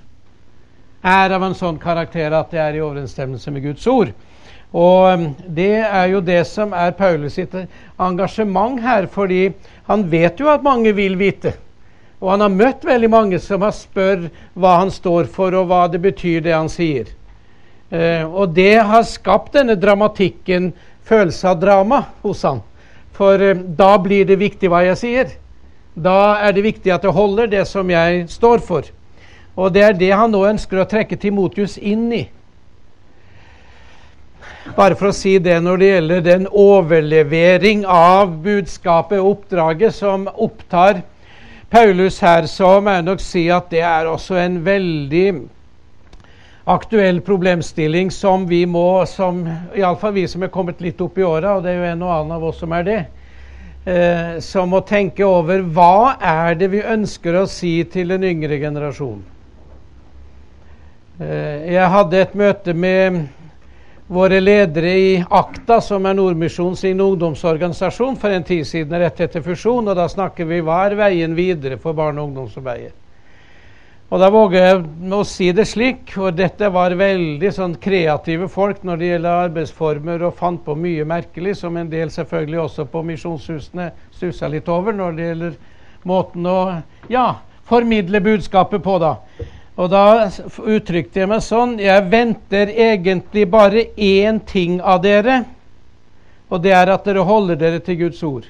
er 1.04 1.34
av 1.36 1.42
en 1.44 1.56
sånn 1.56 1.76
karakter 1.78 2.32
at 2.32 2.50
det 2.50 2.60
er 2.60 2.78
i 2.78 2.82
overensstemmelse 2.82 3.52
med 3.54 3.66
Guds 3.68 3.86
ord? 3.86 4.14
Og 4.74 5.12
um, 5.14 5.26
Det 5.46 5.76
er 5.86 6.08
jo 6.10 6.20
det 6.24 6.40
som 6.50 6.72
er 6.74 6.96
Paulus 6.98 7.36
sitt 7.38 7.54
engasjement 8.00 8.80
her, 8.82 9.06
fordi 9.06 9.52
han 9.86 10.08
vet 10.10 10.40
jo 10.40 10.50
at 10.50 10.64
mange 10.66 10.90
vil 10.96 11.14
vite. 11.20 11.54
Og 12.18 12.32
han 12.32 12.42
har 12.42 12.56
møtt 12.56 12.86
veldig 12.86 13.10
mange 13.12 13.38
som 13.42 13.62
har 13.62 13.74
spør 13.76 14.26
hva 14.58 14.78
han 14.80 14.90
står 14.90 15.28
for, 15.30 15.54
og 15.54 15.68
hva 15.70 15.84
det 15.92 16.00
betyr, 16.02 16.40
det 16.42 16.56
han 16.56 16.70
sier. 16.72 17.12
Eh, 17.94 18.24
og 18.24 18.54
det 18.56 18.80
har 18.82 19.06
skapt 19.06 19.54
denne 19.54 19.76
dramatikken, 19.78 20.72
følelse 21.08 21.48
av 21.48 21.60
drama, 21.60 22.02
hos 22.22 22.42
han. 22.46 22.62
For 23.14 23.40
eh, 23.40 23.56
da 23.78 23.94
blir 24.02 24.26
det 24.28 24.40
viktig 24.40 24.70
hva 24.72 24.84
jeg 24.88 25.00
sier. 25.00 25.32
Da 25.94 26.36
er 26.42 26.54
det 26.56 26.64
viktig 26.66 26.90
at 26.90 27.04
jeg 27.06 27.14
holder 27.14 27.50
det 27.50 27.64
som 27.70 27.90
jeg 27.90 28.26
står 28.32 28.62
for. 28.66 28.88
Og 29.54 29.70
det 29.74 29.84
er 29.86 29.98
det 29.98 30.10
han 30.10 30.32
nå 30.34 30.42
ønsker 30.48 30.80
å 30.82 30.88
trekke 30.90 31.18
Timotius 31.20 31.76
inn 31.78 32.08
i. 32.12 32.24
Bare 34.74 34.96
for 34.96 35.12
å 35.12 35.14
si 35.14 35.36
det 35.38 35.58
når 35.62 35.80
det 35.80 35.88
gjelder 35.90 36.22
den 36.24 36.46
overlevering 36.48 37.84
av 37.86 38.32
budskapet 38.42 39.20
og 39.20 39.34
oppdraget 39.36 39.94
som 39.94 40.24
opptar 40.32 41.02
Paulus 41.70 42.20
her, 42.24 42.48
så 42.48 42.78
må 42.80 42.96
jeg 42.96 43.04
nok 43.04 43.22
si 43.22 43.44
at 43.52 43.68
det 43.70 43.82
er 43.84 44.08
også 44.08 44.38
en 44.40 44.56
veldig 44.64 45.26
aktuell 46.64 47.20
problemstilling 47.20 48.10
som 48.10 48.46
vi 48.46 48.66
må, 48.66 49.06
som 49.06 49.42
iallfall 49.76 50.12
vi 50.12 50.28
som 50.28 50.42
er 50.42 50.52
kommet 50.52 50.80
litt 50.80 51.00
opp 51.04 51.18
i 51.18 51.26
åra, 51.26 51.58
og 51.58 51.64
det 51.64 51.74
er 51.74 51.82
jo 51.82 51.90
en 51.92 52.06
og 52.06 52.14
annen 52.14 52.36
av 52.38 52.48
oss 52.48 52.62
som 52.62 52.72
er 52.72 52.86
det, 52.88 52.98
eh, 53.84 54.40
som 54.40 54.72
må 54.72 54.80
tenke 54.88 55.26
over 55.28 55.60
hva 55.60 56.16
er 56.20 56.56
det 56.60 56.70
vi 56.72 56.80
ønsker 56.80 57.42
å 57.42 57.46
si 57.50 57.76
til 57.84 58.16
den 58.16 58.24
yngre 58.24 58.58
generasjon. 58.62 59.22
Eh, 61.20 61.74
jeg 61.76 61.92
hadde 61.92 62.22
et 62.24 62.34
møte 62.34 62.72
med 62.74 63.26
våre 64.06 64.40
ledere 64.40 64.96
i 64.98 65.12
AKTA, 65.20 65.80
som 65.84 66.06
er 66.06 66.16
Nordmisjon 66.16 66.76
sin 66.76 67.00
ungdomsorganisasjon, 67.00 68.16
for 68.16 68.32
en 68.32 68.44
tid 68.44 68.64
siden 68.66 69.00
rett 69.00 69.20
etter 69.20 69.44
fusjon. 69.44 69.88
og 69.88 69.96
Da 69.96 70.08
snakker 70.08 70.48
vi 70.48 70.60
hva 70.60 70.86
er 70.86 70.96
veien 70.96 71.36
videre 71.36 71.78
for 71.78 71.92
barne- 71.92 72.20
og 72.20 72.28
ungdomsarbeidet. 72.28 73.03
Og 74.12 74.20
Da 74.20 74.28
våger 74.30 74.60
jeg 74.60 75.12
å 75.16 75.22
si 75.26 75.46
det 75.56 75.64
slik, 75.66 76.12
og 76.20 76.36
dette 76.36 76.68
var 76.70 76.92
veldig 76.98 77.50
sånn 77.56 77.74
kreative 77.80 78.50
folk 78.52 78.82
når 78.84 79.00
det 79.00 79.08
gjelder 79.08 79.46
arbeidsformer, 79.46 80.26
og 80.28 80.36
fant 80.38 80.60
på 80.64 80.76
mye 80.76 81.06
merkelig, 81.08 81.56
som 81.56 81.76
en 81.80 81.88
del 81.90 82.12
selvfølgelig 82.12 82.60
også 82.66 82.84
på 82.92 83.02
misjonshusene 83.08 83.88
stussa 84.12 84.50
litt 84.52 84.68
over 84.68 84.94
når 84.94 85.16
det 85.16 85.28
gjelder 85.28 85.56
måten 86.04 86.46
å 86.46 86.58
ja, 87.08 87.26
formidle 87.64 88.20
budskapet 88.20 88.84
på. 88.84 88.98
da. 89.00 89.16
Og 89.74 89.90
da 89.90 90.28
uttrykte 90.62 91.24
jeg 91.24 91.26
meg 91.32 91.40
sånn 91.42 91.80
Jeg 91.82 92.04
venter 92.06 92.70
egentlig 92.70 93.48
bare 93.50 93.88
én 93.96 94.38
ting 94.46 94.76
av 94.78 95.00
dere, 95.02 95.40
og 96.52 96.62
det 96.62 96.76
er 96.76 96.92
at 96.92 97.08
dere 97.08 97.24
holder 97.26 97.58
dere 97.58 97.80
til 97.82 98.04
Guds 98.04 98.22
ord. 98.22 98.44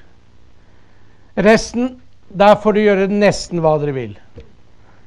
Resten 1.35 1.95
Der 2.29 2.55
får 2.59 2.73
du 2.73 2.79
gjøre 2.81 3.07
nesten 3.07 3.61
hva 3.63 3.77
dere 3.79 3.93
vil. 3.95 4.13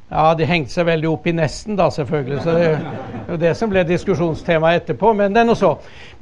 Ja, 0.09 0.31
de 0.35 0.47
hengte 0.49 0.73
seg 0.73 0.87
veldig 0.89 1.09
opp 1.11 1.27
i 1.29 1.35
nesten, 1.37 1.77
da, 1.77 1.91
selvfølgelig. 1.93 2.39
Så 2.41 2.53
det 2.57 2.65
er 2.65 3.29
jo 3.29 3.37
det 3.43 3.51
som 3.59 3.69
ble 3.69 3.83
diskusjonstema 3.85 4.71
etterpå. 4.79 5.13
Men 5.19 5.35
det 5.37 5.43
er 5.43 5.49
noe 5.51 5.59
så. 5.59 5.75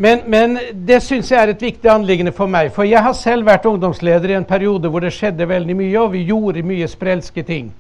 Men, 0.03 0.25
men 0.27 0.59
det 0.89 0.99
syns 1.07 1.31
jeg 1.31 1.39
er 1.39 1.53
et 1.55 1.63
viktig 1.63 1.91
anliggende 1.93 2.35
for 2.35 2.51
meg. 2.51 2.73
For 2.75 2.89
jeg 2.89 3.03
har 3.07 3.15
selv 3.15 3.47
vært 3.47 3.69
ungdomsleder 3.71 4.35
i 4.35 4.39
en 4.41 4.49
periode 4.49 4.91
hvor 4.91 5.07
det 5.07 5.15
skjedde 5.15 5.47
veldig 5.47 5.79
mye, 5.79 5.99
og 6.03 6.17
vi 6.17 6.25
gjorde 6.27 6.67
mye 6.67 6.91
sprelske 6.91 7.47
ting 7.47 7.71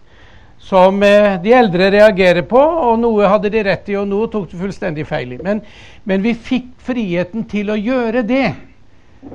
som 0.59 1.02
eh, 1.02 1.42
de 1.42 1.52
eldre 1.52 1.90
reagerer 1.92 2.46
på, 2.48 2.61
og 2.61 2.96
noe 2.98 3.28
hadde 3.28 3.50
de 3.52 3.62
rett 3.66 3.90
i, 3.92 3.98
og 3.98 4.09
noe 4.09 4.30
tok 4.32 4.48
de 4.50 4.61
fullstendig 4.61 5.04
feil 5.09 5.36
i. 5.36 5.42
Men, 5.42 5.61
men, 6.04 6.22
vi 6.24 6.32
fikk 6.34 6.72
friheten 6.86 7.44
til 7.50 7.70
å 7.70 7.76
gjøre 7.76 8.24
det 8.26 8.48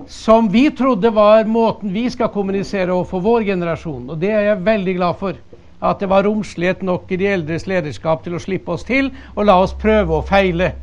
som 0.08 0.48
vi 0.50 0.70
trodde 0.76 1.12
var 1.14 1.48
måten 1.52 1.92
vi 1.94 2.08
skal 2.10 2.32
kommunisere 2.32 2.94
overfor 2.94 3.24
vår 3.24 3.48
generasjon. 3.52 4.10
Og 4.14 4.20
det 4.20 4.32
er 4.32 4.50
jeg 4.50 4.66
veldig 4.66 4.98
glad 4.98 5.20
for. 5.20 5.40
At 5.82 6.00
det 6.00 6.10
var 6.12 6.24
romslighet 6.28 6.84
nok 6.86 7.10
i 7.12 7.18
de 7.18 7.28
eldres 7.32 7.66
lederskap 7.68 8.24
til 8.24 8.38
å 8.38 8.42
slippe 8.42 8.76
oss 8.76 8.86
til 8.86 9.10
og 9.36 9.46
la 9.50 9.58
oss 9.64 9.74
prøve 9.74 10.20
å 10.20 10.26
feile. 10.26 10.74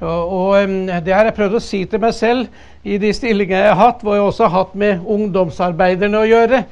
Og, 0.00 0.32
og 0.32 1.04
Det 1.04 1.14
har 1.14 1.28
jeg 1.28 1.36
prøvd 1.36 1.58
å 1.58 1.62
si 1.62 1.84
til 1.88 2.00
meg 2.02 2.16
selv 2.16 2.48
i 2.84 2.98
de 3.00 3.12
stillingene 3.14 3.66
jeg 3.66 3.74
har 3.74 3.80
hatt, 3.80 4.02
hvor 4.02 4.16
jeg 4.16 4.24
også 4.24 4.48
har 4.48 4.56
hatt 4.64 4.74
med 4.80 5.04
ungdomsarbeiderne 5.04 6.20
å 6.20 6.28
gjøre 6.28 6.64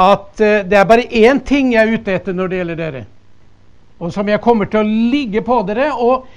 at 0.00 0.40
uh, 0.40 0.60
det 0.66 0.78
er 0.78 0.86
bare 0.86 1.08
én 1.10 1.40
ting 1.42 1.72
jeg 1.74 1.82
er 1.82 1.98
ute 1.98 2.14
etter 2.14 2.36
når 2.36 2.50
det 2.50 2.60
gjelder 2.60 2.78
dere, 2.78 3.02
og 3.98 4.12
som 4.14 4.28
jeg 4.30 4.40
kommer 4.40 4.70
til 4.70 4.80
å 4.80 4.86
ligge 5.12 5.42
på 5.44 5.58
dere 5.66 5.90
og 5.92 6.28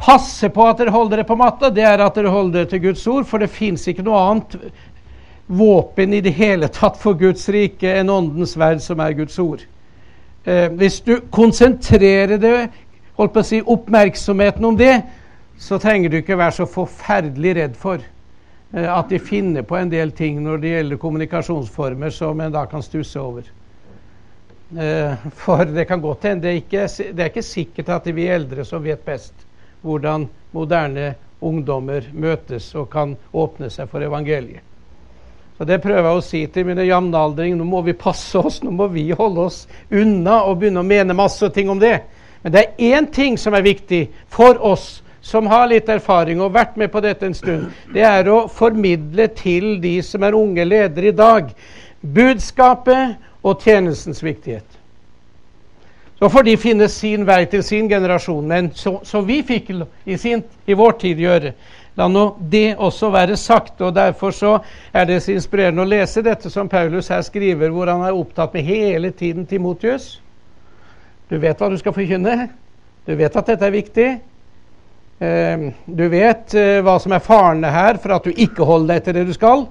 passe 0.00 0.48
på 0.52 0.64
at 0.66 0.80
dere 0.80 0.94
holder 0.94 1.20
dere 1.20 1.28
på 1.28 1.36
matta, 1.38 1.70
det 1.70 1.84
er 1.84 2.02
at 2.04 2.16
dere 2.16 2.32
holder 2.32 2.62
dere 2.62 2.70
til 2.72 2.82
Guds 2.88 3.06
ord, 3.06 3.28
for 3.28 3.40
det 3.40 3.52
fins 3.52 3.86
ikke 3.88 4.04
noe 4.06 4.24
annet 4.30 4.56
våpen 5.46 6.16
i 6.16 6.22
det 6.24 6.34
hele 6.36 6.68
tatt 6.72 6.98
for 7.00 7.16
Guds 7.16 7.46
rike 7.52 7.92
enn 8.00 8.10
åndens 8.12 8.56
verd, 8.58 8.82
som 8.84 9.00
er 9.00 9.14
Guds 9.16 9.38
ord. 9.38 9.62
Uh, 10.46 10.66
hvis 10.78 11.00
du 11.02 11.18
konsentrerer 11.34 12.36
det, 12.38 12.56
holdt 13.18 13.32
på 13.34 13.42
å 13.42 13.46
si, 13.46 13.62
oppmerksomheten 13.62 14.64
om 14.64 14.76
det, 14.78 15.00
så 15.58 15.78
trenger 15.82 16.12
du 16.12 16.20
ikke 16.20 16.38
være 16.38 16.58
så 16.58 16.66
forferdelig 16.68 17.56
redd 17.56 17.80
for 17.80 18.04
Eh, 18.72 18.98
at 18.98 19.08
de 19.08 19.18
finner 19.18 19.62
på 19.62 19.76
en 19.78 19.90
del 19.90 20.12
ting 20.12 20.40
når 20.42 20.62
det 20.62 20.72
gjelder 20.74 21.00
kommunikasjonsformer 21.00 22.10
som 22.14 22.40
en 22.40 22.54
da 22.54 22.66
kan 22.68 22.82
stusse 22.84 23.20
over. 23.20 23.46
Eh, 24.76 25.26
for 25.38 25.64
det 25.64 25.86
kan 25.88 26.02
godt 26.02 26.26
hende 26.26 26.50
det, 26.50 26.64
det 26.70 27.22
er 27.22 27.30
ikke 27.30 27.46
sikkert 27.46 27.92
at 27.94 28.04
det 28.04 28.12
er 28.12 28.18
vi 28.18 28.30
eldre 28.34 28.64
som 28.66 28.82
vet 28.84 29.04
best 29.06 29.46
hvordan 29.86 30.26
moderne 30.56 31.12
ungdommer 31.44 32.08
møtes 32.12 32.72
og 32.74 32.88
kan 32.90 33.12
åpne 33.32 33.68
seg 33.70 33.88
for 33.92 34.02
evangeliet. 34.02 34.64
Så 35.56 35.64
Det 35.64 35.80
prøver 35.82 36.04
jeg 36.04 36.18
å 36.18 36.24
si 36.24 36.42
til 36.52 36.66
mine 36.68 36.84
jevnaldringer. 36.84 37.56
Nå 37.56 37.64
må 37.64 37.80
vi 37.86 37.96
passe 37.96 38.38
oss, 38.38 38.60
nå 38.62 38.70
må 38.70 38.90
vi 38.92 39.08
holde 39.16 39.48
oss 39.48 39.64
unna 39.90 40.42
og 40.44 40.60
begynne 40.60 40.82
å 40.82 40.86
mene 40.86 41.16
masse 41.16 41.48
ting 41.54 41.70
om 41.72 41.80
det. 41.80 42.00
Men 42.42 42.52
det 42.52 42.62
er 42.62 42.96
én 42.98 43.08
ting 43.10 43.38
som 43.40 43.56
er 43.56 43.64
viktig 43.64 44.06
for 44.28 44.60
oss 44.60 45.00
som 45.26 45.48
har 45.50 45.66
litt 45.66 45.88
erfaring 45.90 46.38
og 46.38 46.52
vært 46.54 46.76
med 46.78 46.92
på 46.92 47.00
dette 47.02 47.26
en 47.26 47.34
stund, 47.34 47.64
det 47.90 48.04
er 48.06 48.28
å 48.30 48.44
formidle 48.46 49.26
til 49.34 49.80
de 49.82 49.96
som 50.06 50.22
er 50.22 50.36
unge 50.38 50.62
ledere 50.62 51.10
i 51.10 51.16
dag, 51.16 51.48
budskapet 52.00 53.16
og 53.42 53.64
tjenestens 53.66 54.22
viktighet. 54.22 54.68
Så 56.18 56.30
får 56.30 56.46
de 56.46 56.54
finne 56.56 56.86
sin 56.88 57.26
vei 57.26 57.42
til 57.50 57.64
sin 57.66 57.90
generasjon, 57.90 58.46
men 58.46 58.70
som 58.76 59.26
vi 59.26 59.40
fikk 59.44 59.72
i, 60.06 60.14
sin, 60.16 60.44
i 60.64 60.78
vår 60.78 60.94
tid 61.02 61.18
gjøre. 61.20 61.52
La 61.96 62.08
nå 62.12 62.26
det 62.40 62.76
også 62.76 63.08
være 63.10 63.36
sagt. 63.40 63.80
og 63.80 63.94
Derfor 63.96 64.30
så 64.30 64.58
er 64.92 65.08
det 65.08 65.22
så 65.24 65.32
inspirerende 65.32 65.82
å 65.82 65.88
lese 65.88 66.24
dette 66.24 66.52
som 66.52 66.68
Paulus 66.68 67.08
her 67.08 67.24
skriver, 67.24 67.72
hvor 67.72 67.88
han 67.88 68.04
er 68.04 68.16
opptatt 68.16 68.54
med 68.54 68.68
hele 68.68 69.10
tiden 69.16 69.46
Timotius. 69.48 70.18
Du 71.30 71.38
vet 71.40 71.58
hva 71.58 71.70
du 71.72 71.78
skal 71.80 71.96
forkynne. 71.96 72.50
Du 73.06 73.14
vet 73.16 73.36
at 73.36 73.48
dette 73.48 73.66
er 73.66 73.74
viktig. 73.74 74.10
Ehm, 75.18 75.70
du 75.86 76.04
vet 76.12 76.54
eh, 76.54 76.82
hva 76.84 76.98
som 77.00 77.14
er 77.16 77.24
farene 77.24 77.72
her 77.72 77.96
for 78.02 78.18
at 78.18 78.28
du 78.28 78.36
ikke 78.36 78.66
holder 78.68 78.94
deg 78.94 79.04
til 79.04 79.16
det 79.16 79.26
du 79.30 79.34
skal. 79.34 79.66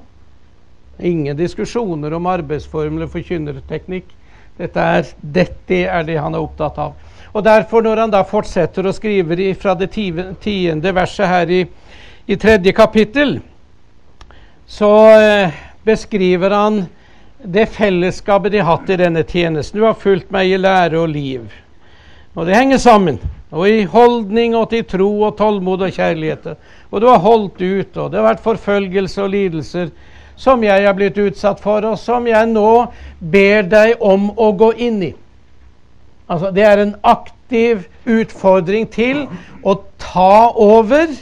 Ingen 1.05 1.37
diskusjoner 1.37 2.13
om 2.15 2.29
arbeidsformler, 2.31 3.11
forkynnerteknikk. 3.11 4.09
Dette 4.57 4.81
er, 4.97 5.09
dette 5.19 5.81
er 5.85 6.05
det 6.07 6.15
han 6.17 6.33
er 6.33 6.41
opptatt 6.41 6.79
av. 6.79 6.95
Og 7.35 7.43
derfor, 7.43 7.83
når 7.83 8.05
han 8.05 8.13
da 8.13 8.21
fortsetter 8.23 8.87
å 8.87 8.93
skrive 8.95 9.35
fra 9.59 9.73
det 9.75 9.89
tiende 9.91 10.93
verset 10.95 11.27
her 11.27 11.51
i, 11.51 11.65
i 12.25 12.35
tredje 12.35 12.71
kapittel, 12.73 13.39
så 14.65 14.91
eh, 15.19 15.53
beskriver 15.83 16.49
han 16.49 16.85
det 17.43 17.67
fellesskapet 17.69 18.51
de 18.51 18.63
har 18.63 18.77
hatt 18.77 18.89
i 18.89 18.97
denne 18.97 19.23
tjenesten. 19.23 19.79
Du 19.79 19.85
har 19.85 19.93
fulgt 19.93 20.31
meg 20.33 20.49
i 20.49 20.57
lære 20.57 20.97
og 20.97 21.11
liv. 21.13 21.45
Og 22.33 22.47
det 22.47 22.57
henger 22.57 22.81
sammen 22.81 23.19
og 23.55 23.69
i 23.69 23.83
holdning 23.87 24.55
og 24.57 24.69
til 24.73 24.83
tro 24.89 25.09
og 25.27 25.37
tålmod 25.37 25.85
og 25.85 25.93
kjærlighet. 25.95 26.55
Og 26.91 27.01
du 27.01 27.07
har 27.07 27.21
holdt 27.23 27.61
ut, 27.61 27.97
og 27.97 28.11
det 28.11 28.19
har 28.19 28.27
vært 28.27 28.43
forfølgelse 28.43 29.23
og 29.23 29.31
lidelser 29.31 29.93
som 30.35 30.63
jeg 30.65 30.83
er 30.83 30.95
blitt 30.97 31.17
utsatt 31.21 31.61
for, 31.63 31.85
og 31.87 31.99
som 31.99 32.25
jeg 32.27 32.49
nå 32.51 32.87
ber 33.19 33.69
deg 33.71 34.01
om 34.03 34.27
å 34.35 34.49
gå 34.57 34.73
inn 34.83 34.97
i. 35.07 35.13
Altså, 36.27 36.49
det 36.51 36.65
er 36.65 36.81
en 36.81 36.95
aktiv 37.05 37.85
utfordring 38.09 38.89
til 38.91 39.23
å 39.63 39.77
ta 40.01 40.49
over 40.51 41.13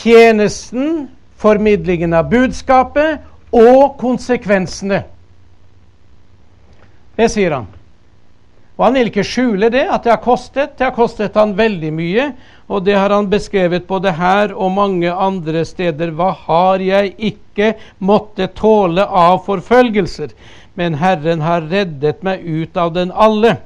tjenesten, 0.00 1.08
formidlingen 1.40 2.14
av 2.16 2.28
budskapet 2.32 3.24
og 3.54 3.96
konsekvensene. 4.00 5.04
Det 7.14 7.30
sier 7.30 7.54
han. 7.54 7.70
Og 8.74 8.88
han 8.88 8.96
vil 8.98 9.10
ikke 9.10 9.26
skjule 9.26 9.68
det, 9.70 9.84
at 9.86 10.02
det 10.02 10.10
har 10.10 10.22
kostet. 10.22 10.72
Det 10.74 10.88
har 10.88 10.94
kostet 10.96 11.36
han 11.38 11.54
veldig 11.54 11.92
mye. 11.94 12.24
Og 12.66 12.82
det 12.86 12.96
har 12.98 13.12
han 13.14 13.28
beskrevet 13.30 13.86
både 13.86 14.10
her 14.18 14.54
og 14.54 14.72
mange 14.74 15.12
andre 15.12 15.62
steder. 15.68 16.10
Hva 16.10 16.32
har 16.46 16.82
jeg 16.82 17.12
ikke 17.30 17.74
måttet 18.02 18.56
tåle 18.58 19.04
av 19.06 19.44
forfølgelser? 19.46 20.34
Men 20.74 20.98
Herren 20.98 21.44
har 21.46 21.68
reddet 21.70 22.26
meg 22.26 22.42
ut 22.42 22.74
av 22.76 22.90
den 22.96 23.14
alle. 23.14 23.60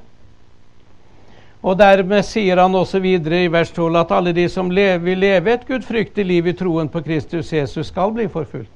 Og 1.62 1.78
dermed 1.78 2.22
sier 2.22 2.61
han 2.61 2.74
også 2.78 3.00
videre 3.02 3.42
i 3.44 3.50
vers 3.50 3.72
12 3.74 3.96
at 3.98 4.12
alle 4.14 4.32
de 4.36 4.44
som 4.50 4.70
lever, 4.70 5.00
vil 5.02 5.18
leve 5.18 5.52
et 5.52 5.66
gudfryktig 5.66 6.26
liv 6.26 6.46
i 6.46 6.54
troen 6.54 6.88
på 6.88 7.02
Kristus 7.02 7.52
Jesus, 7.52 7.90
skal 7.90 8.14
bli 8.14 8.28
forfulgt. 8.30 8.74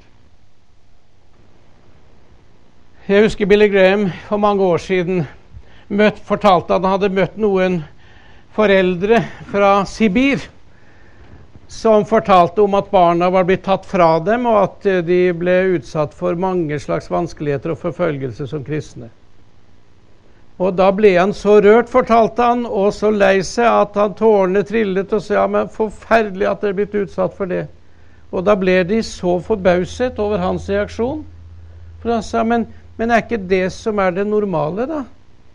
Jeg 3.09 3.23
husker 3.25 3.47
Billy 3.47 3.69
Graham 3.71 4.09
for 4.29 4.39
mange 4.39 4.63
år 4.63 4.83
siden 4.83 5.25
møtt, 5.89 6.19
fortalte 6.27 6.75
at 6.75 6.83
han 6.83 6.95
hadde 6.95 7.15
møtt 7.15 7.39
noen 7.39 7.81
foreldre 8.55 9.23
fra 9.51 9.73
Sibir 9.89 10.43
som 11.73 12.05
fortalte 12.05 12.63
om 12.63 12.75
at 12.77 12.91
barna 12.93 13.31
var 13.33 13.47
blitt 13.49 13.65
tatt 13.65 13.87
fra 13.89 14.19
dem, 14.21 14.45
og 14.47 14.59
at 14.61 15.07
de 15.07 15.23
ble 15.35 15.79
utsatt 15.79 16.13
for 16.15 16.37
mange 16.37 16.77
slags 16.83 17.09
vanskeligheter 17.11 17.73
og 17.73 17.81
forfølgelse 17.81 18.47
som 18.51 18.65
kristne. 18.67 19.09
Og 20.61 20.75
da 20.77 20.91
ble 20.93 21.15
han 21.17 21.33
så 21.35 21.57
rørt, 21.65 21.89
fortalte 21.91 22.45
han, 22.45 22.67
og 22.67 22.93
så 22.95 23.11
lei 23.11 23.41
seg 23.47 23.67
at 23.67 23.97
han 23.99 24.17
tårene 24.19 24.63
trillet 24.69 25.13
og 25.13 25.23
sa 25.25 25.41
ja, 25.41 25.47
men 25.51 25.71
forferdelig 25.73 26.49
at 26.51 26.61
dere 26.61 26.75
er 26.75 26.79
blitt 26.83 26.99
utsatt 27.05 27.37
for 27.39 27.51
det. 27.51 27.65
Og 28.33 28.45
da 28.45 28.57
ble 28.57 28.79
de 28.89 29.01
så 29.05 29.39
forbauset 29.45 30.21
over 30.23 30.41
hans 30.41 30.69
reaksjon. 30.71 31.25
For 32.03 32.13
han 32.15 32.25
sa 32.27 32.45
men, 32.45 32.67
men 32.99 33.11
er 33.11 33.25
ikke 33.25 33.41
det 33.49 33.67
som 33.75 34.01
er 34.03 34.15
det 34.17 34.27
normale, 34.29 34.87
da? 34.89 35.05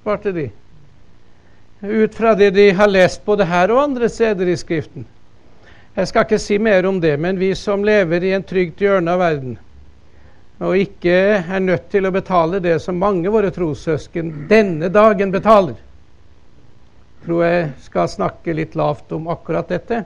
svarte 0.08 0.32
de. 0.32 0.48
Ut 1.82 2.16
fra 2.16 2.34
det 2.36 2.54
de 2.56 2.72
har 2.72 2.88
lest 2.88 3.26
både 3.26 3.46
her 3.46 3.74
og 3.74 3.84
andre 3.84 4.10
steder 4.10 4.48
i 4.48 4.56
Skriften. 4.58 5.06
Jeg 5.98 6.08
skal 6.08 6.26
ikke 6.26 6.40
si 6.40 6.58
mer 6.62 6.86
om 6.88 7.02
det, 7.02 7.18
men 7.20 7.40
vi 7.40 7.52
som 7.58 7.84
lever 7.84 8.24
i 8.24 8.32
en 8.38 8.46
trygt 8.46 8.82
hjørne 8.82 9.12
av 9.12 9.20
verden, 9.20 9.58
og 10.58 10.78
ikke 10.78 11.14
er 11.38 11.62
nødt 11.62 11.90
til 11.94 12.08
å 12.08 12.14
betale 12.14 12.60
det 12.64 12.80
som 12.82 12.98
mange 12.98 13.30
våre 13.30 13.52
trossøsken 13.54 14.48
denne 14.50 14.90
dagen 14.90 15.32
betaler, 15.34 15.78
tror 17.26 17.44
jeg 17.46 17.68
skal 17.86 18.10
snakke 18.10 18.56
litt 18.58 18.78
lavt 18.78 19.14
om 19.14 19.30
akkurat 19.30 19.70
dette. 19.70 20.02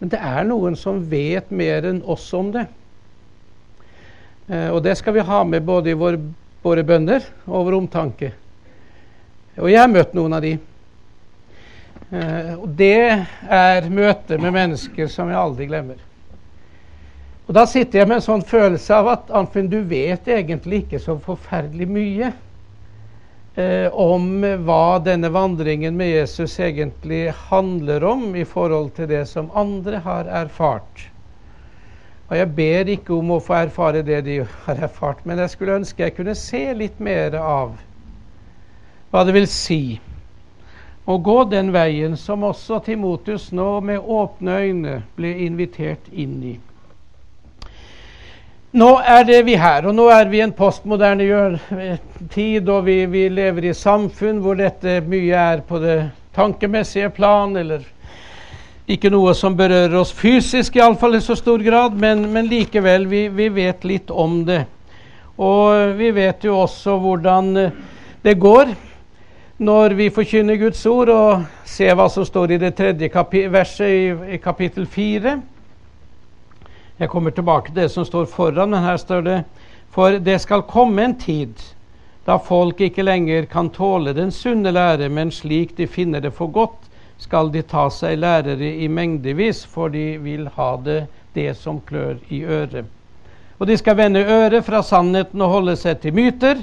Men 0.00 0.12
det 0.12 0.20
er 0.24 0.46
noen 0.48 0.76
som 0.80 1.02
vet 1.10 1.50
mer 1.52 1.84
enn 1.90 2.00
oss 2.08 2.24
om 2.32 2.48
det. 2.54 2.64
Eh, 4.48 4.70
og 4.72 4.80
det 4.86 4.96
skal 4.96 5.18
vi 5.18 5.26
ha 5.28 5.42
med 5.44 5.66
både 5.68 5.92
i 5.92 5.98
vår, 5.98 6.16
våre 6.64 6.84
bønner 6.86 7.26
og 7.44 7.68
vår 7.68 7.76
omtanke. 7.82 8.32
Og 9.60 9.68
jeg 9.68 9.82
har 9.82 9.92
møtt 9.92 10.16
noen 10.16 10.38
av 10.38 10.46
de. 10.46 10.54
Eh, 12.08 12.54
og 12.56 12.70
det 12.78 13.26
er 13.60 13.90
møter 13.92 14.40
med 14.40 14.56
mennesker 14.56 15.12
som 15.12 15.28
jeg 15.28 15.42
aldri 15.42 15.68
glemmer. 15.68 16.00
Og 17.50 17.54
Da 17.54 17.64
sitter 17.66 17.98
jeg 17.98 18.06
med 18.06 18.20
en 18.20 18.22
sånn 18.22 18.44
følelse 18.46 18.94
av 18.94 19.08
at 19.10 19.30
Arnfinn, 19.34 19.66
du 19.66 19.80
vet 19.90 20.28
egentlig 20.30 20.84
ikke 20.84 21.00
så 21.02 21.16
forferdelig 21.18 21.88
mye 21.90 22.28
eh, 23.58 23.88
om 23.90 24.28
hva 24.68 25.00
denne 25.02 25.32
vandringen 25.34 25.98
med 25.98 26.12
Jesus 26.12 26.54
egentlig 26.62 27.32
handler 27.48 28.06
om 28.06 28.22
i 28.38 28.44
forhold 28.46 28.92
til 29.00 29.10
det 29.10 29.24
som 29.32 29.50
andre 29.50 29.98
har 30.06 30.30
erfart. 30.44 31.08
Og 32.30 32.36
Jeg 32.38 32.52
ber 32.54 32.94
ikke 32.94 33.16
om 33.18 33.34
å 33.34 33.40
få 33.42 33.58
erfare 33.64 34.06
det 34.06 34.22
de 34.30 34.38
har 34.68 34.86
erfart, 34.86 35.26
men 35.26 35.42
jeg 35.42 35.56
skulle 35.56 35.80
ønske 35.82 36.06
jeg 36.06 36.16
kunne 36.20 36.38
se 36.38 36.62
litt 36.70 37.02
mer 37.02 37.34
av 37.34 37.74
hva 39.10 39.26
det 39.26 39.34
vil 39.34 39.50
si 39.50 39.98
å 41.02 41.18
gå 41.18 41.40
den 41.50 41.74
veien 41.74 42.14
som 42.14 42.46
også 42.46 42.78
Timotus 42.86 43.50
nå 43.50 43.80
med 43.82 43.98
åpne 43.98 44.62
øyne 44.62 44.98
ble 45.18 45.34
invitert 45.50 46.06
inn 46.14 46.42
i. 46.46 46.58
Nå 48.70 49.00
er 49.02 49.24
det 49.26 49.40
vi 49.48 49.56
her, 49.58 49.82
og 49.90 49.96
nå 49.98 50.04
er 50.14 50.28
vi 50.30 50.38
i 50.38 50.44
en 50.44 50.52
postmoderne 50.54 51.24
tid, 52.30 52.68
og 52.70 52.84
vi, 52.86 53.00
vi, 53.10 53.24
lever 53.26 53.64
i 53.66 53.72
samfunn 53.74 54.38
hvor 54.44 54.54
dette 54.60 55.00
mye 55.10 55.34
er 55.34 55.64
på 55.66 55.80
det 55.82 55.96
tankemessige 56.38 57.08
plan, 57.10 57.56
eller 57.58 57.82
ikke 58.86 59.10
noe 59.10 59.34
som 59.34 59.58
berører 59.58 59.98
oss 59.98 60.14
fysisk, 60.14 60.78
iallfall 60.78 61.18
i 61.18 61.22
så 61.24 61.34
stor 61.34 61.58
grad, 61.66 61.98
men, 61.98 62.22
men 62.30 62.46
likevel, 62.46 63.10
vi, 63.10 63.24
vi, 63.34 63.50
vet 63.58 63.82
litt 63.90 64.14
om 64.14 64.44
det. 64.46 64.62
Og 65.42 65.98
vi 65.98 66.14
vet 66.14 66.46
jo 66.46 66.60
også 66.62 66.94
hvordan 67.02 67.56
det 68.22 68.38
går 68.38 68.70
når 69.66 69.98
vi 69.98 70.12
forkynner 70.14 70.62
Guds 70.62 70.86
ord 70.86 71.10
og 71.10 71.48
ser 71.66 71.98
hva 71.98 72.06
som 72.06 72.22
står 72.22 72.54
i 72.54 72.62
det 72.62 72.76
tredje 72.78 73.50
verset 73.50 73.90
i, 73.90 74.36
i 74.38 74.38
kapittel 74.38 74.86
fire. 74.86 75.40
Jeg 77.00 77.08
kommer 77.08 77.32
tilbake 77.32 77.70
til 77.70 77.82
det 77.82 77.88
som 77.90 78.04
står 78.04 78.28
foran, 78.28 78.70
men 78.70 78.84
her 78.84 78.96
står 79.00 79.22
det 79.24 79.36
For 79.90 80.18
det 80.22 80.38
skal 80.40 80.62
komme 80.68 81.04
en 81.04 81.16
tid 81.18 81.54
da 82.26 82.36
folk 82.38 82.80
ikke 82.84 83.02
lenger 83.02 83.46
kan 83.50 83.70
tåle 83.74 84.12
den 84.14 84.30
sunne 84.30 84.70
lære, 84.70 85.08
men 85.08 85.32
slik 85.32 85.72
de 85.78 85.86
finner 85.88 86.20
det 86.20 86.30
for 86.36 86.52
godt, 86.52 86.76
skal 87.18 87.48
de 87.50 87.62
ta 87.66 87.88
seg 87.90 88.20
lærere 88.20 88.68
i 88.84 88.86
mengdevis, 88.88 89.64
for 89.66 89.88
de 89.88 90.18
vil 90.20 90.44
ha 90.54 90.76
det, 90.84 91.06
det 91.34 91.56
som 91.56 91.80
klør 91.80 92.20
i 92.28 92.44
øret. 92.44 92.84
Og 93.58 93.66
de 93.66 93.76
skal 93.76 93.96
vende 93.96 94.22
øret 94.22 94.64
fra 94.64 94.82
sannheten 94.82 95.40
og 95.40 95.56
holde 95.56 95.76
seg 95.80 95.98
til 96.04 96.14
myter 96.14 96.62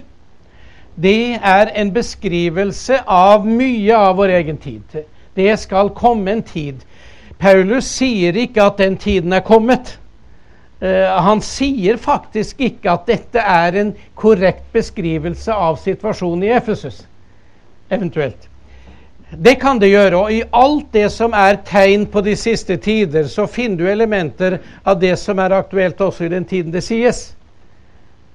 det 0.98 1.38
er 1.46 1.70
en 1.78 1.92
beskrivelse 1.94 3.04
av 3.06 3.46
mye 3.46 3.94
av 3.94 4.16
vår 4.18 4.32
egen 4.40 4.58
tid. 4.58 5.04
Det 5.38 5.52
skal 5.62 5.92
komme 5.94 6.32
en 6.32 6.42
tid. 6.42 6.82
Paulus 7.38 7.86
sier 7.86 8.34
ikke 8.34 8.64
at 8.66 8.80
den 8.82 8.98
tiden 8.98 9.34
er 9.34 9.46
kommet. 9.46 10.00
Uh, 10.78 11.08
han 11.26 11.42
sier 11.42 11.98
faktisk 11.98 12.60
ikke 12.62 12.92
at 12.92 13.08
dette 13.10 13.42
er 13.42 13.80
en 13.82 13.96
korrekt 14.16 14.68
beskrivelse 14.76 15.54
av 15.54 15.80
situasjonen 15.82 16.46
i 16.46 16.54
Efesus. 16.54 17.02
Eventuelt. 17.90 18.50
Det 19.32 19.58
kan 19.60 19.80
det 19.80 19.90
gjøre. 19.90 20.18
Og 20.18 20.32
i 20.32 20.44
alt 20.56 20.94
det 20.94 21.10
som 21.12 21.34
er 21.36 21.60
tegn 21.68 22.06
på 22.12 22.22
de 22.24 22.36
siste 22.40 22.78
tider, 22.78 23.28
så 23.28 23.48
finner 23.48 23.82
du 23.82 23.90
elementer 23.92 24.60
av 24.88 25.00
det 25.02 25.18
som 25.20 25.40
er 25.44 25.56
aktuelt 25.58 26.02
også 26.02 26.28
i 26.28 26.32
den 26.32 26.46
tiden 26.48 26.72
det 26.72 26.84
sies. 26.86 27.34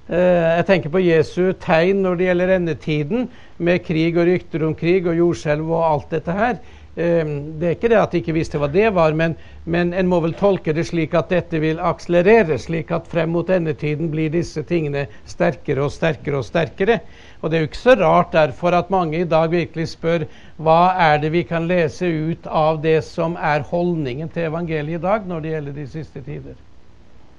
Eh, 0.09 0.59
jeg 0.59 0.65
tenker 0.67 0.93
på 0.93 1.01
Jesu 1.01 1.53
tegn 1.63 2.03
når 2.03 2.19
det 2.19 2.27
gjelder 2.27 2.55
endetiden, 2.57 3.27
med 3.57 3.83
krig 3.85 4.17
og 4.17 4.27
rykter 4.27 4.65
om 4.67 4.75
krig 4.75 5.07
og 5.07 5.17
jordskjelv 5.17 5.69
og 5.71 5.85
alt 5.87 6.09
dette 6.11 6.35
her. 6.35 6.57
Eh, 6.95 7.25
det 7.57 7.67
er 7.67 7.73
ikke 7.73 7.89
det 7.89 7.97
at 7.97 8.11
de 8.13 8.19
ikke 8.21 8.35
visste 8.35 8.59
hva 8.61 8.67
det 8.69 8.91
var, 8.93 9.15
men, 9.17 9.33
men 9.65 9.95
en 9.97 10.09
må 10.09 10.19
vel 10.21 10.35
tolke 10.37 10.75
det 10.77 10.85
slik 10.85 11.15
at 11.17 11.31
dette 11.33 11.57
vil 11.63 11.81
akselerere, 11.81 12.59
slik 12.61 12.93
at 12.93 13.09
frem 13.09 13.33
mot 13.33 13.49
endetiden 13.49 14.11
blir 14.13 14.29
disse 14.33 14.61
tingene 14.69 15.07
sterkere 15.25 15.87
og 15.87 15.93
sterkere 15.95 16.37
og 16.37 16.45
sterkere. 16.45 16.99
Og 17.41 17.49
det 17.49 17.57
er 17.57 17.65
jo 17.65 17.71
ikke 17.71 17.81
så 17.81 17.97
rart 17.97 18.33
derfor 18.37 18.77
at 18.77 18.93
mange 18.93 19.23
i 19.23 19.29
dag 19.29 19.49
virkelig 19.51 19.89
spør 19.95 20.27
hva 20.61 20.93
er 21.09 21.17
det 21.23 21.33
vi 21.33 21.41
kan 21.49 21.65
lese 21.67 22.05
ut 22.05 22.45
av 22.45 22.83
det 22.85 22.99
som 23.09 23.39
er 23.41 23.65
holdningen 23.73 24.29
til 24.29 24.51
evangeliet 24.51 25.01
i 25.01 25.05
dag 25.07 25.25
når 25.27 25.41
det 25.41 25.55
gjelder 25.55 25.79
de 25.79 25.87
siste 25.97 26.21
tider. 26.21 26.59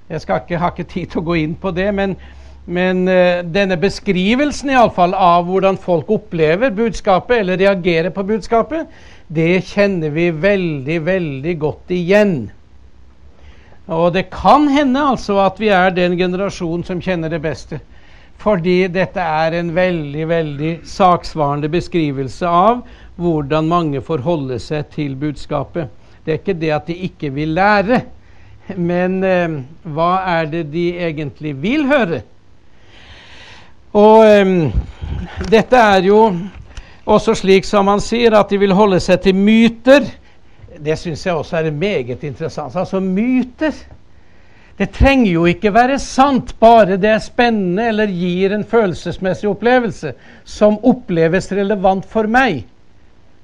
Jeg 0.09 0.21
ikke, 0.21 0.57
har 0.59 0.75
ikke 0.75 0.91
tid 0.91 1.07
til 1.13 1.23
å 1.23 1.29
gå 1.31 1.39
inn 1.41 1.55
på 1.57 1.71
det, 1.73 1.87
men 1.95 2.19
men 2.65 3.03
uh, 3.05 3.43
denne 3.45 3.77
beskrivelsen 3.77 4.71
i 4.73 4.77
alle 4.77 4.93
fall, 4.95 5.13
av 5.13 5.45
hvordan 5.45 5.77
folk 5.77 6.09
opplever 6.09 6.73
budskapet, 6.73 7.43
eller 7.43 7.59
reagerer 7.61 8.09
på 8.09 8.23
budskapet, 8.25 8.89
det 9.27 9.65
kjenner 9.71 10.13
vi 10.13 10.29
veldig, 10.31 10.99
veldig 11.05 11.55
godt 11.59 11.91
igjen. 11.95 12.35
Og 13.85 14.13
det 14.13 14.27
kan 14.33 14.67
hende 14.69 15.01
altså 15.13 15.39
at 15.43 15.59
vi 15.61 15.69
er 15.73 15.93
den 15.93 16.17
generasjonen 16.17 16.85
som 16.85 17.01
kjenner 17.01 17.29
det 17.29 17.41
beste. 17.41 17.79
Fordi 18.41 18.85
dette 18.91 19.21
er 19.21 19.55
en 19.57 19.71
veldig, 19.75 20.27
veldig 20.29 20.73
saksvarende 20.89 21.69
beskrivelse 21.71 22.49
av 22.49 22.83
hvordan 23.15 23.69
mange 23.69 24.01
forholder 24.03 24.59
seg 24.61 24.89
til 24.93 25.15
budskapet. 25.17 25.89
Det 26.25 26.33
er 26.33 26.41
ikke 26.41 26.59
det 26.59 26.71
at 26.75 26.89
de 26.89 26.97
ikke 27.07 27.31
vil 27.33 27.53
lære, 27.55 28.01
men 28.75 29.19
eh, 29.23 29.59
hva 29.93 30.11
er 30.35 30.49
det 30.51 30.65
de 30.73 30.87
egentlig 31.07 31.53
vil 31.61 31.85
høre? 31.89 32.23
Og 33.95 34.25
eh, 34.25 34.73
dette 35.53 35.79
er 35.79 36.09
jo 36.09 36.19
også 37.05 37.35
slik 37.37 37.65
som 37.65 37.87
han 37.87 38.01
sier, 38.01 38.33
at 38.33 38.49
de 38.49 38.59
vil 38.61 38.73
holde 38.73 38.99
seg 39.03 39.21
til 39.23 39.37
myter. 39.37 40.07
Det 40.81 40.97
syns 40.99 41.25
jeg 41.25 41.35
også 41.37 41.59
er 41.59 41.71
meget 41.71 42.23
interessant. 42.23 42.75
Altså 42.75 42.99
myter. 42.99 43.75
Det 44.75 44.89
trenger 44.91 45.31
jo 45.31 45.45
ikke 45.47 45.71
være 45.71 45.99
sant, 46.03 46.51
bare 46.59 46.97
det 46.99 47.09
er 47.13 47.21
spennende 47.23 47.85
eller 47.93 48.11
gir 48.11 48.51
en 48.51 48.65
følelsesmessig 48.67 49.47
opplevelse 49.47 50.11
som 50.43 50.75
oppleves 50.83 51.47
relevant 51.55 52.03
for 52.11 52.27
meg. 52.27 52.65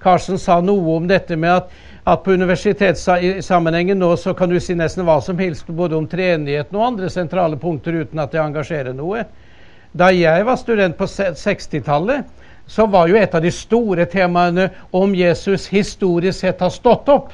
Carsten 0.02 0.42
sa 0.42 0.58
noe 0.66 0.98
om 0.98 1.08
dette 1.08 1.38
med 1.40 1.54
at, 1.54 1.70
at 2.04 2.24
på 2.26 2.36
universitetssammenhengen 2.36 4.02
nå 4.02 4.10
så 4.20 4.34
kan 4.36 4.52
du 4.52 4.58
si 4.60 4.76
nesten 4.76 5.06
hva 5.08 5.22
som 5.24 5.40
helst 5.40 5.70
både 5.70 5.96
om 5.96 6.10
treenigheten 6.10 6.76
og 6.76 6.88
andre 6.90 7.12
sentrale 7.14 7.60
punkter 7.62 8.02
uten 8.02 8.20
at 8.20 8.34
det 8.34 8.42
engasjerer 8.44 8.98
noe. 8.98 9.24
Da 9.96 10.10
jeg 10.12 10.44
var 10.48 10.60
student 10.60 10.98
på 11.00 11.08
60-tallet, 11.08 12.28
så 12.72 12.86
var 12.88 13.10
jo 13.12 13.20
et 13.20 13.34
av 13.36 13.44
de 13.44 13.52
store 13.52 14.06
temaene 14.08 14.70
om 14.96 15.12
Jesus 15.16 15.68
historisk 15.68 16.40
sett 16.40 16.62
har 16.64 16.72
stått 16.72 17.10
opp. 17.12 17.32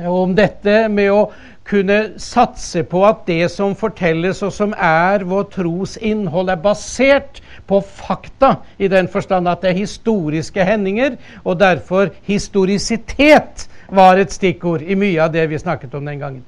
Om 0.00 0.32
dette 0.38 0.86
med 0.88 1.10
å 1.12 1.24
kunne 1.68 1.98
satse 2.18 2.80
på 2.88 3.02
at 3.04 3.26
det 3.28 3.50
som 3.52 3.74
fortelles, 3.76 4.40
og 4.42 4.54
som 4.56 4.72
er 4.72 5.26
vår 5.28 5.44
tros 5.52 5.98
innhold, 6.00 6.48
er 6.48 6.62
basert 6.62 7.42
på 7.68 7.82
fakta, 7.84 8.54
i 8.78 8.88
den 8.88 9.10
forstand 9.12 9.50
at 9.50 9.60
det 9.62 9.74
er 9.74 9.82
historiske 9.82 10.64
hendinger, 10.64 11.18
og 11.44 11.58
derfor 11.60 12.14
historisitet 12.26 13.66
var 13.92 14.18
et 14.18 14.32
stikkord 14.32 14.82
i 14.82 14.96
mye 14.96 15.20
av 15.26 15.34
det 15.34 15.44
vi 15.50 15.60
snakket 15.60 15.94
om 15.98 16.08
den 16.08 16.22
gangen. 16.22 16.46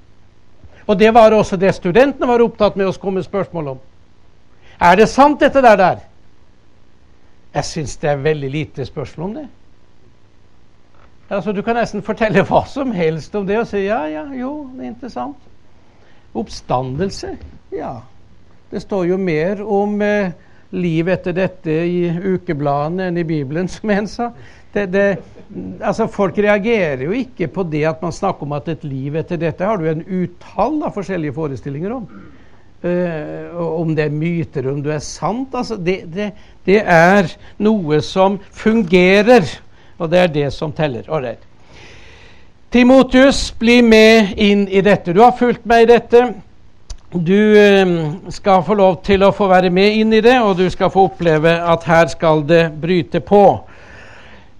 Og 0.86 0.96
det 0.98 1.12
var 1.14 1.36
også 1.36 1.60
det 1.60 1.74
studentene 1.76 2.30
var 2.30 2.42
opptatt 2.42 2.80
med 2.80 2.88
å 2.88 2.96
komme 2.96 3.22
spørsmål 3.22 3.74
om. 3.74 3.84
Er 4.80 4.96
det 4.98 5.10
sant, 5.12 5.38
dette 5.40 5.60
der? 5.62 5.76
der? 5.76 6.00
Jeg 7.52 7.68
syns 7.68 7.96
det 8.00 8.10
er 8.10 8.22
veldig 8.24 8.50
lite 8.50 8.86
spørsmål 8.88 9.28
om 9.28 9.34
det. 9.34 9.48
Altså, 11.32 11.52
du 11.52 11.62
kan 11.64 11.76
nesten 11.76 12.04
fortelle 12.04 12.44
hva 12.44 12.62
som 12.68 12.92
helst 12.92 13.34
om 13.36 13.46
det 13.48 13.58
og 13.60 13.68
si 13.68 13.86
ja, 13.86 14.02
ja, 14.10 14.24
jo, 14.36 14.70
det 14.76 14.84
er 14.84 14.92
interessant. 14.92 15.50
Oppstandelse? 16.36 17.36
Ja. 17.72 17.92
Det 18.72 18.82
står 18.82 19.06
jo 19.10 19.18
mer 19.20 19.60
om 19.64 20.00
eh, 20.04 20.32
liv 20.76 21.08
etter 21.12 21.36
dette 21.36 21.76
i 21.88 22.08
ukebladene 22.08 23.10
enn 23.10 23.20
i 23.20 23.26
Bibelen, 23.28 23.68
som 23.74 23.92
en 23.92 24.08
sa. 24.08 24.30
Det, 24.72 24.86
det, 24.92 25.06
altså, 25.80 26.06
folk 26.08 26.38
reagerer 26.40 27.04
jo 27.04 27.16
ikke 27.16 27.50
på 27.52 27.64
det 27.68 27.84
at 27.88 28.04
man 28.04 28.14
snakker 28.16 28.48
om 28.48 28.54
at 28.56 28.70
et 28.72 28.84
liv 28.88 29.16
etter 29.20 29.40
dette 29.40 29.68
har 29.68 29.80
du 29.80 29.90
en 29.90 30.04
utall 30.04 30.80
av 30.80 30.96
forskjellige 30.96 31.36
forestillinger 31.36 31.96
om. 31.96 32.08
Uh, 32.82 33.54
om 33.80 33.92
det 33.94 34.08
er 34.08 34.14
myter, 34.14 34.66
om 34.66 34.80
det 34.82 34.96
er 34.96 35.02
sant. 35.06 35.52
Altså, 35.54 35.76
det, 35.78 36.00
det, 36.10 36.32
det, 36.66 36.80
er 36.82 37.28
noe 37.62 38.00
som 38.02 38.40
fungerer, 38.50 39.46
og 40.02 40.10
det 40.10 40.18
er 40.18 40.32
det 40.34 40.48
som 40.50 40.72
teller. 40.74 41.06
Right. 41.06 41.44
Timotius, 42.74 43.52
bli 43.54 43.78
med 43.86 44.34
inn 44.34 44.66
i 44.66 44.82
dette. 44.82 45.14
Du 45.14 45.22
har 45.22 45.38
fulgt 45.38 45.62
meg 45.62 45.84
i 45.84 45.90
dette. 45.92 46.24
Du 47.14 47.38
uh, 47.54 47.94
skal 48.34 48.66
få 48.66 48.80
lov 48.82 48.98
til 49.06 49.22
å 49.22 49.30
få 49.30 49.46
være 49.52 49.70
med 49.70 50.02
inn 50.02 50.18
i 50.18 50.24
det, 50.24 50.40
og 50.42 50.58
du 50.58 50.66
skal 50.72 50.90
få 50.90 51.06
oppleve 51.12 51.54
at 51.62 51.86
her 51.86 52.10
skal 52.10 52.42
det 52.50 52.64
bryte 52.82 53.22
på. 53.22 53.44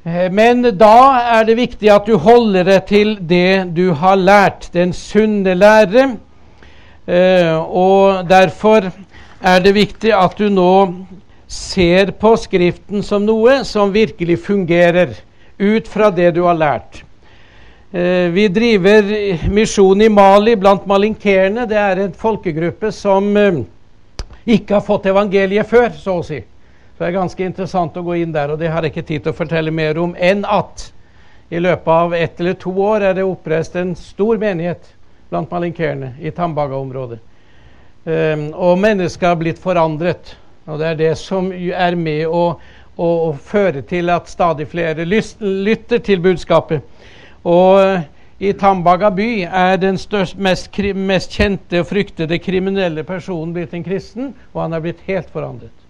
Uh, 0.06 0.28
men 0.30 0.62
da 0.78 0.96
er 1.40 1.50
det 1.50 1.58
viktig 1.58 1.90
at 1.90 2.06
du 2.06 2.20
holder 2.22 2.70
deg 2.70 2.86
til 2.86 3.16
det 3.18 3.72
du 3.74 3.88
har 3.98 4.14
lært, 4.14 4.70
den 4.78 4.94
sunne 4.94 5.58
lære 5.58 6.12
Eh, 7.06 7.56
og 7.58 8.28
derfor 8.30 8.86
er 9.42 9.62
det 9.62 9.74
viktig 9.74 10.12
at 10.14 10.38
du 10.38 10.46
nå 10.52 10.72
ser 11.50 12.12
på 12.14 12.36
Skriften 12.38 13.02
som 13.02 13.24
noe 13.26 13.62
som 13.66 13.90
virkelig 13.92 14.38
fungerer, 14.44 15.16
ut 15.58 15.88
fra 15.88 16.10
det 16.10 16.30
du 16.34 16.44
har 16.46 16.56
lært. 16.58 17.02
Eh, 17.92 18.30
vi 18.32 18.46
driver 18.48 19.10
misjon 19.50 20.00
i 20.00 20.08
Mali 20.08 20.54
blant 20.56 20.86
malinkerene. 20.86 21.66
Det 21.68 21.76
er 21.78 22.04
en 22.06 22.14
folkegruppe 22.16 22.92
som 22.94 23.28
eh, 23.36 23.60
ikke 24.46 24.78
har 24.78 24.86
fått 24.86 25.10
evangeliet 25.10 25.68
før, 25.68 25.90
så 25.98 26.16
å 26.20 26.24
si. 26.26 26.40
Så 26.40 27.02
det 27.02 27.10
er 27.10 27.18
ganske 27.18 27.44
interessant 27.44 27.98
å 27.98 28.06
gå 28.06 28.16
inn 28.22 28.32
der, 28.32 28.54
og 28.54 28.62
det 28.62 28.70
har 28.70 28.86
jeg 28.86 28.94
ikke 28.94 29.08
tid 29.10 29.26
til 29.26 29.34
å 29.34 29.40
fortelle 29.42 29.74
mer 29.74 29.98
om 29.98 30.14
enn 30.16 30.46
at 30.46 30.88
i 31.52 31.60
løpet 31.60 31.92
av 31.92 32.14
ett 32.16 32.40
eller 32.40 32.54
to 32.56 32.72
år 32.80 33.10
er 33.10 33.16
det 33.18 33.26
oppreist 33.26 33.74
en 33.76 33.92
stor 33.98 34.38
menighet 34.40 34.86
blant 35.32 35.50
malinkerene 35.50 36.12
i 36.20 36.30
Tambaga-området. 36.34 37.18
Um, 38.04 38.48
og 38.52 38.78
mennesker 38.82 39.32
har 39.32 39.38
blitt 39.40 39.60
forandret. 39.62 40.34
Og 40.68 40.78
det 40.78 40.88
er 40.90 40.98
det 40.98 41.12
som 41.18 41.50
er 41.52 41.96
med 41.98 42.26
å, 42.28 42.42
å, 42.94 43.08
å 43.08 43.30
føre 43.34 43.82
til 43.88 44.12
at 44.12 44.30
stadig 44.30 44.68
flere 44.70 45.06
lytter 45.06 46.02
til 46.04 46.22
budskapet. 46.22 46.82
Og 47.42 47.78
uh, 47.80 48.02
i 48.42 48.52
Tambaga 48.58 49.10
by 49.14 49.28
er 49.46 49.76
den 49.78 49.98
størst, 49.98 50.34
mest, 50.34 50.74
mest, 50.98 51.30
kjente 51.30 51.78
og 51.78 51.86
fryktede 51.86 52.40
kriminelle 52.42 53.04
personen 53.06 53.54
blitt 53.54 53.74
en 53.76 53.86
kristen, 53.86 54.32
og 54.50 54.64
han 54.64 54.74
er 54.74 54.82
blitt 54.82 55.04
helt 55.06 55.30
forandret. 55.30 55.81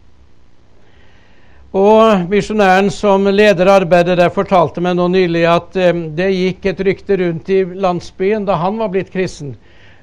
Og 1.72 2.26
Misjonæren 2.28 2.90
som 2.92 3.24
leder 3.32 3.70
arbeidet 3.72 4.18
der, 4.20 4.28
fortalte 4.28 4.82
meg 4.84 4.92
nå 4.98 5.06
nylig 5.08 5.46
at 5.48 5.76
eh, 5.80 6.00
det 6.12 6.26
gikk 6.34 6.66
et 6.68 6.80
rykte 6.84 7.16
rundt 7.16 7.48
i 7.48 7.62
landsbyen 7.64 8.44
da 8.44 8.58
han 8.60 8.76
var 8.76 8.90
blitt 8.92 9.08
kristen, 9.12 9.54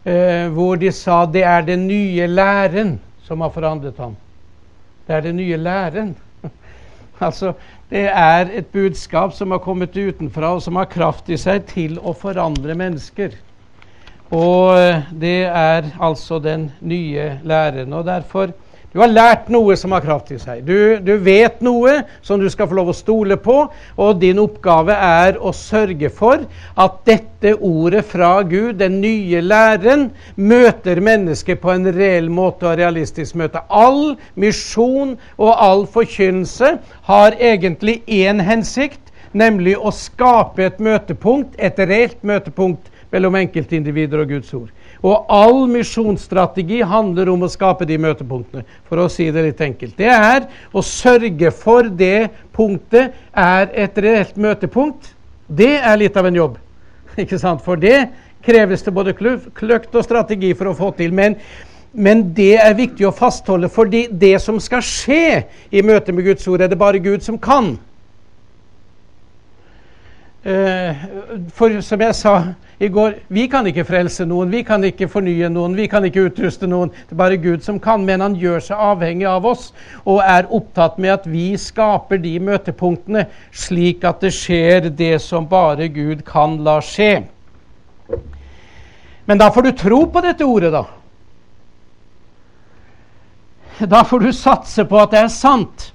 eh, 0.01 0.47
hvor 0.49 0.80
de 0.82 0.89
sa 0.89 1.28
det 1.30 1.43
er 1.45 1.67
den 1.67 1.84
nye 1.86 2.26
læren 2.26 2.95
som 3.28 3.45
har 3.45 3.53
forandret 3.53 4.01
ham. 4.01 4.15
Det 5.05 5.13
er 5.13 5.22
den 5.28 5.38
nye 5.38 5.59
læren. 5.61 6.15
altså, 7.28 7.53
det 7.93 8.07
er 8.09 8.49
et 8.49 8.72
budskap 8.74 9.36
som 9.38 9.53
har 9.53 9.61
kommet 9.61 9.93
utenfra, 9.93 10.55
og 10.55 10.63
som 10.65 10.82
har 10.82 10.89
kraft 10.89 11.30
i 11.30 11.38
seg 11.38 11.70
til 11.70 11.99
å 12.01 12.15
forandre 12.17 12.74
mennesker. 12.74 13.38
Og 14.34 14.74
eh, 14.74 15.05
det 15.13 15.43
er 15.45 15.93
altså 16.01 16.41
den 16.41 16.72
nye 16.82 17.36
læren. 17.45 17.93
Og 17.93 18.09
derfor 18.09 18.57
du 18.89 18.97
har 19.03 19.11
lært 19.11 19.49
noe 19.53 19.75
som 19.77 19.93
har 19.93 20.01
kraft 20.01 20.31
i 20.33 20.39
seg. 20.41 20.63
Du, 20.65 20.97
du, 21.05 21.11
vet 21.21 21.59
noe 21.61 21.99
som 22.25 22.41
du 22.41 22.47
skal 22.49 22.69
få 22.69 22.79
lov 22.79 22.89
å 22.89 22.95
stole 22.97 23.37
på, 23.37 23.57
og 24.01 24.21
din 24.21 24.41
oppgave 24.41 24.95
er 24.95 25.37
å 25.37 25.51
sørge 25.53 26.09
for 26.09 26.41
at 26.73 26.95
dette 27.05 27.53
ordet 27.55 28.01
fra 28.09 28.31
Gud, 28.41 28.79
den 28.81 28.97
nye 29.03 29.43
læren, 29.45 30.07
møter 30.35 31.03
mennesket 31.05 31.61
på 31.61 31.73
en 31.75 31.85
reell 31.93 32.31
måte 32.33 32.71
og 32.71 32.79
realistisk 32.81 33.37
møte. 33.37 33.61
All 33.69 34.15
misjon 34.33 35.13
og 35.37 35.53
all 35.53 35.85
forkynnelse 35.93 36.73
har 37.11 37.37
egentlig 37.37 37.99
én 38.09 38.41
hensikt, 38.41 39.03
nemlig 39.37 39.77
å 39.77 39.93
skape 39.93 40.65
et 40.65 40.81
møtepunkt, 40.81 41.53
et 41.61 41.77
reelt 41.77 42.23
møtepunkt 42.25 42.89
mellom 43.13 43.37
enkeltindivider 43.37 44.25
og 44.25 44.33
Guds 44.33 44.53
ord. 44.57 44.73
Og 44.99 45.29
all 45.31 45.61
misjonsstrategi 45.71 46.81
handler 46.83 47.29
om 47.31 47.45
å 47.45 47.51
skape 47.51 47.87
de 47.87 47.95
møtepunktene, 48.01 48.65
for 48.89 48.99
å 48.99 49.07
si 49.11 49.29
det 49.31 49.45
litt 49.45 49.61
enkelt. 49.63 49.95
Det 49.97 50.09
er 50.11 50.49
å 50.75 50.83
sørge 50.83 51.53
for 51.55 51.87
det 51.87 52.29
punktet 52.55 53.15
er 53.31 53.71
et 53.71 54.01
reelt 54.03 54.35
møtepunkt. 54.35 55.13
Det 55.47 55.77
er 55.79 56.01
litt 56.01 56.19
av 56.19 56.27
en 56.27 56.41
jobb. 56.41 56.59
Ikke 57.23 57.39
sant? 57.39 57.63
For 57.63 57.79
det 57.79 58.09
kreves 58.45 58.83
det 58.83 58.95
både 58.95 59.15
kløkt 59.15 59.95
og 59.95 60.05
strategi 60.05 60.51
for 60.57 60.71
å 60.71 60.77
få 60.77 60.91
til. 60.99 61.15
Men, 61.15 61.39
men 61.95 62.27
det 62.35 62.57
er 62.59 62.75
viktig 62.77 63.07
å 63.07 63.15
fastholde, 63.15 63.71
for 63.71 63.87
det 63.87 64.35
som 64.43 64.59
skal 64.59 64.83
skje 64.83 65.45
i 65.71 65.83
møte 65.85 66.15
med 66.15 66.27
Guds 66.27 66.47
ord, 66.51 66.63
er 66.63 66.71
det 66.71 66.79
bare 66.79 66.99
Gud 67.03 67.23
som 67.23 67.39
kan. 67.39 67.77
Eh, 70.43 71.07
for 71.55 71.79
som 71.83 72.03
jeg 72.03 72.15
sa 72.15 72.35
i 72.80 72.88
går, 72.88 73.15
vi 73.27 73.43
kan 73.51 73.67
ikke 73.67 73.84
frelse 73.84 74.23
noen, 74.23 74.51
vi 74.53 74.61
kan 74.63 74.84
ikke 74.88 75.09
fornye 75.11 75.49
noen, 75.51 75.73
vi 75.75 75.89
kan 75.91 76.05
ikke 76.07 76.30
utruste 76.30 76.67
noen. 76.69 76.93
Det 77.09 77.11
er 77.11 77.19
bare 77.19 77.39
Gud 77.41 77.65
som 77.65 77.75
kan. 77.84 78.05
Men 78.07 78.23
han 78.23 78.38
gjør 78.39 78.63
seg 78.69 78.80
avhengig 78.80 79.27
av 79.27 79.47
oss 79.49 79.65
og 80.05 80.21
er 80.23 80.47
opptatt 80.47 80.95
med 80.95 81.11
at 81.17 81.27
vi 81.27 81.57
skaper 81.59 82.21
de 82.23 82.38
møtepunktene, 82.39 83.25
slik 83.51 84.07
at 84.07 84.23
det 84.23 84.32
skjer 84.38 84.88
det 84.95 85.17
som 85.25 85.49
bare 85.51 85.89
Gud 85.91 86.23
kan 86.27 86.55
la 86.63 86.77
skje. 86.80 87.25
Men 89.27 89.43
da 89.43 89.51
får 89.51 89.67
du 89.67 89.71
tro 89.84 89.99
på 90.07 90.23
dette 90.23 90.47
ordet, 90.47 90.71
da. 90.71 90.86
Da 93.91 94.05
får 94.07 94.23
du 94.23 94.32
satse 94.36 94.88
på 94.88 95.03
at 95.03 95.11
det 95.11 95.25
er 95.25 95.34
sant. 95.36 95.91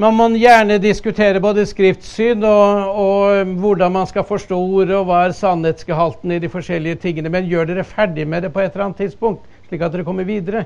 Man 0.00 0.14
må 0.16 0.26
gjerne 0.40 0.78
diskutere 0.80 1.40
både 1.42 1.66
skriftsyn 1.68 2.40
og, 2.48 2.92
og, 2.96 3.50
hvordan 3.60 3.92
man 3.92 4.06
skal 4.08 4.24
forstå 4.24 4.56
ordet, 4.56 4.94
og 4.96 5.04
hva 5.10 5.26
er 5.26 5.34
sannhetsgehalten 5.36 6.32
i 6.32 6.38
de 6.40 6.48
forskjellige 6.48 7.02
tingene, 7.02 7.28
men 7.32 7.48
gjør 7.50 7.68
dere 7.68 7.84
ferdig 7.84 8.24
med 8.24 8.46
det 8.46 8.52
på 8.54 8.62
et 8.62 8.70
eller 8.72 8.86
annet 8.86 9.02
tidspunkt, 9.04 9.44
slik 9.68 9.84
at 9.84 9.92
dere 9.92 10.06
kommer 10.06 10.24
videre. 10.24 10.64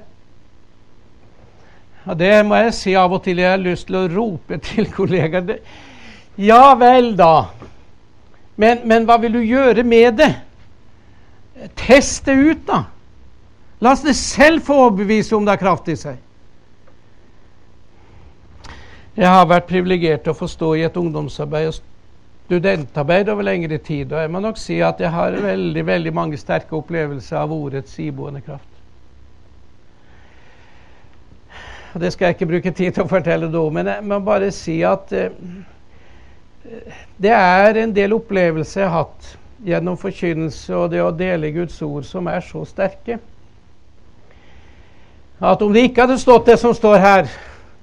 Og 2.07 2.15
Det 2.19 2.31
må 2.47 2.55
jeg 2.61 2.75
si 2.79 2.95
av 2.95 3.13
og 3.13 3.25
til 3.25 3.43
jeg 3.43 3.51
har 3.51 3.59
lyst 3.59 3.89
til 3.89 3.99
å 3.99 4.07
rope 4.13 4.61
til 4.63 4.87
kollegaer. 4.95 5.59
Ja 6.39 6.77
vel, 6.79 7.17
da. 7.19 7.49
Men, 8.55 8.85
men 8.87 9.09
hva 9.09 9.17
vil 9.19 9.35
du 9.35 9.43
gjøre 9.43 9.83
med 9.83 10.21
det? 10.21 10.31
Test 11.75 12.29
det 12.29 12.37
ut, 12.37 12.63
da. 12.69 12.85
La 13.83 13.97
oss 13.97 14.07
det 14.07 14.15
selv 14.17 14.63
få 14.65 14.77
overbevise 14.87 15.35
om 15.35 15.45
det 15.45 15.57
har 15.57 15.65
kraft 15.65 15.91
i 15.91 15.99
seg. 15.99 16.23
Jeg 19.17 19.33
har 19.33 19.47
vært 19.49 19.69
privilegert 19.71 20.27
til 20.27 20.35
å 20.35 20.37
få 20.37 20.47
stå 20.51 20.75
i 20.77 20.83
et 20.85 20.97
ungdomsarbeid 21.01 21.71
og 21.71 21.77
studentarbeid 22.47 23.31
over 23.33 23.47
lengre 23.49 23.79
tid. 23.81 24.13
Og 24.13 24.21
jeg 24.21 24.33
må 24.33 24.43
nok 24.45 24.59
si 24.61 24.77
at 24.85 25.01
jeg 25.01 25.09
har 25.11 25.39
veldig, 25.41 25.85
veldig 25.87 26.13
mange 26.15 26.37
sterke 26.37 26.77
opplevelser 26.77 27.39
av 27.41 27.55
ordets 27.55 27.97
iboende 28.03 28.43
kraft. 28.45 28.69
Og 31.95 32.01
Det 32.01 32.13
skal 32.13 32.27
jeg 32.27 32.37
ikke 32.37 32.51
bruke 32.51 32.75
tid 32.77 32.93
til 32.93 33.07
å 33.07 33.09
fortelle 33.09 33.49
nå, 33.49 33.65
men 33.73 33.89
jeg 33.89 34.05
må 34.05 34.21
bare 34.21 34.51
si 34.53 34.83
at 34.85 35.13
eh, 35.17 35.33
det 37.17 37.33
er 37.33 37.81
en 37.81 37.97
del 37.97 38.13
opplevelser 38.13 38.83
jeg 38.83 38.91
har 38.91 39.07
hatt 39.07 39.33
gjennom 39.65 39.97
forkynnelse 39.97 40.77
og 40.77 40.91
det 40.93 41.01
å 41.01 41.15
dele 41.17 41.55
Guds 41.55 41.81
ord, 41.81 42.05
som 42.05 42.29
er 42.29 42.45
så 42.45 42.67
sterke. 42.69 43.17
At 45.41 45.63
om 45.65 45.73
det 45.73 45.89
ikke 45.89 46.05
hadde 46.05 46.21
stått 46.21 46.51
det 46.53 46.61
som 46.61 46.77
står 46.77 47.01
her, 47.01 47.33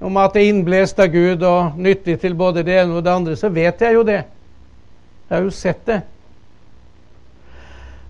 om 0.03 0.17
at 0.19 0.33
det 0.35 0.43
er 0.43 0.51
innblåst 0.51 0.99
av 0.99 1.11
Gud 1.13 1.43
og 1.47 1.77
nyttig 1.79 2.17
til 2.19 2.35
både 2.35 2.63
det 2.67 2.75
ene 2.81 2.97
og 2.97 3.05
det 3.05 3.13
andre, 3.13 3.35
så 3.39 3.49
vet 3.53 3.81
jeg 3.81 3.95
jo 3.95 4.03
det. 4.07 4.23
Jeg 5.29 5.37
har 5.37 5.45
jo 5.45 5.53
sett 5.55 5.85
det. 5.87 6.01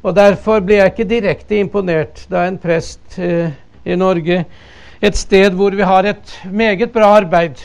Og 0.04 0.16
Derfor 0.16 0.60
blir 0.60 0.82
jeg 0.82 0.92
ikke 0.92 1.08
direkte 1.08 1.60
imponert 1.62 2.26
da 2.32 2.48
en 2.48 2.58
prest 2.60 3.20
eh, 3.22 3.54
i 3.86 3.96
Norge, 3.96 4.42
et 5.04 5.20
sted 5.20 5.54
hvor 5.56 5.76
vi 5.76 5.86
har 5.86 6.08
et 6.08 6.34
meget 6.52 6.92
bra 6.92 7.14
arbeid, 7.20 7.62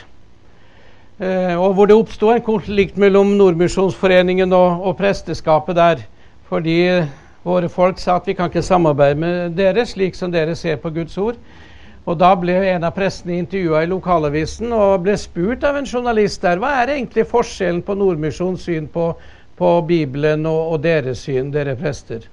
eh, 1.18 1.56
og 1.56 1.74
hvor 1.74 1.88
det 1.88 1.96
oppsto 1.96 2.30
en 2.30 2.44
konflikt 2.44 2.98
mellom 2.98 3.32
Nordmisjonsforeningen 3.38 4.52
og, 4.52 4.84
og 4.86 4.96
presteskapet 5.00 5.76
der, 5.76 6.04
fordi 6.50 6.78
våre 7.46 7.68
folk 7.72 7.98
sa 7.98 8.18
at 8.18 8.26
vi 8.28 8.36
kan 8.36 8.50
ikke 8.50 8.62
samarbeide 8.62 9.18
med 9.18 9.56
dere 9.56 9.86
slik 9.86 10.14
som 10.18 10.30
dere 10.32 10.54
ser 10.58 10.76
på 10.82 10.92
Guds 10.94 11.18
ord. 11.18 11.38
Og 12.08 12.16
Da 12.16 12.30
ble 12.40 12.54
en 12.70 12.86
av 12.88 12.94
prestene 12.96 13.36
intervjua 13.36 13.82
i 13.84 13.88
lokalavisen 13.90 14.72
og 14.72 15.02
ble 15.04 15.16
spurt 15.20 15.64
av 15.68 15.76
en 15.76 15.88
journalist 15.88 16.40
der 16.40 16.60
hva 16.60 16.70
er 16.80 16.94
egentlig 16.94 17.26
forskjellen 17.28 17.82
på 17.84 17.96
Nordmisjons 18.00 18.64
syn 18.64 18.86
på, 18.88 19.10
på 19.58 19.72
Bibelen 19.84 20.46
og, 20.48 20.72
og, 20.72 20.78
deres 20.86 21.26
syn, 21.26 21.50
dere 21.52 21.76
prester. 21.76 22.24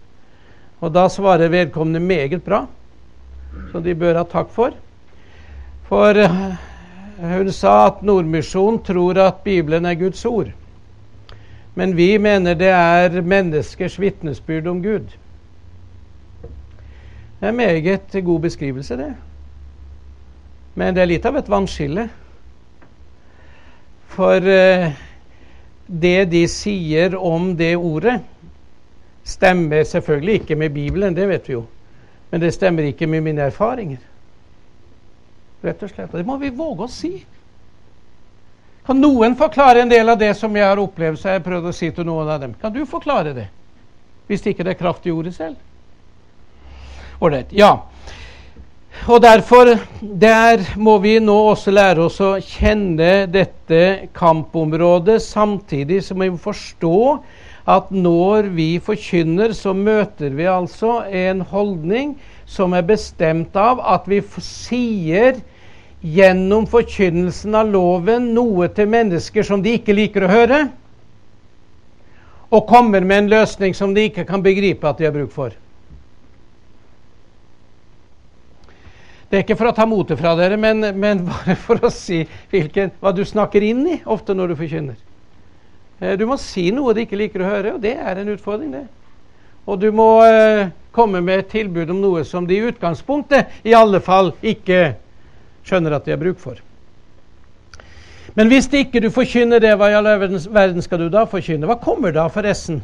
Og 0.79 0.93
Da 0.95 1.09
svarer 1.11 1.51
vedkommende 1.51 1.99
meget 1.99 2.45
bra, 2.45 2.61
som 3.73 3.83
de 3.83 3.97
bør 3.99 4.21
ha 4.21 4.23
takk 4.31 4.55
for. 4.55 4.79
For 5.89 6.23
uh, 6.23 6.55
hun 7.35 7.51
sa 7.51 7.75
at 7.89 8.01
Nordmisjonen 8.05 8.79
tror 8.79 9.19
at 9.27 9.43
Bibelen 9.43 9.85
er 9.85 9.99
Guds 9.99 10.23
ord. 10.25 10.55
Men 11.75 11.97
vi 11.99 12.13
mener 12.17 12.55
det 12.55 12.71
er 12.71 13.21
menneskers 13.21 13.99
vitnesbyrd 13.99 14.71
om 14.71 14.83
Gud. 14.83 15.11
Det 17.39 17.51
er 17.51 17.51
meget 17.51 18.21
god 18.23 18.39
beskrivelse, 18.39 18.97
det. 18.97 19.13
Men 20.75 20.95
det 20.95 21.03
er 21.03 21.11
litt 21.11 21.25
av 21.25 21.37
et 21.39 21.49
vannskille. 21.49 22.07
For 24.15 24.47
eh, 24.51 24.89
det 25.87 26.17
de 26.31 26.43
sier 26.51 27.15
om 27.15 27.53
det 27.57 27.75
ordet, 27.75 28.19
stemmer 29.25 29.83
selvfølgelig 29.87 30.41
ikke 30.41 30.57
med 30.59 30.73
Bibelen, 30.75 31.15
det 31.15 31.27
vet 31.29 31.47
vi 31.49 31.55
jo. 31.55 31.63
Men 32.29 32.43
det 32.43 32.51
stemmer 32.53 32.85
ikke 32.89 33.07
med 33.07 33.23
mine 33.25 33.47
erfaringer. 33.47 34.03
Rett 35.65 35.81
og 35.83 35.89
slett. 35.89 36.11
Og 36.11 36.19
det 36.19 36.27
må 36.27 36.37
vi 36.41 36.51
våge 36.53 36.85
å 36.85 36.91
si. 36.91 37.13
Kan 38.85 38.99
noen 39.01 39.33
forklare 39.39 39.81
en 39.81 39.89
del 39.89 40.11
av 40.11 40.19
det 40.21 40.33
som 40.37 40.53
jeg 40.55 40.67
har 40.67 40.81
opplevd? 40.81 41.17
Så 41.17 41.31
jeg 41.31 41.39
har 41.39 41.45
prøvd 41.47 41.71
å 41.71 41.73
si 41.73 41.89
til 41.95 42.05
noen 42.05 42.29
av 42.29 42.43
dem. 42.43 42.53
Kan 42.61 42.73
du 42.75 42.83
forklare 42.85 43.33
det? 43.33 43.47
Hvis 44.27 44.45
ikke 44.45 44.65
det 44.65 44.75
er 44.75 44.81
kraft 44.81 45.07
i 45.07 45.13
ordet 45.13 45.33
selv? 45.33 45.57
Ålreit. 47.23 47.53
Ja. 47.55 47.87
Og 49.05 49.21
derfor 49.21 49.69
der 50.01 50.63
må 50.81 50.95
vi 50.97 51.19
nå 51.21 51.33
også 51.51 51.69
lære 51.69 52.07
oss 52.07 52.15
å 52.25 52.31
kjenne 52.41 53.27
dette 53.29 53.81
kampområdet, 54.17 55.19
samtidig 55.21 55.99
som 56.01 56.23
vi 56.23 56.31
må 56.33 56.39
forstå 56.41 57.01
at 57.69 57.91
når 57.93 58.47
vi 58.57 58.79
forkynner, 58.81 59.53
så 59.53 59.75
møter 59.77 60.33
vi 60.33 60.47
altså 60.49 61.03
en 61.05 61.43
holdning 61.51 62.15
som 62.49 62.73
er 62.73 62.87
bestemt 62.87 63.53
av 63.53 63.83
at 63.93 64.07
vi 64.09 64.23
sier 64.41 65.37
gjennom 66.01 66.65
forkynnelsen 66.69 67.57
av 67.61 67.69
loven 67.75 68.31
noe 68.33 68.71
til 68.73 68.89
mennesker 68.89 69.45
som 69.45 69.61
de 69.61 69.75
ikke 69.77 69.93
liker 69.97 70.25
å 70.25 70.31
høre, 70.33 70.63
og 72.49 72.65
kommer 72.69 73.05
med 73.05 73.25
en 73.25 73.31
løsning 73.37 73.77
som 73.77 73.93
de 73.93 74.07
ikke 74.09 74.25
kan 74.25 74.41
begripe 74.41 74.89
at 74.89 74.97
de 74.97 75.05
har 75.05 75.13
bruk 75.13 75.33
for. 75.33 75.53
Det 79.29 79.39
er 79.39 79.43
ikke 79.45 79.57
for 79.57 79.71
å 79.71 79.75
ta 79.75 79.87
motet 79.89 80.19
fra 80.19 80.35
dere, 80.37 80.57
men, 80.61 80.85
men, 80.99 81.23
bare 81.29 81.55
for 81.57 81.81
å 81.81 81.91
si 81.93 82.21
hvilken, 82.51 82.93
hva 83.01 83.13
du 83.15 83.23
snakker 83.25 83.63
inn 83.65 83.81
i 83.89 83.97
ofte 84.05 84.35
når 84.37 84.53
du 84.53 84.59
forkynner. 84.59 84.99
Eh, 85.99 86.13
du 86.19 86.27
må 86.29 86.37
si 86.41 86.67
noe 86.75 86.93
de 86.93 87.05
ikke 87.07 87.19
liker 87.19 87.41
å 87.41 87.49
høre, 87.49 87.73
og 87.75 87.81
det 87.83 87.95
er 87.97 88.21
en 88.21 88.29
utfordring, 88.35 88.75
det. 88.75 88.85
Og 89.65 89.81
du 89.81 89.89
må 89.95 90.09
eh, 90.27 90.69
komme 90.93 91.23
med 91.25 91.41
et 91.41 91.51
tilbud 91.55 91.89
om 91.89 92.03
noe 92.03 92.21
som 92.27 92.45
de 92.45 92.59
i 92.59 92.69
utgangspunktet 92.69 93.65
i 93.65 93.73
alle 93.73 93.99
fall 94.03 94.35
ikke 94.45 94.93
skjønner 95.65 95.97
at 95.97 96.05
de 96.05 96.13
har 96.13 96.21
bruk 96.21 96.37
for. 96.39 96.61
Men 98.35 98.51
hvis 98.51 98.67
ikke 98.67 99.01
du 99.01 99.09
forkynner 99.15 99.63
det, 99.63 99.73
hva 99.79 99.89
i 99.89 99.95
all 99.95 100.09
verden 100.19 100.83
skal 100.83 101.05
du 101.05 101.09
da 101.09 101.23
forkynne? 101.29 101.65
Hva 101.69 101.79
kommer 101.81 102.13
da, 102.13 102.27
forresten? 102.29 102.81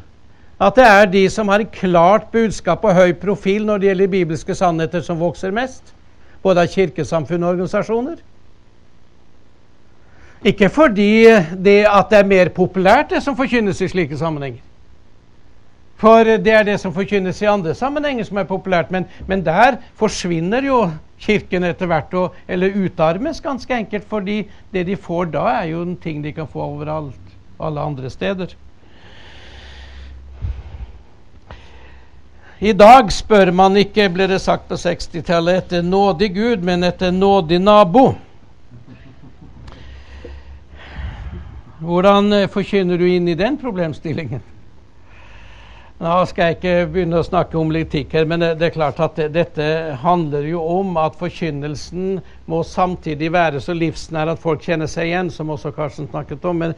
At 0.62 0.78
det 0.78 0.86
er 0.88 1.10
de 1.12 1.24
som 1.34 1.50
har 1.52 1.64
klart 1.74 2.30
budskap 2.34 2.86
og 2.86 2.96
høy 2.96 3.12
profil 3.20 3.66
når 3.68 3.82
det 3.82 3.90
gjelder 3.90 4.14
bibelske 4.14 4.56
sannheter, 4.56 5.04
som 5.04 5.20
vokser 5.20 5.54
mest? 5.54 5.92
Både 6.44 6.66
av 6.66 6.74
kirkesamfunn 6.74 7.44
og 7.44 7.56
organisasjoner. 7.56 8.20
Ikke 10.42 10.72
fordi 10.74 11.28
det 11.54 11.84
at 11.86 12.10
det 12.10 12.20
er 12.20 12.28
mer 12.28 12.50
populært, 12.50 13.12
det 13.12 13.22
som 13.24 13.38
forkynnes 13.38 13.82
i 13.82 13.90
slike 13.92 14.18
sammenhenger. 14.18 14.64
For 16.02 16.26
det 16.26 16.50
er 16.50 16.66
det 16.66 16.80
som 16.82 16.94
forkynnes 16.96 17.44
i 17.44 17.50
andre 17.50 17.76
sammenhenger 17.78 18.26
som 18.26 18.40
er 18.42 18.50
populært. 18.50 18.90
Men, 18.92 19.06
men 19.30 19.46
der 19.46 19.78
forsvinner 20.00 20.66
jo 20.66 20.82
Kirken 21.22 21.62
etter 21.68 21.86
hvert, 21.86 22.14
og, 22.18 22.38
eller 22.50 22.74
utarmes 22.82 23.42
ganske 23.46 23.76
enkelt. 23.78 24.08
fordi 24.10 24.48
det 24.74 24.88
de 24.88 24.96
får 24.98 25.26
da, 25.36 25.44
er 25.62 25.68
jo 25.70 25.84
en 25.86 25.96
ting 25.96 26.24
de 26.24 26.32
kan 26.34 26.48
få 26.50 26.64
overalt, 26.64 27.36
alle 27.60 27.80
andre 27.82 28.10
steder. 28.10 28.56
I 32.62 32.74
dag 32.78 33.08
spør 33.10 33.50
man 33.58 33.74
ikke, 33.82 34.04
ble 34.14 34.28
det 34.30 34.38
sagt 34.44 34.68
på 34.70 34.78
60-tallet, 34.78 35.64
etter 35.64 35.82
nådig 35.82 36.28
Gud, 36.36 36.66
men 36.68 36.86
etter 36.86 37.10
nådig 37.10 37.58
nabo. 37.58 38.12
Hvordan 41.82 42.30
eh, 42.38 42.46
forkynner 42.54 43.02
du 43.02 43.08
inn 43.10 43.32
i 43.32 43.36
den 43.40 43.58
problemstillingen? 43.58 44.44
Nå 46.06 46.20
skal 46.30 46.52
jeg 46.52 46.60
ikke 46.60 46.76
begynne 46.94 47.18
å 47.18 47.26
snakke 47.26 47.58
om 47.58 47.74
litikk 47.74 48.14
her, 48.14 48.30
men 48.30 48.46
det 48.46 48.70
er 48.70 48.78
klart 48.78 49.02
at 49.02 49.18
dette 49.34 49.66
handler 50.06 50.46
jo 50.46 50.62
om 50.62 51.02
at 51.02 51.18
forkynnelsen 51.18 52.16
må 52.46 52.62
samtidig 52.62 53.34
være 53.34 53.66
så 53.66 53.74
livsnær 53.74 54.36
at 54.36 54.46
folk 54.46 54.62
kjenner 54.70 54.90
seg 54.90 55.10
igjen, 55.10 55.34
som 55.34 55.50
også 55.50 55.74
Karsten 55.74 56.14
snakket 56.14 56.46
om, 56.46 56.62
men, 56.62 56.78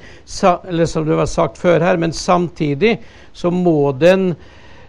eller 0.64 0.88
som 0.88 1.12
det 1.12 1.20
var 1.20 1.32
sagt 1.36 1.60
før 1.60 1.84
her. 1.84 2.00
Men 2.00 2.16
samtidig 2.16 3.02
så 3.36 3.52
må 3.52 3.92
den 4.00 4.30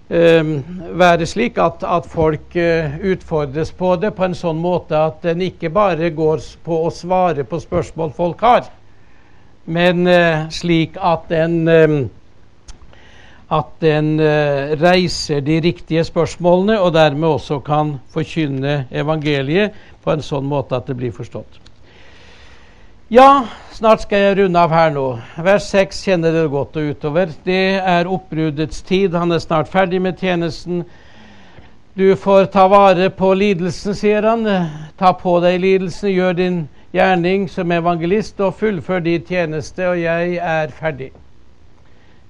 være 0.09 1.27
slik 1.27 1.59
at, 1.59 1.83
at 1.83 2.07
folk 2.07 2.57
uh, 2.57 2.97
utfordres 3.01 3.73
på 3.73 3.95
det 3.97 4.13
på 4.15 4.25
en 4.25 4.37
sånn 4.37 4.61
måte 4.61 4.99
at 4.99 5.23
den 5.25 5.41
ikke 5.43 5.71
bare 5.73 6.11
går 6.13 6.43
på 6.65 6.83
å 6.85 6.91
svare 6.93 7.45
på 7.45 7.61
spørsmål 7.61 8.13
folk 8.13 8.45
har, 8.45 8.69
men 9.65 10.07
uh, 10.07 10.45
slik 10.53 10.99
at 11.01 11.33
en 11.33 11.57
uh, 11.69 12.05
at 13.55 13.75
den 13.79 14.17
reiser 14.81 15.43
de 15.45 15.59
riktige 15.63 16.03
spørsmålene, 16.05 16.79
og 16.81 16.95
dermed 16.97 17.29
også 17.29 17.61
kan 17.63 17.93
forkynne 18.11 18.89
evangeliet 18.91 19.77
på 20.03 20.11
en 20.11 20.25
sånn 20.25 20.49
måte 20.49 20.75
at 20.75 20.89
det 20.89 20.97
blir 20.99 21.13
forstått. 21.15 21.64
Ja, 23.13 23.45
snart 23.73 24.01
skal 24.01 24.23
jeg 24.23 24.37
runde 24.39 24.57
av 24.57 24.71
her 24.73 24.93
nå. 24.95 25.03
Vers 25.45 25.67
6 25.69 25.99
kjenner 26.07 26.33
dere 26.33 26.49
godt 26.49 26.79
og 26.81 26.87
utover. 26.89 27.33
Det 27.45 27.77
er 27.77 28.09
oppbruddets 28.09 28.79
tid. 28.81 29.13
Han 29.13 29.35
er 29.37 29.43
snart 29.45 29.69
ferdig 29.69 29.99
med 30.01 30.17
tjenesten. 30.17 30.87
Du 31.93 32.15
får 32.17 32.47
ta 32.55 32.63
vare 32.73 33.11
på 33.13 33.35
lidelsen, 33.37 33.93
sier 33.93 34.25
han. 34.25 34.49
Ta 34.97 35.11
på 35.21 35.35
deg 35.45 35.59
lidelsen, 35.61 36.15
gjør 36.15 36.39
din 36.39 36.57
gjerning 36.97 37.45
som 37.53 37.75
evangelist 37.77 38.41
og 38.41 38.55
fullfør 38.57 39.05
din 39.05 39.27
tjeneste, 39.29 39.85
og 39.85 40.01
jeg 40.01 40.39
er 40.41 40.73
ferdig. 40.73 41.11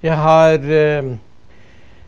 Jeg 0.03 0.17
har, 0.19 0.59
eh, 0.59 1.13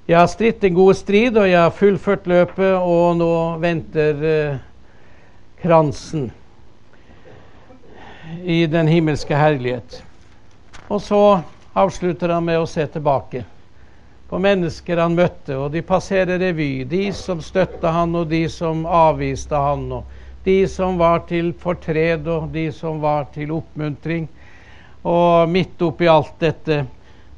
jeg 0.08 0.18
har 0.18 0.26
stritt 0.26 0.64
en 0.64 0.74
god 0.74 0.94
strid, 0.94 1.38
og 1.38 1.46
jeg 1.46 1.60
har 1.60 1.70
fullført 1.70 2.26
løpet, 2.26 2.74
og 2.74 3.16
nå 3.22 3.30
venter 3.62 4.26
eh, 4.32 4.58
kransen 5.62 6.32
i 8.44 8.66
den 8.66 8.88
himmelske 8.88 9.36
herlighet. 9.36 10.02
Og 10.88 11.02
så 11.02 11.20
avslutter 11.76 12.34
han 12.34 12.44
med 12.46 12.60
å 12.60 12.70
se 12.70 12.86
tilbake 12.86 13.44
på 14.28 14.38
mennesker 14.42 14.98
han 14.98 15.14
møtte, 15.14 15.54
og 15.54 15.70
de 15.74 15.82
passerer 15.86 16.40
revy. 16.42 16.84
De 16.84 17.12
som 17.14 17.42
støtta 17.42 17.92
han, 17.94 18.14
og 18.18 18.26
de 18.30 18.42
som 18.50 18.82
avviste 18.86 19.54
han. 19.54 19.84
Og 20.00 20.46
de 20.46 20.56
som 20.70 20.98
var 20.98 21.22
til 21.28 21.52
fortred, 21.60 22.26
og 22.26 22.48
de 22.54 22.66
som 22.74 22.98
var 23.02 23.28
til 23.34 23.52
oppmuntring. 23.54 24.26
Og 25.06 25.46
midt 25.50 25.82
oppi 25.86 26.08
alt 26.10 26.34
dette 26.42 26.82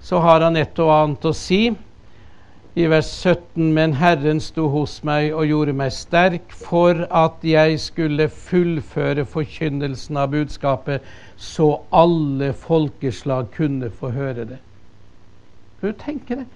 så 0.01 0.21
har 0.25 0.47
han 0.47 0.57
et 0.57 0.79
og 0.81 0.93
annet 0.95 1.29
å 1.29 1.35
si 1.37 1.67
i 2.79 2.87
vers 2.87 3.09
17.: 3.27 3.73
Men 3.75 3.93
Herren 3.99 4.39
sto 4.41 4.69
hos 4.71 5.01
meg 5.03 5.33
og 5.35 5.49
gjorde 5.51 5.75
meg 5.75 5.91
sterk 5.91 6.53
for 6.55 7.01
at 7.11 7.43
jeg 7.43 7.81
skulle 7.83 8.29
fullføre 8.31 9.25
forkynnelsen 9.27 10.21
av 10.23 10.31
budskapet, 10.31 11.03
så 11.37 11.73
alle 11.91 12.53
folkeslag 12.55 13.51
kunne 13.57 13.91
få 13.91 14.13
høre 14.15 14.47
det. 14.53 14.61
Kan 15.81 15.91
du 15.91 16.05
tenke 16.05 16.39
det? 16.39 16.47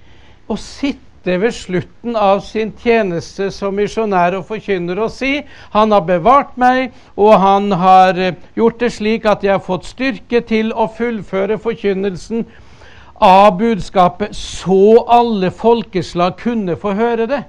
Å 0.47 0.59
sitte 0.59 1.41
ved 1.43 1.55
slutten 1.55 2.15
av 2.19 2.45
sin 2.47 2.71
tjeneste 2.79 3.51
som 3.55 3.75
misjonær 3.79 4.39
og 4.39 4.47
forkynner 4.47 5.03
og 5.03 5.11
si 5.15 5.37
han 5.75 5.95
har 5.95 6.07
bevart 6.07 6.55
meg, 6.59 6.95
og 7.19 7.35
han 7.43 7.71
har 7.83 8.19
eh, 8.19 8.39
gjort 8.59 8.79
det 8.83 8.95
slik 8.95 9.27
at 9.27 9.43
jeg 9.43 9.57
har 9.57 9.63
fått 9.67 9.91
styrke 9.91 10.43
til 10.47 10.71
å 10.75 10.87
fullføre 10.91 11.59
forkynnelsen 11.63 12.47
av 13.23 13.59
budskapet, 13.59 14.37
så 14.37 15.05
alle 15.07 15.53
folkeslag 15.55 16.35
kunne 16.43 16.75
få 16.77 16.95
høre 16.99 17.27
det. 17.31 17.43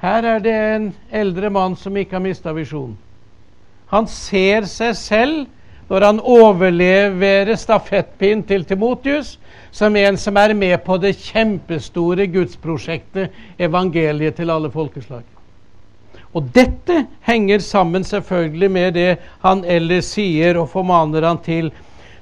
Her 0.00 0.24
er 0.24 0.40
det 0.44 0.54
en 0.54 0.86
eldre 1.12 1.50
mann 1.52 1.76
som 1.76 1.96
ikke 1.96 2.16
har 2.16 2.24
mista 2.24 2.54
visjonen. 2.56 2.96
Han 3.92 4.08
ser 4.08 4.64
seg 4.68 4.96
selv 4.96 5.44
når 5.90 6.06
han 6.08 6.20
overleverer 6.20 7.52
stafettpinnen 7.60 8.46
til 8.48 8.64
Timotius, 8.64 9.36
som 9.70 9.96
en 9.96 10.16
som 10.16 10.40
er 10.40 10.56
med 10.56 10.78
på 10.86 10.96
det 11.02 11.12
kjempestore 11.20 12.26
gudsprosjektet 12.32 13.60
evangeliet 13.60 14.38
til 14.40 14.50
alle 14.50 14.72
folkeslag. 14.72 15.24
Og 16.34 16.48
dette 16.54 17.04
henger 17.28 17.60
sammen 17.62 18.04
selvfølgelig 18.04 18.70
med 18.70 18.94
det 18.96 19.10
han 19.44 19.62
ellers 19.68 20.14
sier 20.16 20.56
og 20.58 20.70
formaner 20.72 21.28
han 21.28 21.38
til. 21.44 21.68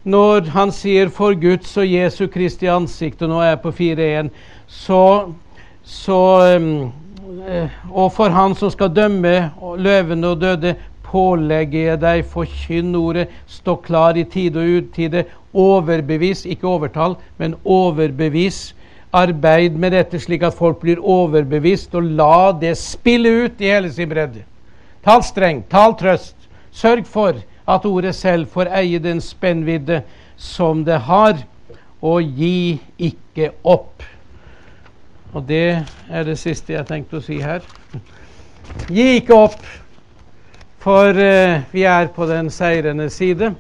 Når 0.05 0.51
han 0.51 0.73
sier 0.73 1.09
'for 1.09 1.35
Guds 1.35 1.77
og 1.77 1.87
Jesu 1.87 2.27
Kristi 2.27 2.67
ansikt', 2.67 3.23
og 3.23 3.29
nå 3.29 3.41
er 3.41 3.49
jeg 3.49 3.61
på 3.61 3.71
4.1, 3.71 4.31
så, 4.67 5.33
så 5.83 6.57
um, 6.57 6.93
Og 7.93 8.13
for 8.13 8.29
Han 8.29 8.55
som 8.55 8.71
skal 8.71 8.89
dømme 8.89 9.53
løvene 9.79 10.27
og 10.27 10.41
døde, 10.41 10.75
pålegger 11.03 11.81
jeg 11.81 12.01
deg, 12.01 12.25
forkynn 12.25 12.95
ordet, 12.95 13.29
stå 13.47 13.77
klar 13.77 14.17
i 14.17 14.25
tide 14.25 14.61
og 14.61 14.83
utide, 14.83 15.25
overbevis, 15.55 16.45
ikke 16.45 16.67
overtall, 16.67 17.17
men 17.39 17.55
overbevis 17.65 18.75
Arbeid 19.13 19.75
med 19.77 19.93
dette 19.93 20.17
slik 20.21 20.43
at 20.43 20.57
folk 20.57 20.79
blir 20.81 21.01
overbevist, 21.01 21.95
og 21.95 22.07
la 22.17 22.53
det 22.57 22.79
spille 22.81 23.29
ut 23.45 23.61
i 23.61 23.69
hele 23.69 23.91
sin 23.93 24.09
bredde. 24.09 24.41
Tal 25.05 25.21
strengt, 25.27 25.67
tal 25.69 25.93
trøst. 26.01 26.37
Sørg 26.73 27.05
for 27.05 27.37
at 27.69 27.87
ordet 27.87 28.15
selv 28.15 28.49
får 28.51 28.71
eie 28.81 28.99
den 29.03 29.21
spennvidde 29.21 30.03
som 30.37 30.85
det 30.85 30.99
har, 31.07 31.39
og 32.03 32.23
gi 32.23 32.81
ikke 32.99 33.53
opp. 33.63 34.03
Og 35.33 35.47
det 35.49 35.85
er 36.11 36.27
det 36.27 36.39
siste 36.41 36.75
jeg 36.75 36.89
tenkte 36.89 37.21
å 37.21 37.25
si 37.25 37.39
her. 37.41 37.63
Gi 38.91 39.07
ikke 39.21 39.39
opp, 39.39 39.63
for 40.83 41.15
uh, 41.15 41.63
vi 41.73 41.87
er 41.87 42.11
på 42.15 42.27
den 42.27 42.51
seirende 42.51 43.07
side, 43.11 43.53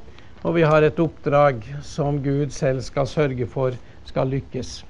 og 0.43 0.57
vi 0.57 0.67
har 0.67 0.83
et 0.83 0.99
oppdrag 0.99 1.63
som 1.87 2.19
Gud 2.23 2.51
selv 2.51 2.83
skal 2.83 3.07
sørge 3.07 3.47
for 3.47 3.79
skal 4.09 4.33
lykkes. 4.33 4.81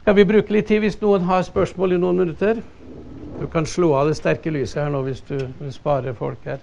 Skal 0.00 0.16
vi 0.16 0.24
bruke 0.28 0.52
litt 0.52 0.68
tid 0.68 0.80
hvis 0.84 0.96
noen 1.00 1.28
har 1.28 1.44
spørsmål 1.44 1.94
i 1.96 2.00
noen 2.00 2.24
minutter? 2.24 2.62
Du 3.38 3.46
kan 3.52 3.66
slå 3.68 3.92
av 3.98 4.08
det 4.08 4.16
sterke 4.16 4.52
lyset 4.52 4.82
her 4.82 4.92
nå 4.94 5.04
hvis 5.04 5.20
du 5.28 5.36
vil 5.36 5.72
spare 5.74 6.16
folk 6.16 6.44
her. 6.48 6.62